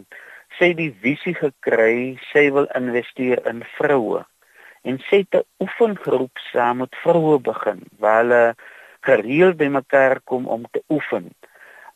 sê 0.59 0.73
die 0.75 0.91
visie 1.03 1.35
gekry, 1.35 2.19
sy 2.33 2.51
wil 2.55 2.67
investeer 2.75 3.43
in 3.47 3.63
vroue 3.77 4.25
en 4.83 4.99
sê 5.09 5.25
'n 5.31 5.45
oefengroep 5.59 6.39
saam 6.53 6.77
met 6.77 6.97
vroue 7.03 7.39
begin 7.41 7.81
waar 7.99 8.21
hulle 8.23 8.55
gereeld 9.01 9.57
bymekaar 9.57 10.21
kom 10.21 10.47
om 10.47 10.65
te 10.71 10.83
oefen. 10.89 11.35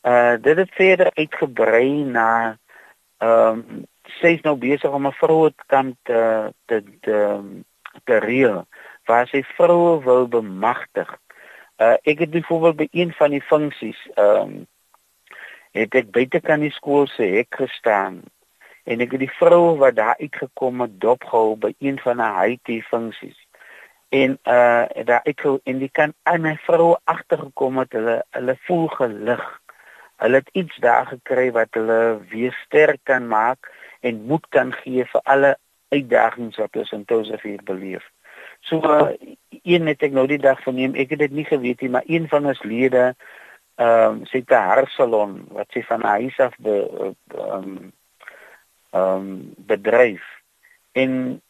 Uh 0.02 0.36
dit 0.40 0.56
het 0.56 0.70
verder 0.74 1.10
uitgebrei 1.14 2.04
na 2.04 2.58
ehm 3.18 3.58
um, 3.58 3.84
sy 4.20 4.34
is 4.36 4.44
nou 4.44 4.56
besig 4.56 4.90
om 4.90 5.06
'n 5.06 5.20
vroue 5.22 5.52
kamp 5.66 5.96
te 6.02 6.52
te 6.66 6.82
te, 7.00 7.18
te 8.04 8.18
reël 8.18 8.66
waar 9.04 9.26
sy 9.26 9.42
vroue 9.42 10.02
wil 10.04 10.28
bemagtig. 10.28 11.18
Uh 11.78 11.96
ek 12.02 12.18
het 12.18 12.30
byvoorbeeld 12.30 12.76
by 12.76 12.88
een 12.90 13.12
van 13.12 13.30
die 13.30 13.42
funksies 13.42 14.00
ehm 14.14 14.40
um, 14.40 14.66
het 15.72 15.94
ek 15.94 16.10
buite 16.10 16.40
kan 16.40 16.60
die 16.60 16.70
skool 16.70 17.06
se 17.06 17.22
hek 17.22 17.54
gestaan 17.56 18.22
en 18.84 19.00
ek 19.00 19.16
het 19.16 19.24
die 19.24 19.34
vroue 19.38 19.76
wat 19.80 19.96
daar 19.96 20.20
uitgekom 20.20 20.80
het 20.84 21.00
dopgehou 21.00 21.56
by 21.56 21.72
een 21.78 21.98
van 22.04 22.18
haar 22.18 22.48
IT 22.48 22.84
funksies. 22.90 23.38
En 24.14 24.38
uh 24.44 25.04
daar 25.04 25.24
ek 25.24 25.44
en 25.64 25.78
die 25.78 25.90
kan 25.90 26.14
aan 26.22 26.40
my 26.40 26.56
vrou 26.66 26.94
agtergekom 27.04 27.78
het 27.82 27.92
hulle 27.92 28.22
hulle 28.30 28.56
voel 28.66 28.88
gelig 28.88 29.44
Hulle 30.16 30.36
het 30.36 30.48
iets 30.52 30.76
daar 30.76 31.06
gekry 31.06 31.50
wat 31.52 31.68
hulle 31.70 32.18
weer 32.28 32.52
sterk 32.64 33.00
kan 33.02 33.26
maak 33.28 33.72
en 34.00 34.24
moed 34.26 34.46
kan 34.48 34.72
gee 34.72 35.04
vir 35.04 35.20
alle 35.24 35.56
uitdagings 35.88 36.56
wat 36.56 36.76
ons 36.76 36.92
in 36.92 37.04
Tosevier 37.04 37.62
beleef. 37.64 38.04
So 38.60 38.80
uh, 38.80 39.10
een 39.62 39.86
het 39.86 40.02
ek 40.02 40.14
nou 40.14 40.26
die 40.30 40.40
dag 40.40 40.62
verneem, 40.62 40.94
ek 40.94 41.12
het 41.12 41.24
dit 41.26 41.34
nie 41.34 41.44
geweet 41.44 41.82
nie, 41.82 41.90
maar 41.90 42.06
een 42.06 42.28
van 42.28 42.46
ons 42.46 42.62
lede 42.62 43.14
ehm 43.74 44.20
um, 44.20 44.22
sê 44.30 44.38
te 44.46 44.54
haarsalon 44.54 45.32
wat 45.50 45.72
sy 45.74 45.82
van 45.82 46.04
huis 46.06 46.36
af 46.38 46.54
be 46.62 46.76
ehm 48.94 49.26
um, 49.26 49.54
bedryf 49.56 50.22
en 50.92 51.40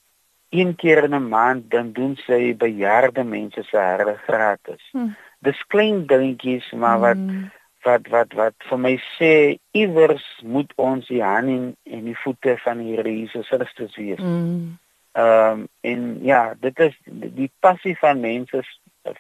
een 0.51 0.74
keer 0.80 1.05
in 1.05 1.14
'n 1.14 1.28
maand 1.28 1.70
dan 1.70 1.92
doen 1.92 2.16
sy 2.16 2.57
bejaarde 2.57 3.24
mense 3.24 3.62
se 3.62 3.76
hare 3.76 4.16
gratis. 4.26 4.88
Hmm. 4.92 5.16
Dis 5.38 5.66
klein 5.66 6.07
dingetjies 6.07 6.72
maar 6.72 6.99
wat 7.01 7.16
hmm 7.16 7.51
wat 7.84 8.09
wat 8.09 8.32
wat 8.32 8.66
vir 8.68 8.80
my 8.80 8.95
sê 9.16 9.32
iewers 9.76 10.24
moet 10.42 10.72
ons 10.80 11.07
die 11.11 11.22
hande 11.22 11.74
en 11.84 12.09
die 12.09 12.16
voete 12.22 12.57
van 12.64 12.80
die 12.82 12.95
Here 12.95 13.12
Jesus 13.12 13.49
Christus 13.53 13.97
wees. 14.01 14.22
Mm. 14.22 14.76
Ehm 15.14 15.64
um, 15.64 15.66
en 15.80 16.07
ja, 16.24 16.55
dit 16.61 16.78
is 16.88 16.97
die 17.05 17.51
passie 17.61 17.97
van 18.01 18.22
mense 18.24 18.62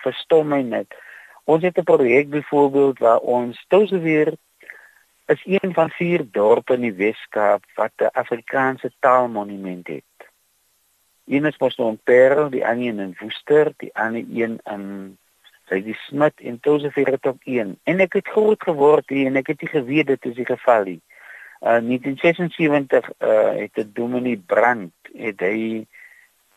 verstom 0.02 0.50
my 0.54 0.62
net. 0.62 0.96
Ons 1.44 1.62
het 1.62 1.78
'n 1.78 1.84
projek 1.90 2.30
byvoorbeeld 2.30 2.98
waar 2.98 3.18
ons 3.18 3.64
Touseweer 3.68 4.34
is 5.26 5.42
een 5.44 5.74
van 5.74 5.90
vier 5.90 6.26
dorpe 6.30 6.74
in 6.74 6.80
die 6.80 6.92
Weskaap 6.92 7.64
wat 7.74 7.92
'n 7.96 8.12
Afrikaanse 8.12 8.92
taalmonument 8.98 9.86
het. 9.86 10.14
Een 11.26 11.44
is 11.44 11.58
Mosselbaai, 11.58 12.50
die 12.50 12.66
ander 12.66 13.02
in 13.04 13.16
Woester, 13.18 13.72
die 13.76 13.94
ander 13.94 14.24
een 14.30 14.60
in 14.64 15.18
sy 15.68 15.80
die 15.84 15.96
smit 16.06 16.40
en 16.44 16.60
Tosevier 16.60 17.14
het 17.16 17.26
op 17.26 17.40
1 17.48 17.78
en 17.82 18.00
ek 18.04 18.18
het 18.20 18.28
groot 18.28 18.62
geword 18.62 19.08
hier 19.08 19.26
en 19.30 19.36
ek 19.40 19.52
het 19.54 19.64
nie 19.64 19.70
geweet 19.72 20.10
dit 20.12 20.26
is 20.30 20.36
die 20.36 20.48
geval 20.48 20.84
nie. 20.84 21.00
Uh 21.60 21.80
1976 21.80 23.10
uh 23.18 23.52
het 23.60 23.74
die 23.74 23.92
Dominee 23.92 24.36
Brand 24.36 24.92
het 25.14 25.40
hy 25.40 25.86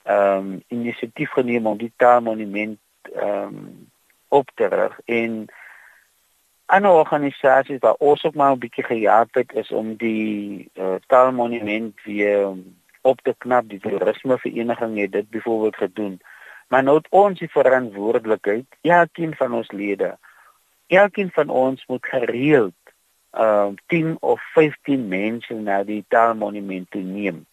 um, 0.08 0.58
inisiatief 0.68 1.32
geneem 1.38 1.68
om 1.68 1.78
die 1.80 1.92
taalmonument 1.96 2.80
um, 3.16 3.88
op 4.28 4.52
te 4.56 4.68
rig 4.68 5.00
en 5.06 5.46
ander 6.68 6.92
organisasies 6.92 7.80
wat 7.84 8.00
ons 8.04 8.24
ook 8.26 8.36
maar 8.36 8.52
'n 8.56 8.60
bietjie 8.60 8.84
gehelp 8.84 9.34
het 9.34 9.54
is 9.54 9.72
om 9.72 9.96
die 9.96 10.70
uh, 10.74 10.96
taalmonument 11.08 12.04
weer 12.04 12.56
op 13.02 13.22
te 13.22 13.36
knap 13.38 13.70
die 13.70 13.80
toerisme 13.80 14.38
vereniging 14.38 14.98
het 15.00 15.12
dit 15.12 15.30
byvoorbeeld 15.30 15.76
gedoen. 15.76 16.22
Maar 16.68 16.84
nou 16.84 16.98
het 16.98 17.08
ons 17.10 17.40
die 17.40 17.52
verantwoordelikheid, 17.52 18.66
elkeen 18.82 19.36
van 19.36 19.54
ons 19.54 19.72
lede. 19.72 20.18
Elkeen 20.88 21.32
van 21.32 21.50
ons 21.50 21.86
moet 21.86 22.06
gereeld 22.06 22.74
uh 23.32 23.68
10 23.88 24.18
of 24.20 24.42
15 24.54 25.08
mense 25.08 25.54
na 25.54 25.84
die 25.84 26.06
taalmonument 26.08 26.92
toe 26.92 27.02
neem 27.02 27.46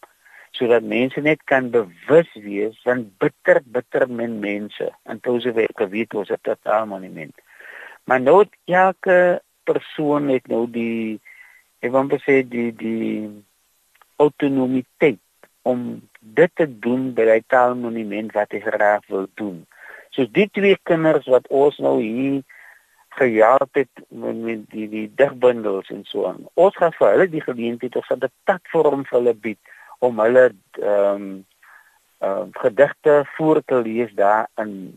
sodat 0.55 0.83
mense 0.87 1.21
net 1.21 1.41
kan 1.51 1.71
bewus 1.71 2.31
wees 2.35 2.79
van 2.87 3.03
bitter 3.19 3.61
bitter 3.65 4.07
min 4.09 4.39
mense 4.39 4.87
en 5.03 5.21
toese 5.21 5.53
weet 5.53 5.75
geweet 5.75 6.15
ons 6.15 6.31
dat 6.31 6.59
taalmonument. 6.63 7.35
Maar 8.05 8.21
nou 8.21 8.45
elke 8.65 9.41
persoon 9.65 10.29
het 10.29 10.47
nou 10.47 10.65
die 10.71 11.21
ek 11.85 11.93
wil 11.93 12.09
sê 12.25 12.41
die 12.49 12.71
die 12.77 13.29
autonomiteit 14.17 15.21
om 15.63 16.03
dit 16.21 16.51
te 16.55 16.67
doen 16.69 17.13
by 17.17 17.27
die 17.29 17.45
taalmonument 17.53 18.33
wat 18.37 18.53
hy 18.53 18.61
graag 18.65 19.07
wil 19.13 19.27
doen. 19.41 19.65
So 20.13 20.29
die 20.31 20.47
twee 20.53 20.77
kinders 20.89 21.27
wat 21.33 21.49
ons 21.49 21.81
nou 21.83 21.97
hier 22.01 22.43
gejaag 23.19 23.67
het 23.79 24.05
met, 24.09 24.65
die 24.71 24.89
die 24.91 25.07
digbundels 25.17 25.91
en 25.95 26.05
so 26.09 26.27
aan. 26.29 26.45
Ons 26.55 26.77
gaan 26.77 26.95
vir 26.99 27.11
hulle 27.13 27.29
die 27.31 27.45
geleentheid 27.45 27.97
of 27.97 28.11
'n 28.11 28.31
platform 28.45 29.05
vir 29.09 29.19
hulle 29.19 29.35
bied 29.35 29.61
om 29.99 30.21
hulle 30.21 30.53
ehm 30.81 31.15
um, 31.15 31.45
uh, 32.21 32.47
gedigte 32.51 33.25
voor 33.37 33.63
te 33.65 33.81
lees 33.83 34.13
daar 34.15 34.49
in 34.57 34.97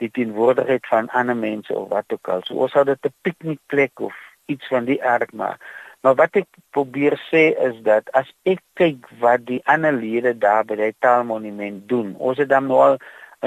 die 0.00 0.10
teenwoordigheid 0.16 0.86
van 0.88 1.08
ander 1.16 1.36
mense 1.36 1.74
of 1.76 1.88
wat 1.92 2.12
ook 2.14 2.28
al. 2.28 2.42
So 2.44 2.54
ons 2.64 2.72
sal 2.72 2.88
dit 2.88 3.06
'n 3.06 3.14
piknikplek 3.26 4.00
of 4.00 4.16
iets 4.46 4.66
van 4.68 4.84
die 4.84 5.02
aard 5.04 5.32
maak. 5.32 5.60
Maar 6.00 6.14
wat 6.14 6.36
ek 6.40 6.46
probeer 6.72 7.16
sê 7.28 7.52
is 7.68 7.80
dat 7.84 8.08
as 8.16 8.28
ek 8.48 8.60
kyk 8.80 9.08
wat 9.20 9.44
die 9.46 9.60
ander 9.64 9.92
lede 9.92 10.32
daar 10.38 10.64
by 10.64 10.78
die 10.80 10.94
taalmonument 10.98 11.88
doen, 11.88 12.14
ons 12.16 12.38
het 12.40 12.48
dan 12.48 12.66
nou 12.66 12.80
al 12.80 12.96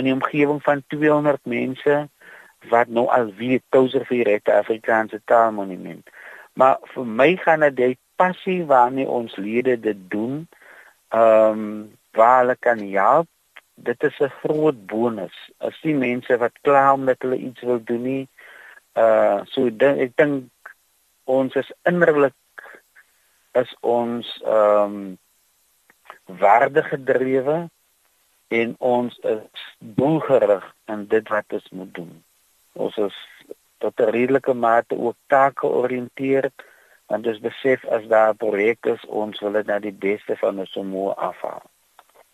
die 0.06 0.14
omgewing 0.14 0.62
van 0.64 0.84
200 0.88 1.46
mense 1.46 2.10
wat 2.70 2.88
nou 2.88 3.08
al 3.08 3.34
weet 3.40 3.64
touser 3.70 4.06
vir 4.06 4.30
die 4.30 4.54
Afrikaanse 4.54 5.22
taalmonument. 5.26 6.10
Maar 6.54 6.78
vir 6.94 7.06
my 7.06 7.36
gaan 7.42 7.66
dit 7.66 7.76
die 7.76 7.98
passie 8.16 8.62
waarmee 8.70 9.10
ons 9.10 9.36
lede 9.36 9.80
dit 9.80 10.10
doen, 10.10 10.48
ehm 11.10 11.60
um, 11.60 11.98
waar 12.14 12.44
hulle 12.44 12.56
kan 12.62 12.78
help. 12.78 13.28
Dit 13.76 14.04
is 14.04 14.20
'n 14.20 14.32
groot 14.44 14.86
bonus. 14.86 15.36
As 15.58 15.80
die 15.82 15.96
mense 15.96 16.38
wat 16.38 16.62
kla 16.62 16.94
omdat 16.94 17.22
hulle 17.22 17.38
iets 17.38 17.62
wil 17.62 17.84
doen 17.84 18.02
nie, 18.02 18.28
uh 18.94 19.42
so 19.46 19.70
dan 19.70 19.98
ek 19.98 20.16
dink 20.16 20.50
ons 21.24 21.56
is 21.56 21.72
innerlik 21.84 22.34
is 23.54 23.76
ons 23.82 24.42
ehm 24.46 24.94
um, 24.94 25.18
waarde 26.26 26.84
gedrewe 26.84 27.70
en 28.48 28.76
ons 28.80 29.18
is 29.18 29.76
doelgerig 29.80 30.66
in 30.86 31.08
dit 31.08 31.30
wat 31.30 31.46
ons 31.58 31.70
moet 31.70 31.94
doen. 31.94 32.24
Ons 32.74 32.98
is 32.98 33.18
tot 33.78 34.00
'n 34.00 34.14
redelike 34.18 34.54
mate 34.54 34.98
ook 34.98 35.16
take 35.28 35.60
georiënteerd 35.66 36.64
want 37.06 37.28
ons 37.28 37.40
besef 37.40 37.86
as 37.86 38.06
daar 38.08 38.34
'n 38.34 38.38
projek 38.38 38.86
is, 38.86 39.06
ons 39.06 39.40
wil 39.40 39.52
dit 39.52 39.66
na 39.66 39.80
die 39.80 39.98
beste 40.08 40.38
van 40.38 40.60
ons 40.60 40.72
vermoë 40.78 41.14
afhaal. 41.16 41.66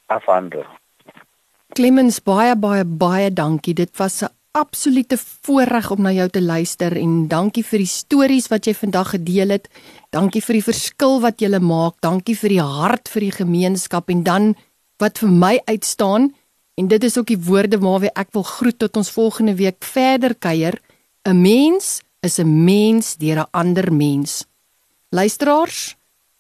Afhandel. 0.06 0.68
Clemens 1.78 2.17
baie 2.26 2.55
baie 2.57 2.84
baie 2.84 3.30
dankie. 3.30 3.74
Dit 3.74 3.97
was 3.97 4.24
'n 4.24 4.34
absolute 4.51 5.17
voorreg 5.17 5.91
om 5.91 6.01
na 6.01 6.11
jou 6.11 6.30
te 6.30 6.41
luister 6.41 6.97
en 6.97 7.28
dankie 7.28 7.63
vir 7.63 7.80
die 7.80 7.88
stories 7.88 8.47
wat 8.47 8.65
jy 8.65 8.74
vandag 8.74 9.09
gedeel 9.09 9.49
het. 9.49 9.70
Dankie 10.09 10.41
vir 10.41 10.53
die 10.53 10.63
verskil 10.63 11.22
wat 11.22 11.41
jy 11.41 11.59
maak. 11.59 12.01
Dankie 12.01 12.36
vir 12.36 12.49
die 12.49 12.61
hart 12.61 13.09
vir 13.09 13.22
die 13.22 13.32
gemeenskap 13.32 14.09
en 14.09 14.24
dan 14.24 14.55
wat 14.97 15.20
vir 15.20 15.30
my 15.30 15.61
uitstaan 15.65 16.34
en 16.76 16.88
dit 16.88 17.03
is 17.03 17.17
ook 17.17 17.28
die 17.28 17.43
woorde 17.45 17.78
waarmee 17.78 18.11
ek 18.15 18.32
wil 18.34 18.43
groet 18.43 18.80
tot 18.80 18.97
ons 18.97 19.11
volgende 19.11 19.55
week 19.55 19.84
verder 19.84 20.36
kuier. 20.36 20.82
'n 21.26 21.41
Mens 21.41 22.01
is 22.22 22.39
'n 22.39 22.63
mens 22.65 23.15
deur 23.17 23.39
'n 23.39 23.51
ander 23.51 23.93
mens. 23.93 24.45
Luisteraars, 25.09 25.95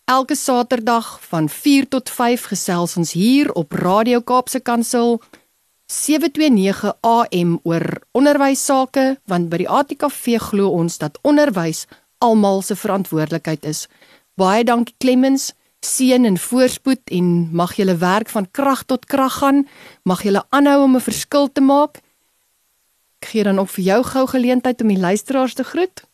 elke 0.09 0.35
Saterdag 0.35 1.19
van 1.21 1.49
4 1.49 1.87
tot 1.87 2.09
5 2.09 2.43
gesels 2.49 2.95
ons 2.97 3.11
hier 3.13 3.51
op 3.53 3.71
Radio 3.71 4.21
Kaapse 4.21 4.59
Kansel 4.59 5.19
729 5.85 6.93
AM 7.01 7.59
oor 7.63 7.85
onderwys 8.17 8.63
sake 8.65 9.19
want 9.29 9.51
by 9.51 9.59
die 9.61 9.69
ATKV 9.69 10.39
glo 10.47 10.71
ons 10.73 10.97
dat 10.97 11.19
onderwys 11.21 11.83
almal 12.25 12.63
se 12.65 12.73
verantwoordelikheid 12.75 13.69
is. 13.69 13.85
Baie 14.33 14.65
dankie 14.65 14.97
Clemens 14.97 15.51
seën 15.85 16.25
en 16.25 16.41
voorspoed 16.41 17.13
en 17.13 17.29
mag 17.53 17.77
julle 17.77 17.99
werk 18.01 18.33
van 18.33 18.49
krag 18.49 18.87
tot 18.89 19.05
krag 19.05 19.37
gaan. 19.43 19.67
Mag 20.09 20.25
julle 20.25 20.41
aanhou 20.49 20.83
om 20.89 20.95
'n 20.95 21.05
verskil 21.05 21.51
te 21.53 21.61
maak. 21.61 22.01
Ek 23.21 23.29
gee 23.29 23.43
dan 23.43 23.59
ook 23.59 23.69
vir 23.77 23.83
jou 23.83 24.03
gou 24.03 24.27
geleentheid 24.27 24.81
om 24.81 24.87
die 24.87 25.03
luisteraars 25.05 25.53
te 25.53 25.63
groet. 25.63 26.08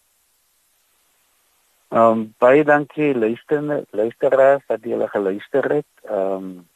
Ehm 1.90 2.12
um, 2.12 2.34
baie 2.38 2.64
dankie 2.64 3.16
luisterne 3.16 3.86
luisteraars 3.90 4.64
dat 4.68 4.84
julle 4.84 5.08
geluister 5.08 5.72
het. 5.74 5.92
Ehm 6.04 6.32
um, 6.32 6.68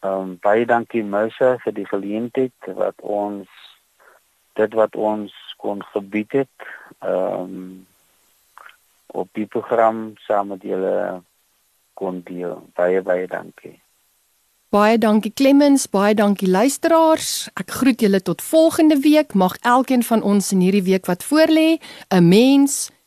ehm 0.00 0.12
um, 0.12 0.38
baie 0.40 0.66
dankie 0.66 1.04
Musa 1.04 1.56
vir 1.64 1.72
die 1.72 1.86
geleentheid 1.86 2.72
wat 2.74 3.00
ons 3.00 3.48
dit 4.52 4.72
wat 4.74 4.96
ons 4.96 5.32
kon 5.56 5.82
gebied 5.92 6.32
het. 6.32 6.68
Ehm 6.98 7.40
um, 7.40 7.86
op 9.06 9.28
die 9.32 9.46
program 9.46 10.12
saam 10.16 10.48
met 10.48 10.62
julle 10.62 11.22
kon 11.94 12.20
deel. 12.24 12.62
Baie 12.74 13.02
baie 13.02 13.26
dankie. 13.26 13.80
Baie 14.68 14.98
dankie 14.98 15.32
Clemens, 15.32 15.86
baie 15.88 16.14
dankie 16.14 16.48
luisteraars. 16.50 17.48
Ek 17.54 17.70
groet 17.70 18.00
julle 18.00 18.20
tot 18.22 18.42
volgende 18.42 18.98
week. 19.00 19.32
Mag 19.34 19.56
elkeen 19.62 20.02
van 20.02 20.22
ons 20.22 20.52
in 20.52 20.60
hierdie 20.60 20.82
week 20.82 21.06
wat 21.06 21.24
voorlê, 21.24 21.78
'n 22.10 22.28
mens 22.28 22.90